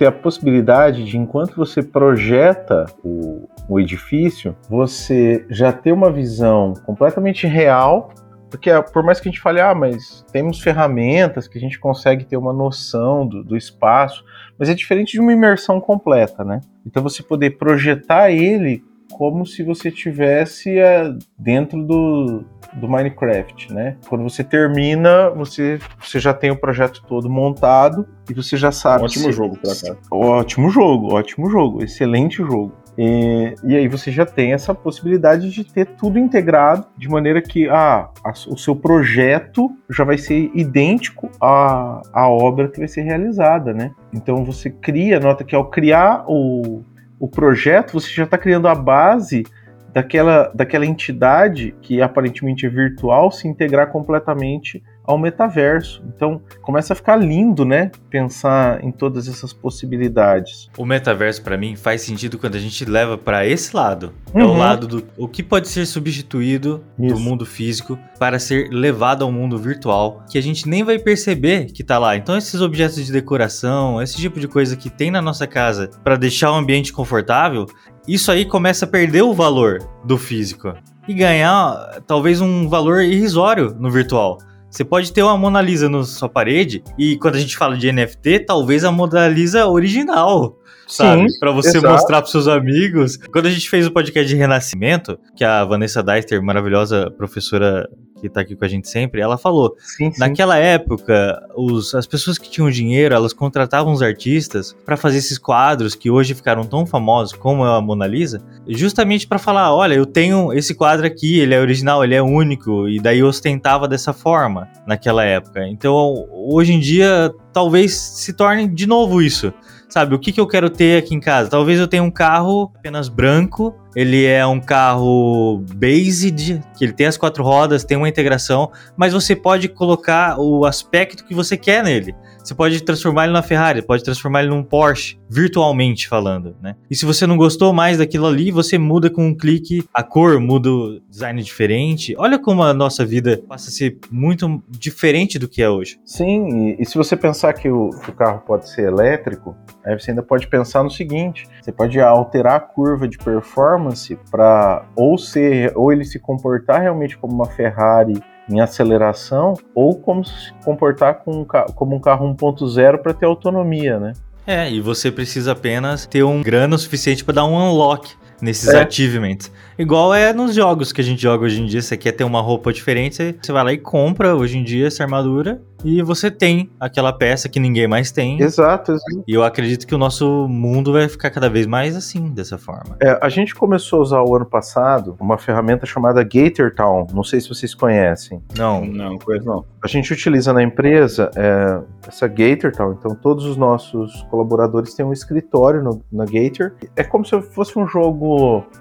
ter 0.00 0.06
a 0.06 0.12
possibilidade 0.12 1.04
de, 1.04 1.18
enquanto 1.18 1.54
você 1.54 1.82
projeta 1.82 2.86
o, 3.04 3.46
o 3.68 3.78
edifício, 3.78 4.56
você 4.66 5.44
já 5.50 5.72
ter 5.72 5.92
uma 5.92 6.10
visão 6.10 6.72
completamente 6.86 7.46
real 7.46 8.10
porque 8.50 8.70
por 8.92 9.02
mais 9.04 9.20
que 9.20 9.28
a 9.28 9.30
gente 9.30 9.40
fale, 9.40 9.60
ah, 9.60 9.74
mas 9.74 10.24
temos 10.32 10.60
ferramentas 10.60 11.46
que 11.46 11.56
a 11.56 11.60
gente 11.60 11.78
consegue 11.78 12.24
ter 12.24 12.36
uma 12.36 12.52
noção 12.52 13.26
do, 13.26 13.44
do, 13.44 13.56
espaço, 13.56 14.24
mas 14.58 14.68
é 14.68 14.74
diferente 14.74 15.12
de 15.12 15.20
uma 15.20 15.32
imersão 15.32 15.80
completa, 15.80 16.44
né? 16.44 16.60
Então 16.84 17.02
você 17.02 17.22
poder 17.22 17.56
projetar 17.58 18.30
ele 18.30 18.82
como 19.12 19.44
se 19.44 19.62
você 19.62 19.90
tivesse 19.90 20.78
é, 20.78 21.12
dentro 21.38 21.82
do, 21.84 22.44
do 22.72 22.88
Minecraft, 22.88 23.72
né? 23.72 23.96
Quando 24.08 24.22
você 24.22 24.42
termina, 24.44 25.30
você, 25.30 25.78
você 25.98 26.18
já 26.20 26.32
tem 26.32 26.50
o 26.50 26.56
projeto 26.56 27.02
todo 27.06 27.28
montado 27.28 28.06
e 28.28 28.34
você 28.34 28.56
já 28.56 28.70
sabe. 28.72 29.04
Ótimo 29.04 29.24
se... 29.24 29.32
jogo, 29.32 29.58
pra 29.58 29.72
cá. 29.74 29.96
Ótimo 30.10 30.70
jogo, 30.70 31.14
ótimo 31.14 31.50
jogo, 31.50 31.82
excelente 31.82 32.36
jogo. 32.36 32.72
E, 33.02 33.54
e, 33.64 33.76
aí 33.76 33.88
você 33.88 34.12
já 34.12 34.26
tem 34.26 34.52
essa 34.52 34.74
possibilidade 34.74 35.50
de 35.50 35.64
ter 35.64 35.86
tudo 35.86 36.18
integrado 36.18 36.84
de 36.98 37.08
maneira 37.08 37.40
que 37.40 37.66
ah, 37.66 38.10
a, 38.22 38.30
o 38.46 38.58
seu 38.58 38.76
projeto 38.76 39.70
já 39.88 40.04
vai 40.04 40.18
ser 40.18 40.50
idêntico 40.54 41.30
à, 41.40 42.02
à 42.12 42.28
obra 42.28 42.68
que 42.68 42.78
vai 42.78 42.88
ser 42.88 43.00
realizada, 43.00 43.72
né? 43.72 43.92
Então 44.12 44.44
você 44.44 44.68
cria, 44.68 45.18
nota 45.18 45.44
que 45.44 45.54
ao 45.54 45.70
criar 45.70 46.26
o, 46.28 46.82
o 47.18 47.26
projeto, 47.26 47.94
você 47.94 48.12
já 48.12 48.24
está 48.24 48.36
criando 48.36 48.68
a 48.68 48.74
base 48.74 49.46
daquela, 49.94 50.52
daquela 50.54 50.84
entidade 50.84 51.74
que 51.80 52.02
aparentemente 52.02 52.66
é 52.66 52.68
virtual 52.68 53.30
se 53.30 53.48
integrar 53.48 53.90
completamente 53.90 54.82
ao 55.10 55.18
metaverso. 55.18 56.02
Então 56.06 56.40
começa 56.62 56.92
a 56.92 56.96
ficar 56.96 57.16
lindo, 57.16 57.64
né? 57.64 57.90
Pensar 58.08 58.82
em 58.82 58.92
todas 58.92 59.28
essas 59.28 59.52
possibilidades. 59.52 60.70
O 60.78 60.84
metaverso 60.84 61.42
para 61.42 61.56
mim 61.56 61.74
faz 61.74 62.02
sentido 62.02 62.38
quando 62.38 62.54
a 62.54 62.60
gente 62.60 62.84
leva 62.84 63.18
para 63.18 63.46
esse 63.46 63.74
lado. 63.74 64.12
Uhum. 64.32 64.40
É 64.40 64.44
o 64.44 64.48
uhum. 64.48 64.56
lado 64.56 64.86
do 64.86 65.04
o 65.16 65.26
que 65.26 65.42
pode 65.42 65.68
ser 65.68 65.84
substituído 65.86 66.84
Isso. 66.98 67.14
do 67.14 67.20
mundo 67.20 67.44
físico 67.44 67.98
para 68.18 68.38
ser 68.38 68.68
levado 68.70 69.24
ao 69.24 69.32
mundo 69.32 69.58
virtual, 69.58 70.24
que 70.30 70.38
a 70.38 70.42
gente 70.42 70.68
nem 70.68 70.84
vai 70.84 70.98
perceber 70.98 71.66
que 71.66 71.82
tá 71.82 71.98
lá. 71.98 72.16
Então 72.16 72.36
esses 72.36 72.60
objetos 72.60 73.04
de 73.04 73.12
decoração, 73.12 74.00
esse 74.00 74.16
tipo 74.16 74.38
de 74.38 74.46
coisa 74.46 74.76
que 74.76 74.88
tem 74.88 75.10
na 75.10 75.20
nossa 75.20 75.46
casa 75.46 75.90
para 76.04 76.16
deixar 76.16 76.52
o 76.52 76.54
ambiente 76.54 76.92
confortável, 76.92 77.66
isso 78.06 78.30
aí 78.30 78.44
começa 78.44 78.84
a 78.84 78.88
perder 78.88 79.22
o 79.22 79.34
valor 79.34 79.78
do 80.04 80.16
físico 80.16 80.72
e 81.08 81.14
ganhar 81.14 82.00
talvez 82.06 82.40
um 82.40 82.68
valor 82.68 83.02
irrisório 83.02 83.74
no 83.78 83.90
virtual. 83.90 84.38
Você 84.70 84.84
pode 84.84 85.12
ter 85.12 85.22
uma 85.22 85.36
Mona 85.36 85.60
Lisa 85.60 85.88
na 85.88 86.04
sua 86.04 86.28
parede 86.28 86.82
e 86.96 87.16
quando 87.18 87.34
a 87.34 87.40
gente 87.40 87.56
fala 87.56 87.76
de 87.76 87.90
NFT, 87.90 88.40
talvez 88.46 88.84
a 88.84 88.92
Mona 88.92 89.26
Lisa 89.26 89.66
original, 89.66 90.56
sabe? 90.86 91.26
Para 91.40 91.50
você 91.50 91.78
exato. 91.78 91.92
mostrar 91.92 92.22
para 92.22 92.30
seus 92.30 92.46
amigos. 92.46 93.16
Quando 93.16 93.46
a 93.46 93.50
gente 93.50 93.68
fez 93.68 93.86
o 93.86 93.90
podcast 93.90 94.28
de 94.28 94.38
Renascimento, 94.38 95.18
que 95.36 95.44
a 95.44 95.64
Vanessa 95.64 96.02
Deister, 96.02 96.40
maravilhosa 96.42 97.10
professora 97.10 97.88
que 98.20 98.28
tá 98.28 98.40
aqui 98.40 98.54
com 98.54 98.64
a 98.64 98.68
gente 98.68 98.88
sempre, 98.88 99.20
ela 99.20 99.38
falou: 99.38 99.74
sim, 99.78 100.10
sim. 100.10 100.20
naquela 100.20 100.56
época, 100.56 101.40
os, 101.56 101.94
as 101.94 102.06
pessoas 102.06 102.38
que 102.38 102.50
tinham 102.50 102.70
dinheiro, 102.70 103.14
elas 103.14 103.32
contratavam 103.32 103.92
os 103.92 104.02
artistas 104.02 104.76
para 104.84 104.96
fazer 104.96 105.18
esses 105.18 105.38
quadros 105.38 105.94
que 105.94 106.10
hoje 106.10 106.34
ficaram 106.34 106.64
tão 106.64 106.86
famosos 106.86 107.32
como 107.32 107.64
a 107.64 107.80
Mona 107.80 108.06
Lisa, 108.06 108.42
justamente 108.68 109.26
para 109.26 109.38
falar: 109.38 109.74
olha, 109.74 109.94
eu 109.94 110.06
tenho 110.06 110.52
esse 110.52 110.74
quadro 110.74 111.06
aqui, 111.06 111.38
ele 111.40 111.54
é 111.54 111.60
original, 111.60 112.04
ele 112.04 112.14
é 112.14 112.22
único, 112.22 112.88
e 112.88 113.00
daí 113.00 113.22
ostentava 113.22 113.88
dessa 113.88 114.12
forma 114.12 114.68
naquela 114.86 115.24
época. 115.24 115.66
Então, 115.66 116.26
hoje 116.30 116.72
em 116.72 116.80
dia, 116.80 117.32
talvez 117.52 117.92
se 117.92 118.32
torne 118.32 118.68
de 118.68 118.86
novo 118.86 119.22
isso 119.22 119.52
sabe, 119.90 120.14
o 120.14 120.18
que, 120.18 120.32
que 120.32 120.40
eu 120.40 120.46
quero 120.46 120.70
ter 120.70 120.98
aqui 120.98 121.14
em 121.14 121.20
casa? 121.20 121.50
Talvez 121.50 121.78
eu 121.78 121.88
tenha 121.88 122.02
um 122.02 122.10
carro 122.10 122.72
apenas 122.76 123.08
branco, 123.08 123.74
ele 123.94 124.24
é 124.24 124.46
um 124.46 124.60
carro 124.60 125.62
based, 125.74 126.62
que 126.76 126.84
ele 126.84 126.92
tem 126.92 127.06
as 127.06 127.16
quatro 127.16 127.42
rodas, 127.42 127.84
tem 127.84 127.96
uma 127.96 128.08
integração, 128.08 128.70
mas 128.96 129.12
você 129.12 129.34
pode 129.34 129.68
colocar 129.68 130.38
o 130.38 130.64
aspecto 130.64 131.24
que 131.24 131.34
você 131.34 131.56
quer 131.56 131.82
nele. 131.82 132.14
Você 132.42 132.54
pode 132.54 132.82
transformar 132.82 133.24
ele 133.24 133.32
na 133.32 133.42
Ferrari, 133.42 133.82
pode 133.82 134.02
transformar 134.02 134.40
ele 134.40 134.50
num 134.50 134.62
Porsche, 134.62 135.18
virtualmente 135.28 136.08
falando, 136.08 136.56
né? 136.60 136.74
E 136.90 136.96
se 136.96 137.04
você 137.04 137.26
não 137.26 137.36
gostou 137.36 137.72
mais 137.72 137.98
daquilo 137.98 138.26
ali, 138.26 138.50
você 138.50 138.78
muda 138.78 139.10
com 139.10 139.26
um 139.26 139.34
clique 139.36 139.84
a 139.94 140.02
cor, 140.02 140.40
muda 140.40 140.70
o 140.70 141.00
design 141.08 141.42
diferente. 141.42 142.14
Olha 142.18 142.38
como 142.38 142.62
a 142.62 142.74
nossa 142.74 143.04
vida 143.04 143.42
passa 143.48 143.68
a 143.68 143.72
ser 143.72 143.98
muito 144.10 144.62
diferente 144.68 145.38
do 145.38 145.48
que 145.48 145.62
é 145.62 145.68
hoje. 145.68 145.98
Sim, 146.04 146.70
e, 146.70 146.82
e 146.82 146.86
se 146.86 146.96
você 146.96 147.16
pensar 147.16 147.52
que 147.52 147.68
o, 147.68 147.90
que 147.90 148.10
o 148.10 148.14
carro 148.14 148.42
pode 148.46 148.68
ser 148.68 148.86
elétrico, 148.86 149.56
aí 149.84 149.98
você 149.98 150.10
ainda 150.10 150.22
pode 150.22 150.46
pensar 150.48 150.82
no 150.82 150.90
seguinte: 150.90 151.46
você 151.60 151.72
pode 151.72 152.00
alterar 152.00 152.56
a 152.56 152.60
curva 152.60 153.06
de 153.06 153.18
performance 153.18 154.18
para 154.30 154.86
ou 154.96 155.18
ser 155.18 155.72
ou 155.76 155.92
ele 155.92 156.04
se 156.04 156.18
comportar 156.18 156.80
realmente 156.80 157.16
como 157.16 157.34
uma 157.34 157.46
Ferrari 157.46 158.20
em 158.50 158.60
aceleração 158.60 159.54
ou 159.74 159.94
como 159.98 160.24
se 160.24 160.52
comportar 160.64 161.20
com 161.24 161.42
um 161.42 161.44
como 161.74 161.96
um 161.96 162.00
carro 162.00 162.34
1.0 162.34 162.98
para 162.98 163.14
ter 163.14 163.26
autonomia, 163.26 163.98
né? 163.98 164.12
É, 164.46 164.70
e 164.70 164.80
você 164.80 165.10
precisa 165.12 165.52
apenas 165.52 166.06
ter 166.06 166.24
um 166.24 166.42
grana 166.42 166.76
suficiente 166.76 167.24
para 167.24 167.34
dar 167.34 167.44
um 167.44 167.54
unlock 167.54 168.14
nesses 168.40 168.68
é. 168.68 168.82
achievements. 168.82 169.50
Igual 169.78 170.12
é 170.12 170.32
nos 170.32 170.54
jogos 170.54 170.92
que 170.92 171.00
a 171.00 171.04
gente 171.04 171.22
joga 171.22 171.44
hoje 171.44 171.60
em 171.60 171.66
dia. 171.66 171.80
Você 171.80 171.96
quer 171.96 172.12
ter 172.12 172.24
uma 172.24 172.40
roupa 172.40 172.72
diferente, 172.72 173.36
você 173.40 173.52
vai 173.52 173.64
lá 173.64 173.72
e 173.72 173.78
compra 173.78 174.34
hoje 174.34 174.58
em 174.58 174.64
dia 174.64 174.86
essa 174.86 175.02
armadura 175.02 175.60
e 175.84 176.02
você 176.02 176.30
tem 176.30 176.70
aquela 176.78 177.12
peça 177.12 177.48
que 177.48 177.58
ninguém 177.58 177.86
mais 177.86 178.10
tem. 178.10 178.40
Exato, 178.40 178.92
exato. 178.92 179.24
E 179.26 179.32
eu 179.32 179.42
acredito 179.42 179.86
que 179.86 179.94
o 179.94 179.98
nosso 179.98 180.46
mundo 180.48 180.92
vai 180.92 181.08
ficar 181.08 181.30
cada 181.30 181.48
vez 181.48 181.66
mais 181.66 181.96
assim, 181.96 182.28
dessa 182.30 182.58
forma. 182.58 182.96
É, 183.00 183.18
a 183.20 183.28
gente 183.28 183.54
começou 183.54 184.00
a 184.00 184.02
usar 184.02 184.22
o 184.22 184.36
ano 184.36 184.44
passado 184.44 185.16
uma 185.18 185.38
ferramenta 185.38 185.86
chamada 185.86 186.22
Gator 186.22 186.74
Town. 186.74 187.06
Não 187.12 187.24
sei 187.24 187.40
se 187.40 187.48
vocês 187.48 187.74
conhecem. 187.74 188.42
Não, 188.56 188.84
não, 188.84 189.18
conheço 189.18 189.46
não. 189.46 189.64
A 189.82 189.88
gente 189.88 190.12
utiliza 190.12 190.52
na 190.52 190.62
empresa 190.62 191.30
é, 191.36 191.80
essa 192.06 192.26
Gator 192.28 192.72
Town. 192.72 192.96
Então, 192.98 193.14
todos 193.14 193.46
os 193.46 193.56
nossos 193.56 194.22
colaboradores 194.30 194.94
têm 194.94 195.06
um 195.06 195.12
escritório 195.12 195.82
no, 195.82 196.02
na 196.12 196.24
Gator. 196.24 196.72
É 196.94 197.02
como 197.02 197.24
se 197.24 197.40
fosse 197.40 197.78
um 197.78 197.86
jogo. 197.86 198.29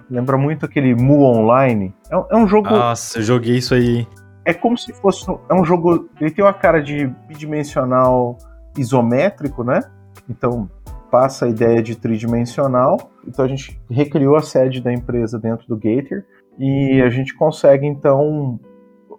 Lembra 0.09 0.37
muito 0.37 0.65
aquele 0.65 0.95
Mu 0.95 1.23
Online. 1.23 1.93
É, 2.11 2.15
é 2.15 2.35
um 2.35 2.47
jogo. 2.47 2.69
Nossa, 2.69 3.19
eu 3.19 3.23
joguei 3.23 3.57
isso 3.57 3.73
aí 3.73 4.07
é 4.49 4.53
como 4.53 4.77
se 4.77 4.91
fosse. 4.93 5.25
É 5.47 5.53
um 5.53 5.63
jogo. 5.63 6.09
Ele 6.19 6.31
tem 6.31 6.43
uma 6.43 6.53
cara 6.53 6.81
de 6.81 7.07
bidimensional 7.27 8.37
isométrico, 8.77 9.63
né? 9.63 9.79
Então 10.27 10.69
passa 11.11 11.45
a 11.45 11.49
ideia 11.49 11.81
de 11.83 11.95
tridimensional. 11.95 13.11
Então 13.27 13.45
a 13.45 13.47
gente 13.47 13.79
recriou 13.89 14.35
a 14.35 14.41
sede 14.41 14.81
da 14.81 14.91
empresa 14.91 15.37
dentro 15.39 15.67
do 15.67 15.75
Gator 15.75 16.23
e 16.57 17.01
a 17.01 17.09
gente 17.09 17.35
consegue 17.35 17.85
então. 17.85 18.59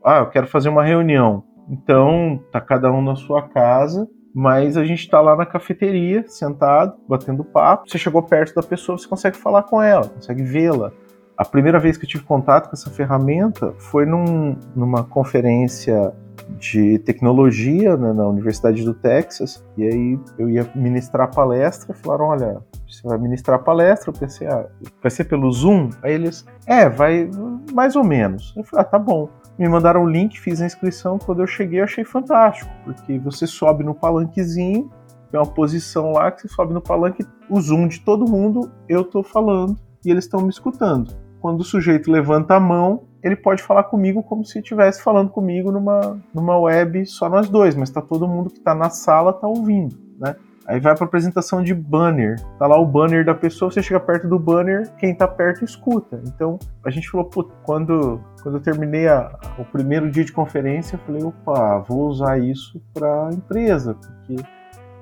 Ah, 0.05 0.19
eu 0.19 0.27
quero 0.27 0.49
fazer 0.49 0.69
uma 0.69 0.85
reunião. 0.85 1.45
Então 1.69 2.43
tá 2.51 2.61
cada 2.61 2.91
um 2.91 3.01
na 3.01 3.15
sua 3.15 3.49
casa. 3.49 4.09
Mas 4.35 4.77
a 4.77 4.85
gente 4.85 5.01
está 5.01 5.21
lá 5.21 5.35
na 5.35 5.45
cafeteria, 5.45 6.25
sentado, 6.29 6.95
batendo 7.09 7.45
papo. 7.45 7.89
Você 7.89 7.99
chegou 7.99 8.23
perto 8.23 8.55
da 8.55 8.63
pessoa, 8.63 8.97
você 8.97 9.09
consegue 9.09 9.37
falar 9.37 9.65
com 9.65 9.83
ela, 9.83 10.09
consegue 10.09 10.43
vê-la. 10.43 10.93
A 11.37 11.45
primeira 11.45 11.79
vez 11.79 11.97
que 11.97 12.05
eu 12.05 12.09
tive 12.09 12.25
contato 12.25 12.69
com 12.69 12.75
essa 12.75 12.91
ferramenta 12.91 13.73
foi 13.79 14.05
num, 14.05 14.57
numa 14.77 15.03
conferência 15.03 16.13
de 16.59 16.99
tecnologia 17.01 17.97
né, 17.97 18.13
na 18.13 18.27
Universidade 18.27 18.85
do 18.85 18.93
Texas, 18.93 19.65
e 19.77 19.85
aí 19.85 20.19
eu 20.39 20.51
ia 20.51 20.71
ministrar 20.75 21.33
palestra, 21.33 21.95
falaram, 21.95 22.27
olha, 22.27 22.61
você 22.89 23.07
vai 23.07 23.19
ministrar 23.19 23.63
palestra, 23.63 24.11
eu 24.11 24.15
pensei, 24.15 24.47
ah, 24.47 24.67
vai 25.03 25.11
ser 25.11 25.25
pelo 25.25 25.51
Zoom? 25.51 25.91
Aí 26.03 26.13
eles, 26.13 26.45
é, 26.67 26.89
vai 26.89 27.31
mais 27.73 27.97
ou 27.97 28.05
menos. 28.05 28.53
Eu 28.57 28.65
falei, 28.65 28.85
ah, 28.85 28.89
tá 28.89 28.99
bom. 28.99 29.29
Me 29.61 29.69
mandaram 29.69 30.05
o 30.05 30.09
link, 30.09 30.41
fiz 30.41 30.63
a 30.63 30.67
inscrição. 30.67 31.19
Quando 31.19 31.43
eu 31.43 31.47
cheguei, 31.47 31.81
eu 31.81 31.85
achei 31.85 32.03
fantástico, 32.03 32.71
porque 32.83 33.19
você 33.19 33.47
sobe 33.47 33.85
no 33.85 33.95
palanquezinho, 33.95 34.91
tem 35.31 35.39
uma 35.39 35.47
posição 35.47 36.13
lá 36.13 36.33
que 36.33 36.41
você 36.41 36.49
sobe 36.49 36.73
no 36.73 36.81
palanque, 36.81 37.27
o 37.49 37.61
zoom 37.61 37.87
de 37.87 38.01
todo 38.01 38.29
mundo, 38.29 38.73
eu 38.89 39.05
tô 39.05 39.23
falando 39.23 39.77
e 40.03 40.11
eles 40.11 40.25
estão 40.25 40.41
me 40.41 40.49
escutando. 40.49 41.15
Quando 41.41 41.61
o 41.61 41.65
sujeito 41.65 42.11
levanta 42.11 42.55
a 42.55 42.61
mão, 42.61 43.03
ele 43.23 43.37
pode 43.37 43.63
falar 43.63 43.85
comigo 43.85 44.23
como 44.23 44.47
se 44.47 44.59
estivesse 44.59 45.03
falando 45.03 45.29
comigo 45.29 45.71
numa, 45.71 46.19
numa 46.35 46.59
web 46.59 47.05
só 47.05 47.29
nós 47.29 47.51
dois, 47.51 47.77
mas 47.77 47.91
tá 47.91 48.01
todo 48.01 48.27
mundo 48.27 48.49
que 48.49 48.61
tá 48.61 48.75
na 48.75 48.89
sala 48.89 49.31
tá 49.31 49.47
ouvindo, 49.47 49.95
né? 50.19 50.37
Aí 50.71 50.79
vai 50.79 50.95
para 50.95 51.05
apresentação 51.05 51.65
de 51.65 51.75
banner. 51.75 52.41
Tá 52.57 52.65
lá 52.65 52.79
o 52.79 52.87
banner 52.87 53.25
da 53.25 53.35
pessoa, 53.35 53.73
você 53.73 53.83
chega 53.83 53.99
perto 53.99 54.29
do 54.29 54.39
banner, 54.39 54.89
quem 54.99 55.13
tá 55.13 55.27
perto 55.27 55.65
escuta. 55.65 56.23
Então 56.29 56.61
a 56.85 56.91
gente 56.91 57.11
falou, 57.11 57.29
quando, 57.65 58.21
quando 58.41 58.59
eu 58.59 58.63
terminei 58.63 59.09
a, 59.09 59.37
o 59.59 59.65
primeiro 59.65 60.09
dia 60.09 60.25
de 60.25 60.31
conferência, 60.31 60.95
eu 60.95 61.01
falei, 61.01 61.25
opa, 61.25 61.81
vou 61.89 62.07
usar 62.07 62.39
isso 62.39 62.81
para 62.95 63.31
empresa, 63.33 63.95
porque 63.95 64.37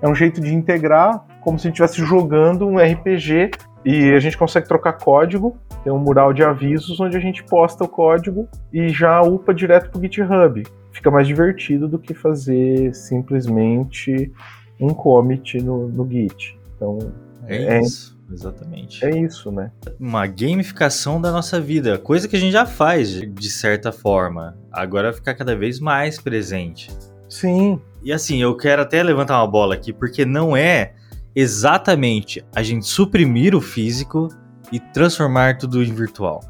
é 0.00 0.08
um 0.08 0.14
jeito 0.14 0.40
de 0.40 0.54
integrar 0.54 1.22
como 1.42 1.58
se 1.58 1.66
a 1.66 1.70
gente 1.70 1.82
estivesse 1.82 2.02
jogando 2.02 2.66
um 2.66 2.78
RPG 2.78 3.50
e 3.84 4.10
a 4.14 4.20
gente 4.20 4.38
consegue 4.38 4.66
trocar 4.66 4.94
código. 4.94 5.58
Tem 5.84 5.92
um 5.92 5.98
mural 5.98 6.32
de 6.32 6.42
avisos 6.42 6.98
onde 6.98 7.14
a 7.14 7.20
gente 7.20 7.44
posta 7.44 7.84
o 7.84 7.88
código 7.88 8.48
e 8.72 8.88
já 8.88 9.20
upa 9.20 9.52
direto 9.52 9.90
pro 9.90 10.00
GitHub. 10.00 10.62
Fica 10.92 11.10
mais 11.10 11.26
divertido 11.26 11.86
do 11.86 11.98
que 11.98 12.14
fazer 12.14 12.94
simplesmente 12.94 14.32
um 14.80 14.90
commit 14.90 15.60
no, 15.60 15.88
no 15.88 16.08
Git. 16.08 16.58
Então, 16.76 16.98
é, 17.46 17.76
é 17.76 17.80
isso. 17.80 18.18
Exatamente. 18.30 19.04
É 19.04 19.18
isso, 19.18 19.50
né? 19.50 19.70
Uma 19.98 20.26
gamificação 20.26 21.20
da 21.20 21.32
nossa 21.32 21.58
vida, 21.60 21.98
coisa 21.98 22.28
que 22.28 22.36
a 22.36 22.38
gente 22.38 22.52
já 22.52 22.66
faz 22.66 23.08
de 23.08 23.50
certa 23.50 23.90
forma. 23.90 24.56
Agora 24.70 25.12
ficar 25.12 25.34
cada 25.34 25.56
vez 25.56 25.80
mais 25.80 26.20
presente. 26.20 26.90
Sim. 27.28 27.80
E 28.02 28.12
assim, 28.12 28.40
eu 28.42 28.56
quero 28.56 28.82
até 28.82 29.02
levantar 29.02 29.40
uma 29.40 29.46
bola 29.46 29.74
aqui, 29.74 29.92
porque 29.92 30.24
não 30.24 30.56
é 30.56 30.94
exatamente 31.34 32.44
a 32.54 32.62
gente 32.62 32.86
suprimir 32.86 33.54
o 33.54 33.60
físico 33.60 34.28
e 34.70 34.78
transformar 34.78 35.56
tudo 35.56 35.82
em 35.82 35.92
virtual. 35.92 36.40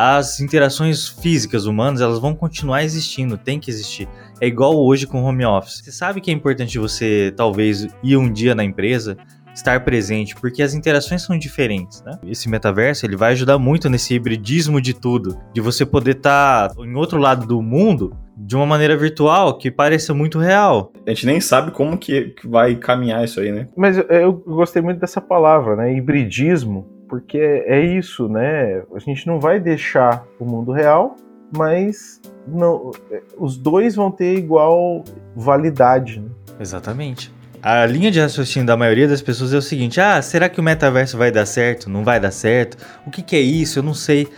As 0.00 0.38
interações 0.38 1.08
físicas 1.08 1.66
humanas, 1.66 2.00
elas 2.00 2.20
vão 2.20 2.32
continuar 2.32 2.84
existindo, 2.84 3.36
tem 3.36 3.58
que 3.58 3.68
existir. 3.68 4.08
É 4.40 4.46
igual 4.46 4.76
hoje 4.76 5.08
com 5.08 5.24
home 5.24 5.44
office. 5.44 5.82
Você 5.82 5.90
sabe 5.90 6.20
que 6.20 6.30
é 6.30 6.34
importante 6.34 6.78
você 6.78 7.34
talvez 7.36 7.84
ir 8.00 8.16
um 8.16 8.30
dia 8.32 8.54
na 8.54 8.62
empresa, 8.62 9.16
estar 9.52 9.82
presente, 9.84 10.36
porque 10.36 10.62
as 10.62 10.72
interações 10.72 11.22
são 11.22 11.36
diferentes, 11.36 12.00
né? 12.04 12.16
Esse 12.24 12.48
metaverso, 12.48 13.04
ele 13.04 13.16
vai 13.16 13.32
ajudar 13.32 13.58
muito 13.58 13.90
nesse 13.90 14.14
hibridismo 14.14 14.80
de 14.80 14.94
tudo, 14.94 15.36
de 15.52 15.60
você 15.60 15.84
poder 15.84 16.18
estar 16.18 16.68
tá 16.68 16.84
em 16.84 16.94
outro 16.94 17.18
lado 17.18 17.44
do 17.44 17.60
mundo 17.60 18.16
de 18.36 18.54
uma 18.54 18.64
maneira 18.64 18.96
virtual 18.96 19.58
que 19.58 19.68
pareça 19.68 20.14
muito 20.14 20.38
real. 20.38 20.92
A 21.04 21.10
gente 21.10 21.26
nem 21.26 21.40
sabe 21.40 21.72
como 21.72 21.98
que 21.98 22.36
vai 22.44 22.76
caminhar 22.76 23.24
isso 23.24 23.40
aí, 23.40 23.50
né? 23.50 23.66
Mas 23.76 23.98
eu, 23.98 24.04
eu 24.04 24.32
gostei 24.32 24.80
muito 24.80 25.00
dessa 25.00 25.20
palavra, 25.20 25.74
né? 25.74 25.92
Hibridismo, 25.92 26.97
porque 27.08 27.38
é 27.38 27.80
isso, 27.80 28.28
né? 28.28 28.82
A 28.94 28.98
gente 28.98 29.26
não 29.26 29.40
vai 29.40 29.58
deixar 29.58 30.24
o 30.38 30.44
mundo 30.44 30.72
real, 30.72 31.16
mas 31.56 32.20
não, 32.46 32.90
os 33.36 33.56
dois 33.56 33.94
vão 33.94 34.10
ter 34.10 34.36
igual 34.36 35.02
validade. 35.34 36.20
Né? 36.20 36.28
Exatamente. 36.60 37.32
A 37.62 37.84
linha 37.86 38.10
de 38.10 38.20
raciocínio 38.20 38.66
da 38.66 38.76
maioria 38.76 39.08
das 39.08 39.22
pessoas 39.22 39.52
é 39.52 39.56
o 39.56 39.62
seguinte: 39.62 40.00
ah, 40.00 40.20
será 40.22 40.48
que 40.48 40.60
o 40.60 40.62
metaverso 40.62 41.18
vai 41.18 41.30
dar 41.30 41.46
certo? 41.46 41.90
Não 41.90 42.04
vai 42.04 42.20
dar 42.20 42.30
certo? 42.30 42.76
O 43.06 43.10
que, 43.10 43.22
que 43.22 43.34
é 43.34 43.40
isso? 43.40 43.78
Eu 43.78 43.82
não 43.82 43.94
sei. 43.94 44.28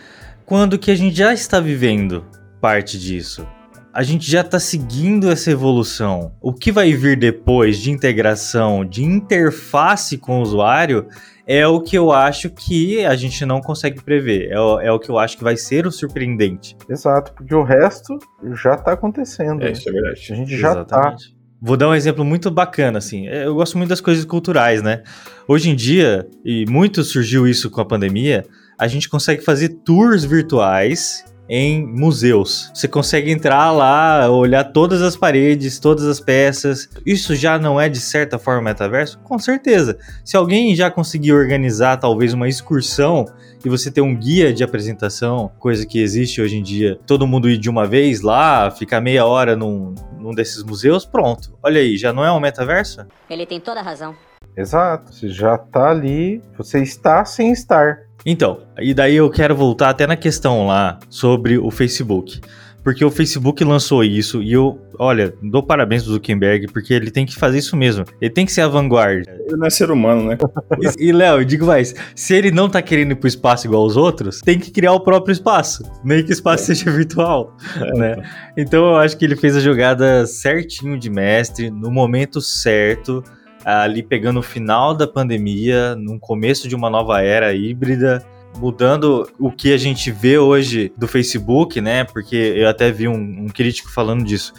Quando 0.47 0.79
que 0.79 0.91
a 0.91 0.97
gente 0.97 1.17
já 1.17 1.33
está 1.33 1.61
vivendo 1.61 2.25
parte 2.61 2.99
disso? 2.99 3.47
A 3.93 4.03
gente 4.03 4.31
já 4.31 4.41
está 4.41 4.59
seguindo 4.59 5.31
essa 5.31 5.51
evolução. 5.51 6.33
O 6.41 6.53
que 6.53 6.71
vai 6.71 6.93
vir 6.93 7.17
depois 7.17 7.79
de 7.79 7.91
integração, 7.91 8.85
de 8.85 9.05
interface 9.05 10.17
com 10.17 10.39
o 10.39 10.43
usuário, 10.43 11.09
é 11.51 11.67
o 11.67 11.81
que 11.81 11.99
eu 11.99 12.13
acho 12.13 12.49
que 12.49 13.05
a 13.05 13.17
gente 13.17 13.45
não 13.45 13.61
consegue 13.61 14.01
prever. 14.01 14.53
É 14.53 14.61
o, 14.61 14.79
é 14.79 14.93
o 14.93 15.01
que 15.01 15.11
eu 15.11 15.19
acho 15.19 15.37
que 15.37 15.43
vai 15.43 15.57
ser 15.57 15.85
o 15.85 15.91
surpreendente. 15.91 16.77
Exato, 16.89 17.33
porque 17.33 17.53
o 17.53 17.65
resto 17.65 18.17
já 18.55 18.75
está 18.75 18.93
acontecendo. 18.93 19.61
É, 19.63 19.65
né? 19.65 19.73
isso 19.73 19.89
é 19.89 19.93
verdade. 19.93 20.33
A 20.33 20.37
gente 20.37 20.57
já 20.57 20.81
está. 20.81 21.17
Vou 21.61 21.77
dar 21.77 21.89
um 21.89 21.95
exemplo 21.95 22.25
muito 22.25 22.53
bacana, 22.53 22.99
assim. 22.99 23.27
Eu 23.27 23.57
gosto 23.57 23.77
muito 23.77 23.91
das 23.91 24.01
coisas 24.01 24.25
culturais, 24.25 24.81
né? 24.81 25.03
Hoje 25.49 25.71
em 25.71 25.75
dia, 25.75 26.25
e 26.45 26.65
muito 26.67 27.03
surgiu 27.03 27.49
isso 27.49 27.69
com 27.69 27.81
a 27.81 27.85
pandemia, 27.85 28.47
a 28.79 28.87
gente 28.87 29.09
consegue 29.09 29.43
fazer 29.43 29.71
tours 29.85 30.25
virtuais 30.25 31.25
em 31.53 31.85
museus. 31.85 32.71
Você 32.73 32.87
consegue 32.87 33.33
entrar 33.33 33.73
lá, 33.73 34.31
olhar 34.31 34.63
todas 34.63 35.03
as 35.03 35.17
paredes, 35.17 35.81
todas 35.81 36.05
as 36.05 36.21
peças. 36.21 36.89
Isso 37.05 37.35
já 37.35 37.59
não 37.59 37.81
é 37.81 37.89
de 37.89 37.99
certa 37.99 38.39
forma 38.39 38.63
metaverso? 38.63 39.19
Com 39.25 39.37
certeza. 39.37 39.99
Se 40.25 40.37
alguém 40.37 40.77
já 40.77 40.89
conseguiu 40.93 41.35
organizar 41.35 41.97
talvez 41.97 42.33
uma 42.33 42.49
excursão 42.49 43.25
e 43.65 43.69
você 43.69 43.91
ter 43.91 44.01
um 44.01 44.15
guia 44.15 44.55
de 44.55 44.63
apresentação, 44.63 45.51
coisa 45.59 45.85
que 45.85 46.01
existe 46.01 46.41
hoje 46.41 46.57
em 46.57 46.63
dia, 46.63 47.01
todo 47.05 47.27
mundo 47.27 47.51
ir 47.51 47.59
de 47.59 47.69
uma 47.69 47.85
vez 47.85 48.21
lá, 48.21 48.71
ficar 48.71 49.01
meia 49.01 49.27
hora 49.27 49.57
num, 49.57 49.93
num 50.21 50.33
desses 50.33 50.63
museus, 50.63 51.05
pronto. 51.05 51.59
Olha 51.61 51.81
aí, 51.81 51.97
já 51.97 52.13
não 52.13 52.25
é 52.25 52.31
um 52.31 52.39
metaverso? 52.39 53.05
Ele 53.29 53.45
tem 53.45 53.59
toda 53.59 53.81
a 53.81 53.83
razão. 53.83 54.15
Exato, 54.57 55.13
você 55.13 55.29
já 55.29 55.59
tá 55.59 55.91
ali, 55.91 56.43
você 56.57 56.81
está 56.81 57.25
sem 57.25 57.51
estar. 57.51 57.99
Então, 58.25 58.61
e 58.79 58.93
daí 58.93 59.17
eu 59.17 59.31
quero 59.31 59.55
voltar 59.55 59.91
até 59.91 60.07
na 60.07 60.17
questão 60.17 60.67
lá 60.67 60.99
sobre 61.09 61.59
o 61.59 61.71
Facebook. 61.71 62.41
Porque 62.83 63.05
o 63.05 63.11
Facebook 63.11 63.63
lançou 63.63 64.03
isso 64.03 64.43
e 64.43 64.55
eu, 64.55 64.81
olha, 64.99 65.35
dou 65.43 65.63
parabéns 65.63 66.03
pro 66.03 66.13
Zuckerberg, 66.13 66.67
porque 66.73 66.95
ele 66.95 67.11
tem 67.11 67.27
que 67.27 67.35
fazer 67.35 67.59
isso 67.59 67.77
mesmo. 67.77 68.05
Ele 68.21 68.31
tem 68.31 68.47
que 68.47 68.53
ser 68.53 68.63
a 68.63 68.69
vanguarda. 68.69 69.31
Ele 69.47 69.57
não 69.57 69.67
é 69.67 69.71
ser 69.71 69.91
humano, 69.91 70.29
né? 70.29 70.39
e, 70.99 71.13
Léo, 71.13 71.41
eu 71.41 71.45
digo 71.45 71.67
mais: 71.67 71.95
se 72.15 72.35
ele 72.35 72.51
não 72.51 72.71
tá 72.71 72.81
querendo 72.81 73.13
ir 73.13 73.17
pro 73.17 73.29
espaço 73.29 73.67
igual 73.67 73.85
os 73.85 73.97
outros, 73.97 74.41
tem 74.41 74.59
que 74.59 74.71
criar 74.71 74.93
o 74.93 75.01
próprio 75.01 75.33
espaço. 75.33 75.83
Nem 76.03 76.25
que 76.25 76.31
o 76.31 76.33
espaço 76.33 76.65
é. 76.65 76.75
seja 76.75 76.91
virtual. 76.91 77.55
É. 77.77 77.99
Né? 77.99 78.17
Então 78.57 78.87
eu 78.87 78.97
acho 78.97 79.17
que 79.17 79.25
ele 79.27 79.37
fez 79.37 79.57
a 79.57 79.61
jogada 79.61 80.27
certinho 80.27 80.99
de 80.99 81.11
mestre, 81.11 81.71
no 81.71 81.91
momento 81.91 82.41
certo 82.41 83.23
ali 83.65 84.03
pegando 84.03 84.41
o 84.41 84.43
final 84.43 84.95
da 84.95 85.07
pandemia, 85.07 85.95
no 85.95 86.19
começo 86.19 86.69
de 86.69 86.75
uma 86.75 86.89
nova 86.89 87.23
era 87.23 87.53
híbrida, 87.53 88.25
mudando 88.59 89.29
o 89.39 89.51
que 89.51 89.73
a 89.73 89.77
gente 89.77 90.11
vê 90.11 90.39
hoje 90.39 90.93
do 90.97 91.07
Facebook, 91.07 91.81
né? 91.81 92.05
Porque 92.05 92.37
eu 92.37 92.69
até 92.69 92.91
vi 92.91 93.09
um, 93.09 93.45
um 93.45 93.47
crítico 93.49 93.91
falando 93.91 94.25
disso, 94.25 94.53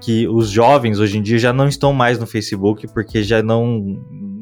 que 0.00 0.26
os 0.26 0.50
jovens 0.50 0.98
hoje 0.98 1.18
em 1.18 1.22
dia 1.22 1.38
já 1.38 1.52
não 1.52 1.68
estão 1.68 1.92
mais 1.92 2.18
no 2.18 2.26
Facebook 2.26 2.88
porque 2.92 3.22
já 3.22 3.42
não 3.42 3.98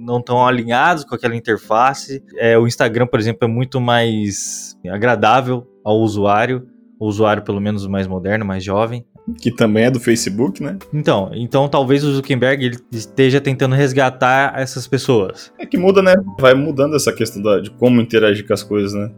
não 0.09 0.21
estão 0.21 0.47
alinhados 0.47 1.05
com 1.05 1.15
aquela 1.15 1.37
interface. 1.37 2.25
É, 2.37 2.57
o 2.57 2.67
Instagram, 2.67 3.07
por 3.07 3.21
exemplo, 3.21 3.41
é 3.45 3.47
muito 3.47 3.79
mais 3.79 4.75
agradável 4.91 5.67
ao 5.85 5.99
usuário, 5.99 6.67
o 6.99 7.07
usuário 7.07 7.43
pelo 7.43 7.61
menos 7.61 7.87
mais 7.87 8.07
moderno, 8.07 8.43
mais 8.47 8.65
jovem 8.65 9.05
que 9.41 9.51
também 9.51 9.85
é 9.85 9.91
do 9.91 10.01
Facebook, 10.01 10.63
né? 10.63 10.79
Então, 10.93 11.31
então 11.35 11.69
talvez 11.69 12.05
o 12.05 12.13
Zuckerberg 12.13 12.65
ele 12.65 12.79
esteja 12.93 13.41
tentando 13.41 13.75
resgatar 13.75 14.59
essas 14.59 14.87
pessoas. 14.87 15.53
É 15.59 15.67
que 15.67 15.77
muda, 15.77 16.03
né? 16.03 16.15
Vai 16.41 16.55
mudando 16.55 16.97
essa 16.97 17.13
questão 17.13 17.43
da, 17.43 17.61
de 17.61 17.71
como 17.71 18.01
interagir 18.01 18.47
com 18.47 18.55
as 18.55 18.63
coisas, 18.63 18.93
né? 18.95 19.11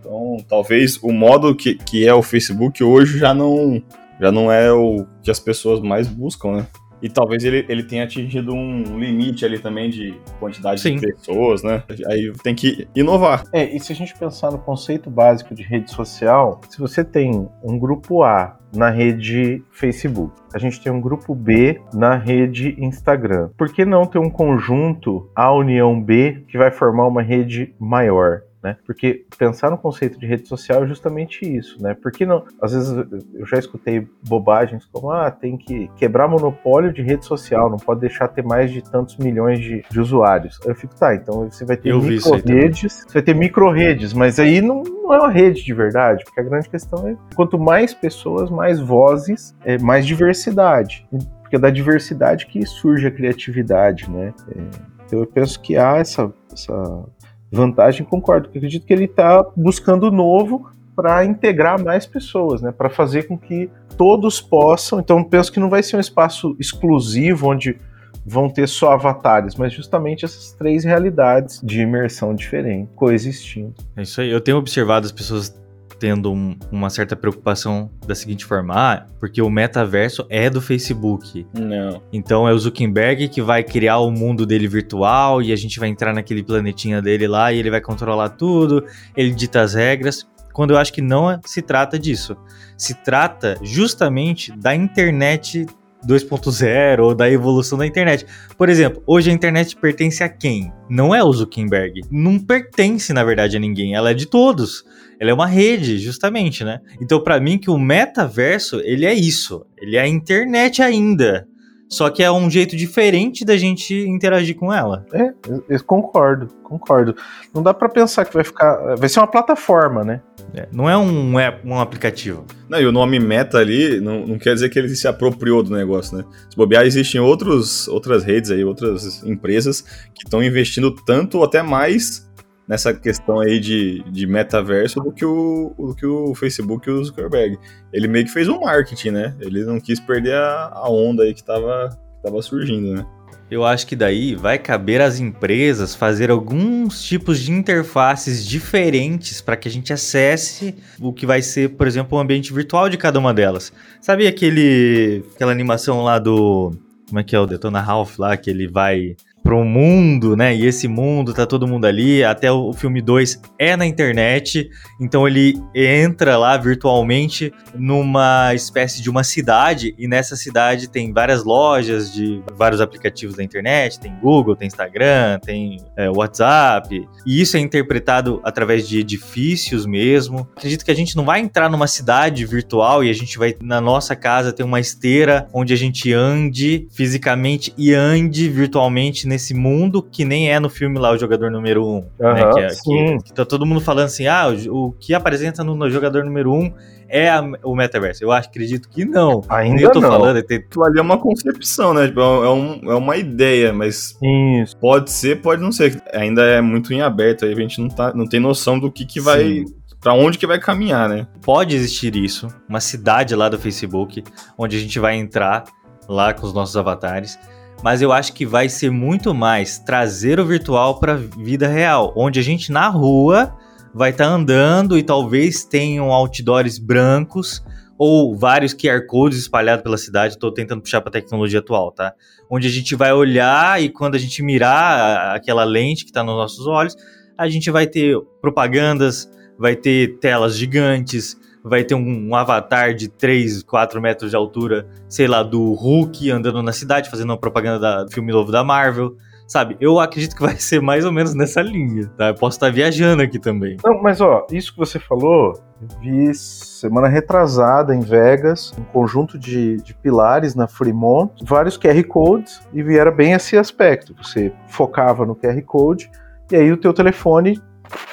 Então, 0.00 0.38
talvez 0.48 0.98
o 1.02 1.12
modo 1.12 1.54
que, 1.54 1.74
que 1.74 2.06
é 2.06 2.14
o 2.14 2.22
Facebook 2.22 2.82
hoje 2.82 3.18
já 3.18 3.34
não, 3.34 3.82
já 4.20 4.32
não 4.32 4.50
é 4.50 4.72
o 4.72 5.04
que 5.22 5.30
as 5.30 5.38
pessoas 5.38 5.80
mais 5.80 6.08
buscam, 6.08 6.52
né? 6.52 6.66
E 7.00 7.08
talvez 7.08 7.44
ele, 7.44 7.64
ele 7.68 7.84
tenha 7.84 8.04
atingido 8.04 8.52
um 8.52 8.98
limite 8.98 9.44
ali 9.44 9.58
também 9.58 9.88
de 9.88 10.14
quantidade 10.40 10.80
Sim. 10.80 10.96
de 10.96 11.12
pessoas, 11.12 11.62
né? 11.62 11.82
Aí 12.06 12.32
tem 12.42 12.54
que 12.54 12.88
inovar. 12.94 13.44
É, 13.52 13.64
e 13.64 13.78
se 13.78 13.92
a 13.92 13.94
gente 13.94 14.18
pensar 14.18 14.50
no 14.50 14.58
conceito 14.58 15.08
básico 15.08 15.54
de 15.54 15.62
rede 15.62 15.90
social, 15.92 16.60
se 16.68 16.78
você 16.78 17.04
tem 17.04 17.48
um 17.62 17.78
grupo 17.78 18.22
A 18.24 18.57
na 18.74 18.90
rede 18.90 19.62
Facebook. 19.70 20.32
A 20.54 20.58
gente 20.58 20.80
tem 20.82 20.92
um 20.92 21.00
grupo 21.00 21.34
B 21.34 21.80
na 21.92 22.16
rede 22.16 22.76
Instagram. 22.78 23.50
Por 23.56 23.72
que 23.72 23.84
não 23.84 24.04
ter 24.04 24.18
um 24.18 24.30
conjunto 24.30 25.30
A 25.34 25.52
união 25.52 26.00
B 26.00 26.44
que 26.48 26.58
vai 26.58 26.70
formar 26.70 27.06
uma 27.06 27.22
rede 27.22 27.74
maior? 27.78 28.42
Né? 28.62 28.76
Porque 28.84 29.24
pensar 29.38 29.70
no 29.70 29.78
conceito 29.78 30.18
de 30.18 30.26
rede 30.26 30.48
social 30.48 30.82
é 30.82 30.86
justamente 30.86 31.44
isso, 31.44 31.80
né? 31.80 31.94
Porque 31.94 32.26
não, 32.26 32.44
às 32.60 32.72
vezes 32.72 32.90
eu 33.34 33.46
já 33.46 33.56
escutei 33.56 34.08
bobagens 34.26 34.84
como 34.86 35.12
ah, 35.12 35.30
tem 35.30 35.56
que 35.56 35.88
quebrar 35.96 36.26
monopólio 36.26 36.92
de 36.92 37.00
rede 37.00 37.24
social, 37.24 37.70
não 37.70 37.76
pode 37.76 38.00
deixar 38.00 38.26
ter 38.26 38.42
mais 38.42 38.72
de 38.72 38.82
tantos 38.82 39.16
milhões 39.16 39.60
de, 39.60 39.84
de 39.88 40.00
usuários. 40.00 40.58
Eu 40.64 40.74
fico, 40.74 40.92
tá, 40.96 41.14
então 41.14 41.48
você 41.48 41.64
vai 41.64 41.76
ter 41.76 41.94
micro-redes, 41.94 43.04
você 43.06 43.14
vai 43.14 43.22
ter 43.22 43.34
micro-redes, 43.34 44.12
mas 44.12 44.40
aí 44.40 44.60
não, 44.60 44.82
não 44.82 45.14
é 45.14 45.18
uma 45.18 45.30
rede 45.30 45.64
de 45.64 45.72
verdade, 45.72 46.24
porque 46.24 46.40
a 46.40 46.44
grande 46.44 46.68
questão 46.68 47.06
é 47.06 47.16
quanto 47.36 47.60
mais 47.60 47.94
pessoas, 47.94 48.50
mais 48.50 48.80
vozes, 48.80 49.54
é, 49.64 49.78
mais 49.78 50.04
diversidade. 50.04 51.06
Porque 51.42 51.54
é 51.54 51.58
da 51.60 51.70
diversidade 51.70 52.46
que 52.46 52.66
surge 52.66 53.06
a 53.06 53.10
criatividade, 53.10 54.10
né? 54.10 54.34
É, 54.50 54.60
então 55.06 55.20
eu 55.20 55.26
penso 55.26 55.58
que 55.60 55.76
há 55.76 55.96
essa, 55.96 56.30
essa 56.52 57.04
vantagem, 57.50 58.04
concordo. 58.04 58.48
Porque 58.48 58.58
acredito 58.58 58.86
que 58.86 58.92
ele 58.92 59.04
está 59.04 59.44
buscando 59.56 60.10
novo 60.10 60.70
para 60.94 61.24
integrar 61.24 61.82
mais 61.82 62.06
pessoas, 62.06 62.60
né? 62.60 62.72
Para 62.72 62.90
fazer 62.90 63.28
com 63.28 63.38
que 63.38 63.70
todos 63.96 64.40
possam. 64.40 64.98
Então, 64.98 65.22
penso 65.22 65.52
que 65.52 65.60
não 65.60 65.70
vai 65.70 65.82
ser 65.82 65.96
um 65.96 66.00
espaço 66.00 66.56
exclusivo 66.58 67.48
onde 67.48 67.78
vão 68.26 68.50
ter 68.50 68.68
só 68.68 68.92
avatares, 68.92 69.54
mas 69.54 69.72
justamente 69.72 70.24
essas 70.24 70.52
três 70.52 70.84
realidades 70.84 71.60
de 71.62 71.80
imersão 71.80 72.34
diferente 72.34 72.90
coexistindo. 72.94 73.74
É 73.96 74.02
isso 74.02 74.20
aí. 74.20 74.30
Eu 74.30 74.40
tenho 74.40 74.58
observado 74.58 75.06
as 75.06 75.12
pessoas 75.12 75.58
tendo 75.98 76.32
um, 76.32 76.56
uma 76.70 76.90
certa 76.90 77.16
preocupação 77.16 77.90
da 78.06 78.14
seguinte 78.14 78.44
forma: 78.44 78.74
ah, 78.74 79.06
porque 79.18 79.42
o 79.42 79.50
metaverso 79.50 80.26
é 80.28 80.48
do 80.48 80.60
Facebook. 80.60 81.46
Não. 81.54 82.02
Então 82.12 82.48
é 82.48 82.52
o 82.52 82.58
Zuckerberg 82.58 83.28
que 83.28 83.42
vai 83.42 83.62
criar 83.62 83.98
o 83.98 84.10
mundo 84.10 84.46
dele 84.46 84.68
virtual 84.68 85.42
e 85.42 85.52
a 85.52 85.56
gente 85.56 85.78
vai 85.78 85.88
entrar 85.88 86.14
naquele 86.14 86.42
planetinha 86.42 87.02
dele 87.02 87.26
lá 87.26 87.52
e 87.52 87.58
ele 87.58 87.70
vai 87.70 87.80
controlar 87.80 88.30
tudo, 88.30 88.84
ele 89.16 89.30
dita 89.30 89.60
as 89.60 89.74
regras. 89.74 90.26
Quando 90.52 90.72
eu 90.72 90.78
acho 90.78 90.92
que 90.92 91.00
não 91.00 91.38
se 91.44 91.62
trata 91.62 91.98
disso. 91.98 92.36
Se 92.76 92.92
trata 92.92 93.56
justamente 93.62 94.50
da 94.56 94.74
internet 94.74 95.66
2.0 96.06 97.00
ou 97.00 97.14
da 97.14 97.30
evolução 97.30 97.78
da 97.78 97.86
internet. 97.86 98.26
Por 98.56 98.68
exemplo, 98.68 99.02
hoje 99.06 99.30
a 99.30 99.32
internet 99.32 99.76
pertence 99.76 100.22
a 100.22 100.28
quem? 100.28 100.72
Não 100.88 101.14
é 101.14 101.22
o 101.22 101.32
Zuckerberg. 101.32 102.02
Não 102.10 102.38
pertence, 102.38 103.12
na 103.12 103.24
verdade, 103.24 103.56
a 103.56 103.60
ninguém. 103.60 103.94
Ela 103.94 104.10
é 104.10 104.14
de 104.14 104.26
todos. 104.26 104.84
Ela 105.20 105.30
é 105.30 105.34
uma 105.34 105.46
rede, 105.46 105.98
justamente, 105.98 106.62
né? 106.64 106.80
Então, 107.00 107.22
para 107.22 107.40
mim, 107.40 107.58
que 107.58 107.70
o 107.70 107.78
metaverso, 107.78 108.80
ele 108.84 109.04
é 109.04 109.12
isso. 109.12 109.66
Ele 109.76 109.96
é 109.96 110.00
a 110.00 110.08
internet 110.08 110.80
ainda. 110.80 111.46
Só 111.88 112.10
que 112.10 112.22
é 112.22 112.30
um 112.30 112.50
jeito 112.50 112.76
diferente 112.76 113.44
da 113.44 113.56
gente 113.56 113.94
interagir 113.94 114.54
com 114.54 114.72
ela. 114.72 115.06
É, 115.12 115.32
eu, 115.48 115.64
eu 115.68 115.84
concordo, 115.84 116.48
concordo. 116.62 117.16
Não 117.52 117.62
dá 117.62 117.72
para 117.72 117.88
pensar 117.88 118.26
que 118.26 118.34
vai 118.34 118.44
ficar. 118.44 118.94
Vai 118.96 119.08
ser 119.08 119.20
uma 119.20 119.26
plataforma, 119.26 120.04
né? 120.04 120.20
É, 120.54 120.68
não 120.72 120.88
é 120.88 120.96
um, 120.96 121.38
é 121.38 121.60
um 121.64 121.78
aplicativo. 121.78 122.44
Não, 122.68 122.80
e 122.80 122.86
o 122.86 122.92
nome 122.92 123.18
Meta 123.18 123.58
ali 123.58 124.00
não, 124.00 124.26
não 124.26 124.38
quer 124.38 124.54
dizer 124.54 124.68
que 124.68 124.78
ele 124.78 124.88
se 124.88 125.06
apropriou 125.06 125.62
do 125.62 125.70
negócio, 125.70 126.16
né? 126.16 126.24
Se 126.50 126.56
bobear, 126.56 126.86
existem 126.86 127.20
outros, 127.20 127.86
outras 127.88 128.24
redes 128.24 128.50
aí, 128.50 128.64
outras 128.64 129.22
empresas 129.24 129.82
que 130.14 130.24
estão 130.24 130.42
investindo 130.42 130.90
tanto 130.90 131.38
ou 131.38 131.44
até 131.44 131.62
mais 131.62 132.28
nessa 132.66 132.92
questão 132.92 133.40
aí 133.40 133.58
de, 133.58 134.02
de 134.10 134.26
metaverso 134.26 135.00
do 135.00 135.10
que, 135.10 135.24
o, 135.24 135.74
do 135.78 135.94
que 135.94 136.06
o 136.06 136.34
Facebook 136.34 136.88
e 136.88 136.92
o 136.92 137.04
Zuckerberg. 137.04 137.58
Ele 137.92 138.06
meio 138.06 138.26
que 138.26 138.32
fez 138.32 138.48
um 138.48 138.60
marketing, 138.60 139.10
né? 139.10 139.34
Ele 139.40 139.64
não 139.64 139.80
quis 139.80 139.98
perder 139.98 140.34
a, 140.34 140.70
a 140.74 140.90
onda 140.90 141.22
aí 141.22 141.32
que 141.32 141.40
estava 141.40 141.88
que 141.88 142.22
tava 142.22 142.42
surgindo, 142.42 142.94
né? 142.94 143.06
Eu 143.50 143.64
acho 143.64 143.86
que 143.86 143.96
daí 143.96 144.34
vai 144.34 144.58
caber 144.58 145.00
às 145.00 145.18
empresas 145.18 145.94
fazer 145.94 146.30
alguns 146.30 147.02
tipos 147.02 147.40
de 147.40 147.50
interfaces 147.50 148.44
diferentes 148.44 149.40
para 149.40 149.56
que 149.56 149.66
a 149.66 149.70
gente 149.70 149.90
acesse 149.90 150.74
o 151.00 151.14
que 151.14 151.24
vai 151.24 151.40
ser, 151.40 151.70
por 151.70 151.86
exemplo, 151.86 152.18
o 152.18 152.20
ambiente 152.20 152.52
virtual 152.52 152.90
de 152.90 152.98
cada 152.98 153.18
uma 153.18 153.32
delas. 153.32 153.72
Sabe 154.02 154.26
aquele 154.26 155.24
aquela 155.34 155.52
animação 155.52 156.02
lá 156.02 156.18
do 156.18 156.72
como 157.08 157.20
é 157.20 157.24
que 157.24 157.34
é 157.34 157.40
o 157.40 157.46
Detona 157.46 157.80
Ralph 157.80 158.18
lá 158.18 158.36
que 158.36 158.50
ele 158.50 158.68
vai 158.68 159.16
para 159.48 159.56
um 159.56 159.64
mundo, 159.64 160.36
né? 160.36 160.54
E 160.54 160.66
esse 160.66 160.86
mundo 160.86 161.32
tá 161.32 161.46
todo 161.46 161.66
mundo 161.66 161.86
ali. 161.86 162.22
Até 162.22 162.52
o 162.52 162.70
filme 162.74 163.00
2 163.00 163.40
é 163.58 163.78
na 163.78 163.86
internet, 163.86 164.68
então 165.00 165.26
ele 165.26 165.58
entra 165.74 166.36
lá 166.36 166.54
virtualmente 166.58 167.50
numa 167.74 168.54
espécie 168.54 169.00
de 169.00 169.08
uma 169.08 169.24
cidade 169.24 169.94
e 169.96 170.06
nessa 170.06 170.36
cidade 170.36 170.90
tem 170.90 171.14
várias 171.14 171.44
lojas 171.44 172.12
de 172.12 172.42
vários 172.58 172.78
aplicativos 172.78 173.36
da 173.36 173.42
internet, 173.42 173.98
tem 173.98 174.14
Google, 174.20 174.54
tem 174.54 174.68
Instagram, 174.68 175.38
tem 175.38 175.78
é, 175.96 176.10
WhatsApp. 176.10 177.08
E 177.24 177.40
isso 177.40 177.56
é 177.56 177.60
interpretado 177.60 178.42
através 178.44 178.86
de 178.86 178.98
edifícios 178.98 179.86
mesmo. 179.86 180.46
Acredito 180.58 180.84
que 180.84 180.90
a 180.90 180.94
gente 180.94 181.16
não 181.16 181.24
vai 181.24 181.40
entrar 181.40 181.70
numa 181.70 181.86
cidade 181.86 182.44
virtual 182.44 183.02
e 183.02 183.08
a 183.08 183.14
gente 183.14 183.38
vai 183.38 183.56
na 183.62 183.80
nossa 183.80 184.14
casa 184.14 184.52
ter 184.52 184.62
uma 184.62 184.78
esteira 184.78 185.48
onde 185.54 185.72
a 185.72 185.76
gente 185.76 186.12
ande 186.12 186.86
fisicamente 186.90 187.72
e 187.78 187.94
ande 187.94 188.46
virtualmente 188.50 189.26
nesse 189.26 189.37
nesse 189.38 189.54
mundo 189.54 190.02
que 190.02 190.24
nem 190.24 190.50
é 190.50 190.58
no 190.58 190.68
filme 190.68 190.98
lá 190.98 191.12
o 191.12 191.16
jogador 191.16 191.48
número 191.48 191.86
1. 191.86 191.86
Um, 191.86 191.94
uhum, 191.94 192.34
né? 192.34 192.50
que, 192.52 192.60
é, 192.60 192.68
que, 192.68 193.24
que, 193.24 193.32
tá 193.32 193.44
todo 193.44 193.64
mundo 193.64 193.80
falando 193.80 194.06
assim: 194.06 194.26
ah, 194.26 194.48
o, 194.48 194.88
o 194.88 194.92
que 194.92 195.14
apresenta 195.14 195.62
no, 195.62 195.76
no, 195.76 195.88
jogador 195.88 196.24
número 196.24 196.52
1 196.52 196.56
um 196.56 196.72
é 197.08 197.30
a, 197.30 197.40
o 197.62 197.74
metaverso. 197.74 198.24
Eu 198.24 198.32
acho, 198.32 198.48
acredito 198.48 198.88
que 198.88 199.04
não. 199.04 199.42
Ainda 199.48 199.80
eu 199.80 199.92
tô 199.92 200.00
não. 200.00 200.10
falando. 200.10 200.42
Tem... 200.42 200.58
Aquilo 200.58 200.84
ali 200.84 200.98
é 200.98 201.02
uma 201.02 201.18
concepção, 201.18 201.94
né? 201.94 202.08
Tipo, 202.08 202.20
é, 202.20 202.50
um, 202.50 202.80
é 202.90 202.94
uma 202.96 203.16
ideia, 203.16 203.72
mas 203.72 204.18
Isso. 204.60 204.76
pode 204.76 205.10
ser, 205.10 205.40
pode 205.40 205.62
não 205.62 205.70
ser. 205.70 206.02
Ainda 206.12 206.42
é 206.42 206.60
muito 206.60 206.92
em 206.92 207.00
aberto, 207.00 207.44
aí 207.44 207.52
a 207.52 207.56
gente 207.56 207.80
não, 207.80 207.88
tá, 207.88 208.12
não 208.12 208.26
tem 208.26 208.40
noção 208.40 208.78
do 208.78 208.90
que, 208.90 209.06
que 209.06 209.20
vai. 209.20 209.64
Para 210.00 210.14
onde 210.14 210.38
que 210.38 210.46
vai 210.46 210.60
caminhar, 210.60 211.08
né? 211.08 211.26
Pode 211.42 211.74
existir 211.74 212.14
isso, 212.14 212.46
uma 212.68 212.80
cidade 212.80 213.34
lá 213.34 213.48
do 213.48 213.58
Facebook, 213.58 214.22
onde 214.56 214.76
a 214.76 214.80
gente 214.80 214.96
vai 215.00 215.16
entrar 215.16 215.64
lá 216.08 216.32
com 216.32 216.46
os 216.46 216.54
nossos 216.54 216.76
avatares 216.76 217.36
mas 217.82 218.02
eu 218.02 218.12
acho 218.12 218.32
que 218.32 218.44
vai 218.44 218.68
ser 218.68 218.90
muito 218.90 219.34
mais 219.34 219.78
trazer 219.78 220.40
o 220.40 220.46
virtual 220.46 220.98
para 220.98 221.14
a 221.14 221.16
vida 221.16 221.68
real, 221.68 222.12
onde 222.16 222.40
a 222.40 222.42
gente 222.42 222.72
na 222.72 222.88
rua 222.88 223.54
vai 223.94 224.10
estar 224.10 224.26
tá 224.26 224.30
andando 224.30 224.98
e 224.98 225.02
talvez 225.02 225.64
tenham 225.64 226.12
outdoors 226.12 226.78
brancos 226.78 227.62
ou 227.96 228.36
vários 228.36 228.72
QR 228.72 229.06
codes 229.06 229.38
espalhados 229.38 229.82
pela 229.82 229.98
cidade. 229.98 230.34
Estou 230.34 230.52
tentando 230.52 230.82
puxar 230.82 231.00
para 231.00 231.10
a 231.10 231.12
tecnologia 231.12 231.58
atual, 231.58 231.90
tá? 231.90 232.14
Onde 232.48 232.68
a 232.68 232.70
gente 232.70 232.94
vai 232.94 233.12
olhar 233.12 233.82
e 233.82 233.88
quando 233.88 234.14
a 234.14 234.18
gente 234.18 234.42
mirar 234.42 235.34
aquela 235.34 235.64
lente 235.64 236.04
que 236.04 236.10
está 236.10 236.22
nos 236.22 236.36
nossos 236.36 236.66
olhos, 236.66 236.94
a 237.36 237.48
gente 237.48 237.70
vai 237.70 237.86
ter 237.86 238.16
propagandas, 238.40 239.28
vai 239.58 239.74
ter 239.74 240.18
telas 240.18 240.56
gigantes, 240.56 241.36
vai 241.62 241.84
ter 241.84 241.94
um, 241.94 242.28
um, 242.28 242.34
avatar 242.34 242.94
de 242.94 243.08
3, 243.08 243.62
4 243.62 244.00
metros 244.00 244.30
de 244.30 244.36
altura, 244.36 244.86
sei 245.08 245.26
lá, 245.26 245.42
do 245.42 245.72
Hulk 245.74 246.30
andando 246.30 246.62
na 246.62 246.72
cidade, 246.72 247.10
fazendo 247.10 247.30
uma 247.30 247.38
propaganda 247.38 247.78
da, 247.78 248.04
do 248.04 248.10
filme 248.10 248.32
novo 248.32 248.50
da 248.50 248.64
Marvel. 248.64 249.16
Sabe, 249.46 249.78
eu 249.80 249.98
acredito 249.98 250.36
que 250.36 250.42
vai 250.42 250.56
ser 250.60 250.80
mais 250.80 251.06
ou 251.06 251.12
menos 251.12 251.34
nessa 251.34 251.62
linha, 251.62 252.06
tá? 252.18 252.28
Eu 252.28 252.34
posso 252.34 252.56
estar 252.56 252.70
viajando 252.70 253.22
aqui 253.22 253.38
também. 253.38 253.78
Não, 253.82 254.02
mas 254.02 254.20
ó, 254.20 254.46
isso 254.52 254.72
que 254.72 254.78
você 254.78 254.98
falou, 254.98 255.54
vi 256.02 256.34
semana 256.34 257.08
retrasada 257.08 257.94
em 257.94 258.00
Vegas, 258.00 258.72
um 258.78 258.84
conjunto 258.84 259.38
de, 259.38 259.76
de 259.78 259.94
pilares 259.94 260.54
na 260.54 260.68
Fremont, 260.68 261.32
vários 261.42 261.78
QR 261.78 262.02
Codes, 262.04 262.60
e 262.74 262.82
vieram 262.82 263.14
bem 263.14 263.32
esse 263.32 263.56
aspecto. 263.56 264.14
Você 264.22 264.52
focava 264.66 265.24
no 265.24 265.34
QR 265.34 265.60
Code, 265.62 266.10
e 266.52 266.56
aí 266.56 266.70
o 266.70 266.76
teu 266.76 266.92
telefone 266.92 267.58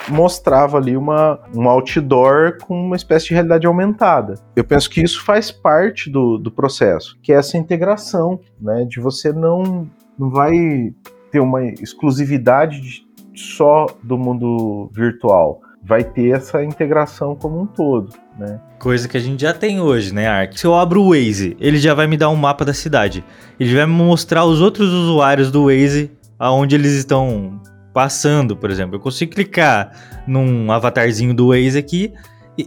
mostrava 0.07 0.77
ali 0.77 0.95
uma, 0.95 1.39
um 1.55 1.67
outdoor 1.67 2.57
com 2.65 2.79
uma 2.79 2.95
espécie 2.95 3.27
de 3.27 3.33
realidade 3.33 3.67
aumentada. 3.67 4.35
Eu 4.55 4.63
penso 4.63 4.89
que 4.89 5.01
isso 5.01 5.23
faz 5.23 5.51
parte 5.51 6.09
do, 6.09 6.37
do 6.37 6.51
processo, 6.51 7.17
que 7.21 7.33
é 7.33 7.35
essa 7.35 7.57
integração, 7.57 8.39
né, 8.59 8.85
de 8.87 8.99
você 8.99 9.31
não, 9.31 9.89
não 10.17 10.29
vai 10.29 10.93
ter 11.31 11.39
uma 11.39 11.65
exclusividade 11.65 12.81
de, 12.81 13.05
só 13.35 13.87
do 14.01 14.17
mundo 14.17 14.89
virtual, 14.93 15.61
vai 15.83 16.03
ter 16.03 16.35
essa 16.35 16.63
integração 16.63 17.35
como 17.35 17.61
um 17.61 17.65
todo, 17.65 18.09
né? 18.39 18.59
Coisa 18.79 19.07
que 19.07 19.17
a 19.17 19.19
gente 19.19 19.41
já 19.41 19.53
tem 19.53 19.79
hoje, 19.79 20.13
né, 20.13 20.27
Ark? 20.27 20.59
Se 20.59 20.65
eu 20.65 20.73
abro 20.73 21.01
o 21.01 21.09
Waze, 21.09 21.55
ele 21.59 21.77
já 21.77 21.93
vai 21.93 22.07
me 22.07 22.17
dar 22.17 22.29
um 22.29 22.35
mapa 22.35 22.65
da 22.65 22.73
cidade. 22.73 23.23
Ele 23.59 23.75
vai 23.75 23.85
me 23.85 23.93
mostrar 23.93 24.45
os 24.45 24.61
outros 24.61 24.91
usuários 24.91 25.51
do 25.51 25.65
Waze 25.65 26.11
aonde 26.39 26.75
eles 26.75 26.93
estão 26.93 27.59
passando, 27.95 28.57
por 28.57 28.69
exemplo. 28.69 28.97
Eu 28.97 28.99
consigo 28.99 29.31
clicar 29.31 29.89
num 30.27 30.69
avatarzinho 30.69 31.33
do 31.33 31.47
Waze 31.47 31.79
aqui. 31.79 32.13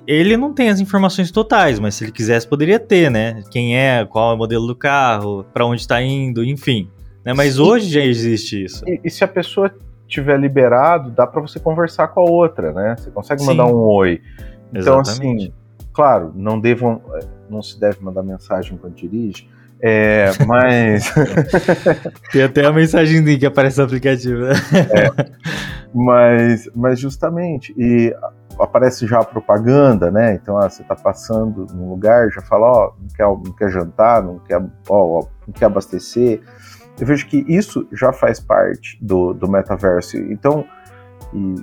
Ele 0.07 0.39
não 0.39 0.55
tem 0.55 0.71
as 0.71 0.81
informações 0.81 1.31
totais, 1.31 1.79
mas 1.79 1.97
se 1.97 2.05
ele 2.05 2.13
quisesse, 2.13 2.49
poderia 2.49 2.81
ter, 2.81 3.11
né? 3.11 3.43
Quem 3.51 3.77
é, 3.79 4.07
qual 4.07 4.33
é 4.33 4.35
o 4.35 4.39
modelo 4.39 4.67
do 4.67 4.75
carro, 4.75 5.45
para 5.53 5.67
onde 5.67 5.83
está 5.83 6.01
indo, 6.01 6.43
enfim. 6.43 6.91
Né? 7.23 7.35
Mas 7.35 7.57
Sim. 7.57 7.61
hoje 7.61 7.91
já 7.91 8.01
existe 8.01 8.65
isso. 8.65 8.83
E, 8.89 9.01
e, 9.05 9.11
se 9.11 9.23
a 9.23 9.29
pessoa 9.29 9.71
tiver 10.07 10.41
liberado, 10.41 11.11
dá 11.11 11.27
para 11.27 11.43
você 11.43 11.61
conversar 11.61 12.09
com 12.09 12.21
a 12.21 12.25
outra, 12.25 12.73
né? 12.73 12.97
Você 12.99 13.11
consegue 13.11 13.45
mandar 13.45 13.67
Sim. 13.67 13.73
um 13.73 13.81
oi. 13.81 14.23
Então, 14.73 15.01
assim, 15.01 15.13
Exatamente. 15.13 15.45
assim, 15.45 15.53
claro, 15.93 16.33
não 16.35 16.59
devam, 16.59 17.03
não 17.51 17.63
se 17.63 17.79
deve 17.79 18.03
mandar 18.03 18.23
mensagem 18.23 18.79
quando 18.79 18.95
dirige, 18.95 19.47
é, 19.81 20.31
mas. 20.47 21.13
Tem 22.33 22.43
até 22.43 22.65
a 22.65 22.73
mensagem 22.73 23.25
que 23.39 23.47
aparece 23.47 23.79
no 23.79 23.85
aplicativo, 23.85 24.41
né? 24.41 24.55
É, 24.73 25.31
mas, 25.95 26.69
mas 26.75 26.99
justamente, 26.99 27.75
e 27.77 28.15
aparece 28.59 29.07
já 29.07 29.21
a 29.21 29.25
propaganda, 29.25 30.11
né? 30.11 30.35
Então, 30.35 30.59
ah, 30.59 30.69
você 30.69 30.83
está 30.83 30.97
passando 30.97 31.67
num 31.73 31.91
lugar, 31.91 32.31
já 32.31 32.43
fala, 32.43 32.67
ó, 32.67 32.93
não, 33.01 33.09
quer, 33.09 33.25
não 33.25 33.57
quer 33.57 33.71
jantar, 33.71 34.23
não 34.23 34.39
quer, 34.41 34.61
ó, 34.89 35.27
não 35.47 35.53
quer 35.53 35.67
abastecer. 35.67 36.41
Eu 37.01 37.07
vejo 37.07 37.27
que 37.27 37.45
isso 37.47 37.87
já 37.93 38.13
faz 38.13 38.41
parte 38.41 38.99
do, 39.01 39.33
do 39.33 39.49
metaverso. 39.49 40.17
Então, 40.17 40.65
e, 41.33 41.55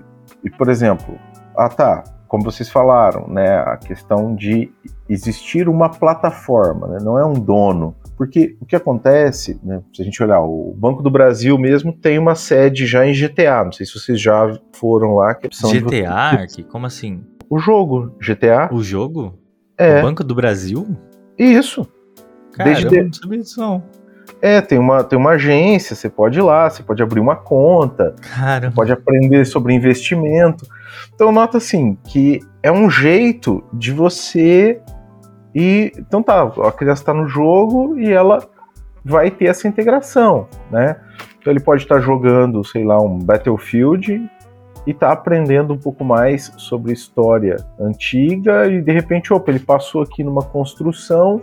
e 0.45 0.49
por 0.49 0.69
exemplo, 0.69 1.19
ah 1.57 1.67
tá, 1.67 2.03
como 2.27 2.43
vocês 2.43 2.69
falaram, 2.69 3.27
né, 3.27 3.57
a 3.57 3.77
questão 3.77 4.33
de 4.33 4.71
existir 5.07 5.69
uma 5.69 5.89
plataforma, 5.89 6.87
né, 6.87 6.97
não 7.01 7.17
é 7.17 7.25
um 7.25 7.33
dono. 7.33 7.95
Porque 8.17 8.55
o 8.61 8.65
que 8.65 8.75
acontece, 8.75 9.59
né, 9.61 9.81
se 9.93 10.01
a 10.01 10.05
gente 10.05 10.21
olhar, 10.23 10.39
o 10.41 10.73
Banco 10.77 11.03
do 11.03 11.11
Brasil 11.11 11.57
mesmo 11.57 11.91
tem 11.91 12.17
uma 12.17 12.33
sede 12.33 12.85
já 12.85 13.05
em 13.05 13.13
GTA. 13.13 13.65
Não 13.65 13.71
sei 13.73 13.85
se 13.85 13.99
vocês 13.99 14.21
já 14.21 14.57
foram 14.73 15.15
lá. 15.15 15.35
Que 15.35 15.49
GTA? 15.49 16.45
De... 16.47 16.63
Como 16.63 16.85
assim? 16.85 17.21
O 17.49 17.59
jogo, 17.59 18.15
GTA. 18.19 18.69
O 18.71 18.81
jogo? 18.81 19.37
É. 19.77 19.99
O 19.99 20.03
Banco 20.03 20.23
do 20.23 20.33
Brasil? 20.33 20.87
Isso. 21.37 21.85
Caramba, 22.53 22.79
Desde- 22.79 22.97
eu 22.97 23.03
não 23.03 23.13
sabia 23.13 23.39
disso 23.39 23.59
não. 23.59 23.83
É, 24.41 24.61
tem 24.61 24.77
uma, 24.77 25.03
tem 25.03 25.17
uma 25.17 25.31
agência, 25.31 25.95
você 25.95 26.09
pode 26.09 26.39
ir 26.39 26.41
lá, 26.41 26.69
você 26.69 26.83
pode 26.83 27.01
abrir 27.01 27.19
uma 27.19 27.35
conta, 27.35 28.15
Caramba. 28.21 28.75
pode 28.75 28.91
aprender 28.91 29.45
sobre 29.45 29.73
investimento. 29.73 30.65
Então 31.13 31.31
nota 31.31 31.57
assim 31.57 31.97
que 32.03 32.39
é 32.61 32.71
um 32.71 32.89
jeito 32.89 33.63
de 33.73 33.91
você 33.91 34.81
ir. 35.55 35.93
Então 35.97 36.21
tá, 36.21 36.43
a 36.43 36.71
criança 36.71 37.01
está 37.01 37.13
no 37.13 37.27
jogo 37.27 37.97
e 37.97 38.11
ela 38.11 38.39
vai 39.03 39.31
ter 39.31 39.45
essa 39.45 39.67
integração, 39.67 40.47
né? 40.69 40.97
Então 41.39 41.51
ele 41.53 41.59
pode 41.59 41.83
estar 41.83 41.99
jogando, 41.99 42.63
sei 42.63 42.83
lá, 42.83 42.99
um 42.99 43.17
Battlefield 43.17 44.29
e 44.85 44.93
tá 44.93 45.11
aprendendo 45.11 45.73
um 45.73 45.77
pouco 45.77 46.03
mais 46.03 46.51
sobre 46.57 46.91
história 46.91 47.57
antiga 47.79 48.67
e 48.67 48.81
de 48.81 48.91
repente, 48.91 49.33
opa, 49.33 49.51
ele 49.51 49.59
passou 49.59 50.01
aqui 50.01 50.23
numa 50.23 50.41
construção 50.43 51.41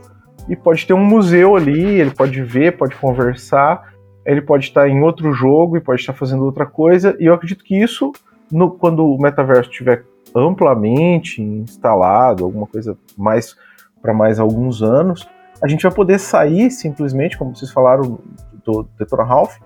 e 0.49 0.57
pode 0.57 0.87
ter 0.87 0.93
um 0.93 1.05
museu 1.05 1.57
ali, 1.57 2.01
ele 2.01 2.11
pode 2.11 2.43
ver, 2.43 2.77
pode 2.77 2.97
conversar, 2.97 3.93
ele 4.27 4.43
pode 4.43 4.65
estar 4.67 4.89
em 4.89 5.01
outro 5.01 5.33
jogo 5.33 5.77
e 5.77 5.81
pode 5.81 6.01
estar 6.01 6.13
fazendo 6.13 6.45
outra 6.45 6.67
coisa, 6.67 7.17
e 7.19 7.27
eu 7.27 7.35
acredito 7.35 7.65
que 7.65 7.81
isso, 7.81 8.13
no- 8.51 8.71
quando 8.71 9.07
o 9.07 9.21
metaverso 9.21 9.71
estiver 9.71 10.05
amplamente 10.35 11.43
instalado, 11.43 12.45
alguma 12.45 12.67
coisa 12.67 12.97
mais 13.17 13.57
para 14.03 14.13
mais 14.13 14.39
alguns 14.41 14.83
anos, 14.83 15.29
a 15.63 15.69
gente 15.69 15.83
vai 15.83 15.93
poder 15.93 16.19
sair 16.19 16.71
simplesmente, 16.71 17.39
como 17.39 17.55
vocês 17.55 17.71
falaram 17.71 18.19
do 18.65 18.87
Detona 18.99 19.23
Ralph, 19.25 19.57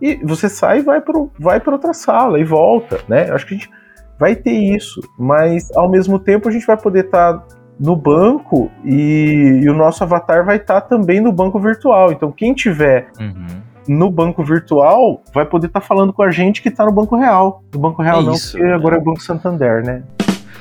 e 0.00 0.16
você 0.22 0.48
sai 0.48 0.80
e 0.80 0.82
vai 0.82 1.00
para 1.00 1.18
vai 1.40 1.58
pra 1.58 1.72
outra 1.72 1.94
sala 1.94 2.38
e 2.38 2.44
volta, 2.44 3.00
né? 3.08 3.30
Eu 3.30 3.34
acho 3.34 3.46
que 3.46 3.54
a 3.54 3.56
gente 3.56 3.70
vai 4.18 4.36
ter 4.36 4.52
isso, 4.52 5.00
mas 5.18 5.70
ao 5.74 5.90
mesmo 5.90 6.18
tempo 6.18 6.48
a 6.48 6.52
gente 6.52 6.66
vai 6.66 6.76
poder 6.76 7.06
estar 7.06 7.42
no 7.80 7.96
banco 7.96 8.70
e, 8.84 9.60
e 9.64 9.68
o 9.70 9.74
nosso 9.74 10.02
avatar 10.04 10.44
vai 10.44 10.56
estar 10.56 10.82
também 10.82 11.20
no 11.20 11.32
banco 11.32 11.58
virtual. 11.58 12.12
Então 12.12 12.30
quem 12.30 12.52
tiver 12.54 13.08
Uhum. 13.18 13.46
no 13.88 14.10
banco 14.10 14.42
virtual 14.44 15.22
vai 15.34 15.44
poder 15.46 15.68
estar 15.68 15.80
falando 15.80 16.12
com 16.12 16.22
a 16.22 16.30
gente 16.30 16.60
que 16.62 16.68
está 16.68 16.84
no 16.84 16.92
banco 16.92 17.16
real. 17.16 17.62
No 17.72 17.80
banco 17.80 18.02
real 18.02 18.20
É 18.20 18.24
não, 18.24 18.32
isso, 18.32 18.52
porque 18.52 18.66
né? 18.66 18.74
agora 18.74 18.96
é 18.96 18.98
o 18.98 19.02
Banco 19.04 19.22
Santander, 19.22 19.82
né? 19.84 20.02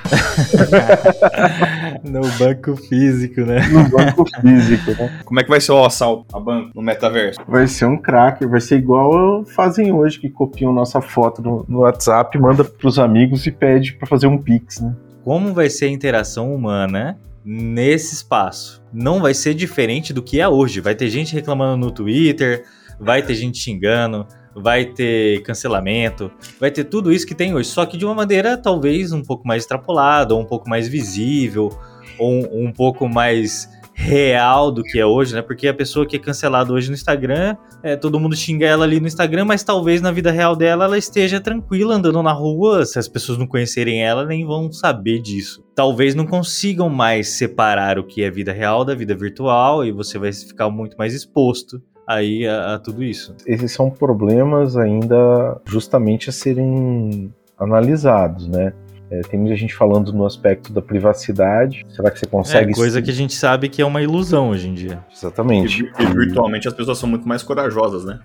no 2.04 2.22
banco 2.38 2.76
físico, 2.76 3.42
né? 3.42 3.68
No 3.68 3.90
banco 3.90 4.26
físico, 4.42 4.92
né? 4.92 5.20
Como 5.24 5.40
é 5.40 5.44
que 5.44 5.50
vai 5.50 5.60
ser 5.62 5.72
o 5.72 5.84
assalto 5.84 6.26
a 6.36 6.40
banco 6.40 6.72
no 6.76 6.82
metaverso? 6.82 7.40
Vai 7.48 7.68
ser 7.68 7.86
um 7.86 7.98
cracker, 7.98 8.48
vai 8.50 8.62
ser 8.62 8.78
igual 8.78 9.46
fazem 9.46 9.92
hoje, 9.92 10.20
que 10.20 10.30
copiam 10.30 10.74
nossa 10.74 11.02
foto 11.02 11.42
no, 11.42 11.66
no 11.68 11.80
WhatsApp, 11.80 12.38
manda 12.38 12.64
pros 12.64 13.00
amigos 13.00 13.46
e 13.46 13.52
pede 13.52 13.94
para 13.94 14.08
fazer 14.08 14.28
um 14.28 14.38
pix, 14.38 14.82
né? 14.82 14.96
Como 15.24 15.54
vai 15.54 15.70
ser 15.70 15.86
a 15.86 15.90
interação 15.90 16.54
humana 16.54 17.18
nesse 17.44 18.14
espaço? 18.14 18.84
Não 18.94 19.22
vai 19.22 19.34
ser 19.34 19.54
diferente 19.54 20.14
do 20.14 20.22
que 20.22 20.40
é 20.40 20.48
hoje. 20.48 20.80
Vai 20.80 20.94
ter 20.94 21.10
gente 21.10 21.34
reclamando 21.34 21.78
no 21.78 21.92
Twitter, 21.92 22.64
vai 23.00 23.22
ter 23.22 23.34
gente 23.36 23.58
xingando, 23.58 24.28
vai 24.56 24.86
ter 24.86 25.42
cancelamento, 25.44 26.32
vai 26.60 26.72
ter 26.72 26.86
tudo 26.86 27.12
isso 27.12 27.28
que 27.28 27.36
tem 27.36 27.54
hoje, 27.54 27.70
só 27.70 27.86
que 27.86 27.98
de 27.98 28.06
uma 28.06 28.16
maneira 28.16 28.58
talvez 28.58 29.12
um 29.12 29.22
pouco 29.22 29.48
mais 29.48 29.64
extrapolada, 29.64 30.34
ou 30.34 30.42
um 30.42 30.46
pouco 30.46 30.70
mais 30.70 30.88
visível, 30.88 31.70
ou 32.18 32.32
um, 32.32 32.68
um 32.68 32.72
pouco 32.72 33.08
mais 33.08 33.70
real 33.98 34.72
do 34.72 34.84
que 34.84 35.00
é 35.00 35.06
hoje, 35.06 35.34
né? 35.34 35.42
Porque 35.42 35.70
a 35.70 35.74
pessoa 35.74 36.06
que 36.06 36.18
é 36.18 36.20
cancelada 36.20 36.72
hoje 36.74 36.90
no 36.90 36.94
Instagram, 36.94 37.56
é, 37.82 37.96
todo 37.96 38.20
mundo 38.20 38.36
xinga 38.36 38.66
ela 38.66 38.84
ali 38.84 39.00
no 39.00 39.08
Instagram, 39.08 39.46
mas 39.46 39.64
talvez 39.64 40.02
na 40.02 40.12
vida 40.12 40.32
real 40.32 40.54
dela 40.54 40.84
ela 40.84 40.98
esteja 40.98 41.40
tranquila 41.40 41.96
andando 41.96 42.22
na 42.22 42.34
rua, 42.34 42.86
se 42.86 43.00
as 43.00 43.08
pessoas 43.08 43.38
não 43.38 43.48
conhecerem 43.48 44.04
ela, 44.04 44.26
nem 44.26 44.46
vão 44.46 44.70
saber 44.70 45.22
disso. 45.22 45.64
Talvez 45.74 46.14
não 46.14 46.28
consigam 46.28 46.90
mais 46.90 47.30
separar 47.30 47.98
o 47.98 48.04
que 48.04 48.22
é 48.22 48.30
vida 48.30 48.52
real 48.52 48.84
da 48.84 48.94
vida 48.94 49.16
virtual 49.16 49.86
e 49.86 49.94
você 49.94 50.20
vai 50.20 50.34
ficar 50.34 50.70
muito 50.70 50.98
mais 50.98 51.14
exposto 51.14 51.82
aí 52.08 52.48
a, 52.48 52.76
a 52.76 52.80
tudo 52.80 53.04
isso. 53.04 53.36
Esses 53.46 53.72
são 53.72 53.90
problemas 53.90 54.78
ainda 54.78 55.60
justamente 55.66 56.30
a 56.30 56.34
serem 56.34 57.34
analisados, 57.58 58.48
né? 58.48 58.74
É, 59.12 59.22
tem 59.22 59.40
muita 59.40 59.56
gente 59.56 59.74
falando 59.76 60.12
no 60.12 60.26
aspecto 60.26 60.74
da 60.74 60.82
privacidade. 60.82 61.86
Será 61.90 62.10
que 62.10 62.20
você 62.20 62.26
consegue. 62.26 62.72
É 62.72 62.76
coisa 62.76 63.02
que 63.02 63.12
a 63.12 63.14
gente 63.14 63.36
sabe 63.36 63.70
que 63.70 63.82
é 63.82 63.86
uma 63.86 64.02
ilusão 64.02 64.50
hoje 64.50 64.68
em 64.68 64.74
dia. 64.74 65.04
E, 65.10 65.14
Exatamente. 65.14 65.84
vi- 65.84 65.92
e 66.00 66.06
virtualmente 66.08 66.68
as 66.68 66.74
pessoas 66.74 66.98
são 66.98 67.08
muito 67.08 67.28
mais 67.28 67.44
corajosas, 67.44 68.04
né? 68.04 68.20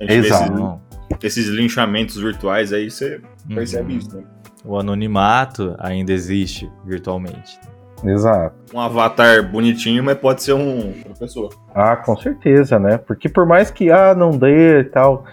A 0.00 0.04
gente 0.04 0.20
vê 0.22 0.26
Exato. 0.28 0.80
Esses, 1.22 1.36
esses 1.46 1.54
linchamentos 1.54 2.16
virtuais 2.16 2.72
aí, 2.72 2.90
você 2.90 3.20
percebe 3.48 3.92
Uhum. 3.92 3.98
isso, 3.98 4.16
né? 4.16 4.22
O 4.64 4.78
anonimato 4.78 5.74
ainda 5.78 6.12
existe 6.12 6.70
virtualmente. 6.86 7.58
Exato. 8.04 8.54
Um 8.74 8.80
avatar 8.80 9.50
bonitinho, 9.50 10.04
mas 10.04 10.18
pode 10.18 10.42
ser 10.42 10.52
um, 10.52 10.92
uma 11.06 11.14
pessoa. 11.18 11.50
Ah, 11.74 11.96
com 11.96 12.16
certeza, 12.16 12.78
né? 12.78 12.98
Porque 12.98 13.28
por 13.28 13.46
mais 13.46 13.70
que 13.70 13.90
ah, 13.90 14.14
não 14.14 14.30
dê 14.30 14.80
e 14.80 14.84
tal, 14.84 15.24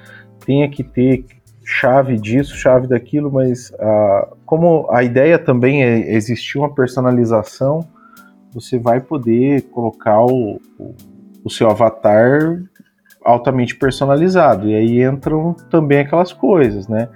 tenha 0.46 0.70
que 0.70 0.84
ter 0.84 1.26
chave 1.64 2.18
disso, 2.18 2.56
chave 2.56 2.88
daquilo, 2.88 3.32
mas 3.32 3.72
ah, 3.80 4.30
como 4.46 4.88
a 4.92 5.04
ideia 5.04 5.38
também 5.38 5.84
é 5.84 6.14
existir 6.14 6.58
uma 6.58 6.74
personalização, 6.74 7.88
você 8.54 8.80
vai 8.80 9.00
poder 9.00 9.64
colocar 9.70 10.22
o, 10.22 10.60
o, 10.78 10.96
o 11.44 11.50
seu 11.50 11.70
avatar 11.70 12.62
altamente 13.24 13.76
personalizado. 13.76 14.68
E 14.68 14.76
aí 14.76 15.04
entram 15.04 15.54
também 15.70 16.00
aquelas 16.00 16.34
coisas, 16.34 16.88
né? 16.88 17.08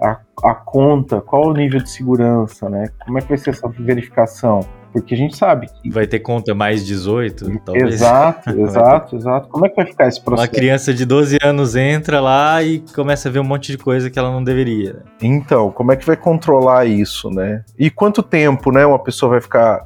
A, 0.00 0.20
a 0.42 0.54
conta, 0.54 1.20
qual 1.20 1.48
o 1.48 1.54
nível 1.54 1.80
de 1.80 1.88
segurança, 1.88 2.68
né? 2.68 2.88
Como 3.04 3.18
é 3.18 3.22
que 3.22 3.28
vai 3.28 3.38
ser 3.38 3.50
essa 3.50 3.68
verificação? 3.68 4.60
Porque 4.94 5.12
a 5.12 5.16
gente 5.16 5.36
sabe 5.36 5.66
que 5.66 5.90
Vai 5.90 6.06
ter 6.06 6.20
conta 6.20 6.54
mais 6.54 6.86
18, 6.86 7.58
talvez. 7.64 7.94
Exato, 7.94 8.50
exato, 8.60 9.16
exato. 9.16 9.48
Como 9.48 9.66
é 9.66 9.68
que 9.68 9.74
vai 9.74 9.86
ficar 9.86 10.06
esse 10.06 10.20
Uma 10.20 10.24
processo? 10.24 10.52
criança 10.52 10.94
de 10.94 11.04
12 11.04 11.38
anos 11.42 11.74
entra 11.74 12.20
lá 12.20 12.62
e 12.62 12.78
começa 12.94 13.28
a 13.28 13.32
ver 13.32 13.40
um 13.40 13.44
monte 13.44 13.72
de 13.72 13.76
coisa 13.76 14.08
que 14.08 14.16
ela 14.16 14.30
não 14.30 14.42
deveria. 14.42 15.02
Então, 15.20 15.72
como 15.72 15.90
é 15.90 15.96
que 15.96 16.06
vai 16.06 16.16
controlar 16.16 16.86
isso, 16.86 17.28
né? 17.28 17.64
E 17.76 17.90
quanto 17.90 18.22
tempo, 18.22 18.70
né, 18.70 18.86
uma 18.86 19.00
pessoa 19.02 19.30
vai 19.30 19.40
ficar... 19.40 19.84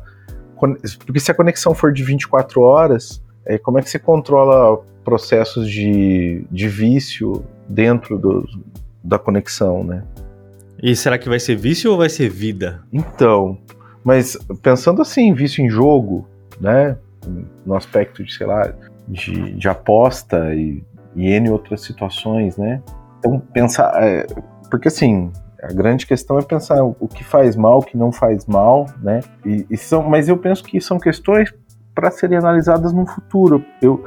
Porque 1.06 1.20
se 1.20 1.30
a 1.30 1.34
conexão 1.34 1.74
for 1.74 1.90
de 1.90 2.02
24 2.02 2.60
horas, 2.60 3.22
é, 3.46 3.56
como 3.56 3.78
é 3.78 3.82
que 3.82 3.88
você 3.88 3.98
controla 3.98 4.78
processos 5.02 5.70
de, 5.70 6.44
de 6.50 6.68
vício 6.68 7.46
dentro 7.66 8.18
do, 8.18 8.44
da 9.02 9.18
conexão, 9.18 9.82
né? 9.82 10.02
E 10.82 10.94
será 10.94 11.16
que 11.16 11.30
vai 11.30 11.40
ser 11.40 11.56
vício 11.56 11.90
ou 11.90 11.96
vai 11.96 12.10
ser 12.10 12.28
vida? 12.28 12.82
Então, 12.92 13.56
mas 14.04 14.36
pensando 14.62 15.02
assim, 15.02 15.32
vício 15.32 15.64
em 15.64 15.68
jogo, 15.68 16.26
né? 16.60 16.96
No 17.66 17.74
aspecto 17.74 18.24
de, 18.24 18.32
sei 18.32 18.46
lá, 18.46 18.72
de, 19.06 19.52
de 19.54 19.68
aposta 19.68 20.54
e, 20.54 20.82
e 21.14 21.28
N 21.30 21.50
outras 21.50 21.82
situações, 21.82 22.56
né? 22.56 22.82
Então, 23.18 23.38
pensar. 23.52 23.92
é, 24.02 24.26
porque 24.70 24.88
assim, 24.88 25.30
a 25.62 25.72
grande 25.72 26.06
questão 26.06 26.38
é 26.38 26.42
pensar 26.42 26.82
o 26.82 27.08
que 27.08 27.24
faz 27.24 27.56
mal, 27.56 27.78
o 27.78 27.82
que 27.82 27.96
não 27.96 28.12
faz 28.12 28.46
mal, 28.46 28.86
né? 29.02 29.20
E, 29.44 29.66
e 29.70 29.76
são, 29.76 30.02
mas 30.08 30.28
eu 30.28 30.36
penso 30.38 30.62
que 30.64 30.80
são 30.80 30.98
questões 30.98 31.52
para 31.94 32.10
serem 32.10 32.38
analisadas 32.38 32.92
no 32.92 33.04
futuro. 33.06 33.64
Eu, 33.82 34.04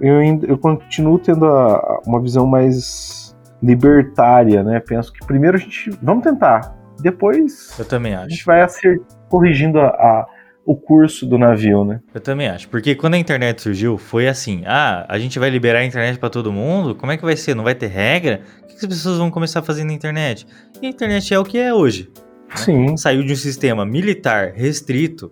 eu, 0.00 0.20
eu 0.42 0.58
continuo 0.58 1.18
tendo 1.18 1.46
a- 1.46 2.00
uma 2.04 2.20
visão 2.20 2.46
mais 2.46 3.36
libertária, 3.62 4.62
né? 4.62 4.80
Penso 4.80 5.12
que 5.12 5.24
primeiro 5.24 5.56
a 5.56 5.60
gente. 5.60 5.90
Vamos 6.02 6.24
tentar. 6.24 6.76
Depois 7.00 7.78
Eu 7.78 7.84
também 7.84 8.14
a 8.14 8.22
gente 8.22 8.34
acho. 8.34 8.44
vai 8.46 8.60
acer- 8.62 9.00
corrigindo 9.28 9.78
a, 9.78 9.86
a- 9.88 10.26
o 10.64 10.76
curso 10.76 11.24
do 11.24 11.38
navio, 11.38 11.82
né? 11.84 12.00
Eu 12.14 12.20
também 12.20 12.46
acho. 12.48 12.68
Porque 12.68 12.94
quando 12.94 13.14
a 13.14 13.18
internet 13.18 13.62
surgiu, 13.62 13.96
foi 13.96 14.28
assim: 14.28 14.62
ah, 14.66 15.06
a 15.08 15.18
gente 15.18 15.38
vai 15.38 15.48
liberar 15.48 15.78
a 15.78 15.84
internet 15.84 16.18
pra 16.18 16.28
todo 16.28 16.52
mundo? 16.52 16.94
Como 16.94 17.10
é 17.10 17.16
que 17.16 17.24
vai 17.24 17.36
ser? 17.36 17.54
Não 17.54 17.64
vai 17.64 17.74
ter 17.74 17.86
regra? 17.86 18.42
O 18.62 18.66
que 18.66 18.74
as 18.74 18.86
pessoas 18.86 19.16
vão 19.18 19.30
começar 19.30 19.60
a 19.60 19.62
fazer 19.62 19.84
na 19.84 19.92
internet? 19.94 20.46
E 20.82 20.86
a 20.86 20.90
internet 20.90 21.32
é 21.32 21.38
o 21.38 21.44
que 21.44 21.56
é 21.58 21.72
hoje. 21.72 22.10
Sim, 22.54 22.96
Saiu 22.96 23.22
de 23.24 23.32
um 23.32 23.36
sistema 23.36 23.84
militar 23.86 24.52
restrito 24.54 25.30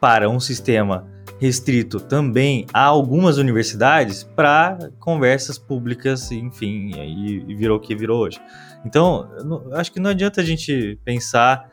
para 0.00 0.28
um 0.28 0.38
sistema 0.40 1.06
restrito 1.40 2.00
também 2.00 2.64
a 2.72 2.82
algumas 2.84 3.38
universidades 3.38 4.22
para 4.24 4.78
conversas 4.98 5.58
públicas, 5.58 6.30
enfim, 6.32 6.90
e 6.96 7.54
virou 7.54 7.76
o 7.76 7.80
que 7.80 7.94
virou 7.94 8.20
hoje. 8.22 8.40
Então, 8.86 9.28
acho 9.72 9.92
que 9.92 9.98
não 9.98 10.10
adianta 10.10 10.40
a 10.40 10.44
gente 10.44 10.96
pensar 11.04 11.68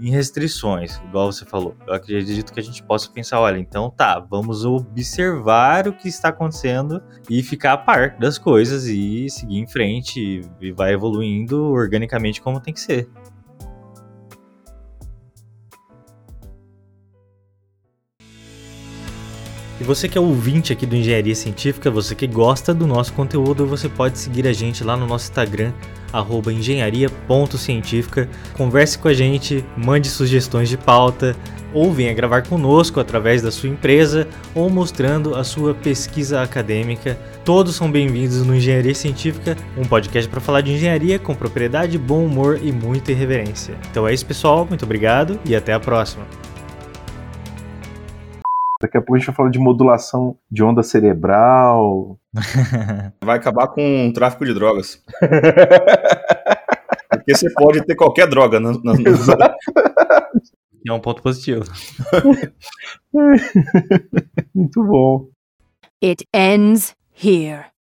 em 0.00 0.10
restrições, 0.10 0.96
igual 1.04 1.30
você 1.30 1.44
falou. 1.44 1.76
Eu 1.86 1.92
acredito 1.92 2.54
que 2.54 2.58
a 2.58 2.62
gente 2.62 2.82
possa 2.82 3.10
pensar, 3.10 3.38
olha, 3.38 3.58
então 3.58 3.90
tá, 3.90 4.18
vamos 4.18 4.64
observar 4.64 5.86
o 5.86 5.92
que 5.92 6.08
está 6.08 6.30
acontecendo 6.30 7.02
e 7.28 7.42
ficar 7.42 7.74
a 7.74 7.76
par 7.76 8.16
das 8.16 8.38
coisas 8.38 8.86
e 8.86 9.28
seguir 9.28 9.58
em 9.58 9.66
frente 9.66 10.18
e, 10.60 10.68
e 10.68 10.72
vai 10.72 10.94
evoluindo 10.94 11.70
organicamente 11.70 12.40
como 12.40 12.60
tem 12.60 12.72
que 12.72 12.80
ser. 12.80 13.10
você 19.88 20.06
que 20.06 20.18
é 20.18 20.20
ouvinte 20.20 20.70
aqui 20.70 20.84
do 20.84 20.94
Engenharia 20.94 21.34
Científica, 21.34 21.90
você 21.90 22.14
que 22.14 22.26
gosta 22.26 22.74
do 22.74 22.86
nosso 22.86 23.10
conteúdo, 23.14 23.66
você 23.66 23.88
pode 23.88 24.18
seguir 24.18 24.46
a 24.46 24.52
gente 24.52 24.84
lá 24.84 24.94
no 24.94 25.06
nosso 25.06 25.30
Instagram, 25.30 25.72
engenharia.científica. 26.52 28.28
Converse 28.56 28.98
com 28.98 29.08
a 29.08 29.14
gente, 29.14 29.64
mande 29.76 30.08
sugestões 30.08 30.68
de 30.68 30.76
pauta, 30.76 31.36
ou 31.72 31.92
venha 31.92 32.14
gravar 32.14 32.42
conosco 32.46 33.00
através 33.00 33.42
da 33.42 33.50
sua 33.50 33.68
empresa 33.68 34.26
ou 34.54 34.70
mostrando 34.70 35.34
a 35.34 35.44
sua 35.44 35.74
pesquisa 35.74 36.42
acadêmica. 36.42 37.18
Todos 37.44 37.76
são 37.76 37.90
bem-vindos 37.90 38.44
no 38.44 38.54
Engenharia 38.54 38.94
Científica, 38.94 39.56
um 39.76 39.84
podcast 39.84 40.28
para 40.28 40.40
falar 40.40 40.60
de 40.60 40.72
engenharia 40.72 41.18
com 41.18 41.34
propriedade, 41.34 41.98
bom 41.98 42.24
humor 42.24 42.58
e 42.62 42.72
muita 42.72 43.12
irreverência. 43.12 43.74
Então 43.90 44.06
é 44.06 44.14
isso, 44.14 44.26
pessoal. 44.26 44.66
Muito 44.66 44.84
obrigado 44.84 45.38
e 45.44 45.54
até 45.54 45.72
a 45.72 45.80
próxima. 45.80 46.24
Daqui 48.80 48.96
a 48.96 49.00
pouco 49.00 49.16
a 49.16 49.18
gente 49.18 49.26
vai 49.26 49.34
falar 49.34 49.50
de 49.50 49.58
modulação 49.58 50.38
de 50.48 50.62
onda 50.62 50.84
cerebral. 50.84 52.16
Vai 53.24 53.36
acabar 53.36 53.66
com 53.68 54.08
o 54.08 54.12
tráfico 54.12 54.44
de 54.44 54.54
drogas. 54.54 55.02
Porque 57.10 57.34
você 57.34 57.52
pode 57.54 57.84
ter 57.84 57.96
qualquer 57.96 58.28
droga. 58.28 58.60
No... 58.60 58.80
Exato. 59.04 59.56
É 60.86 60.92
um 60.92 61.00
ponto 61.00 61.22
positivo. 61.22 61.64
Muito 64.54 64.84
bom. 64.84 65.28
It 66.02 66.24
ends 66.32 66.94
here. 67.12 67.64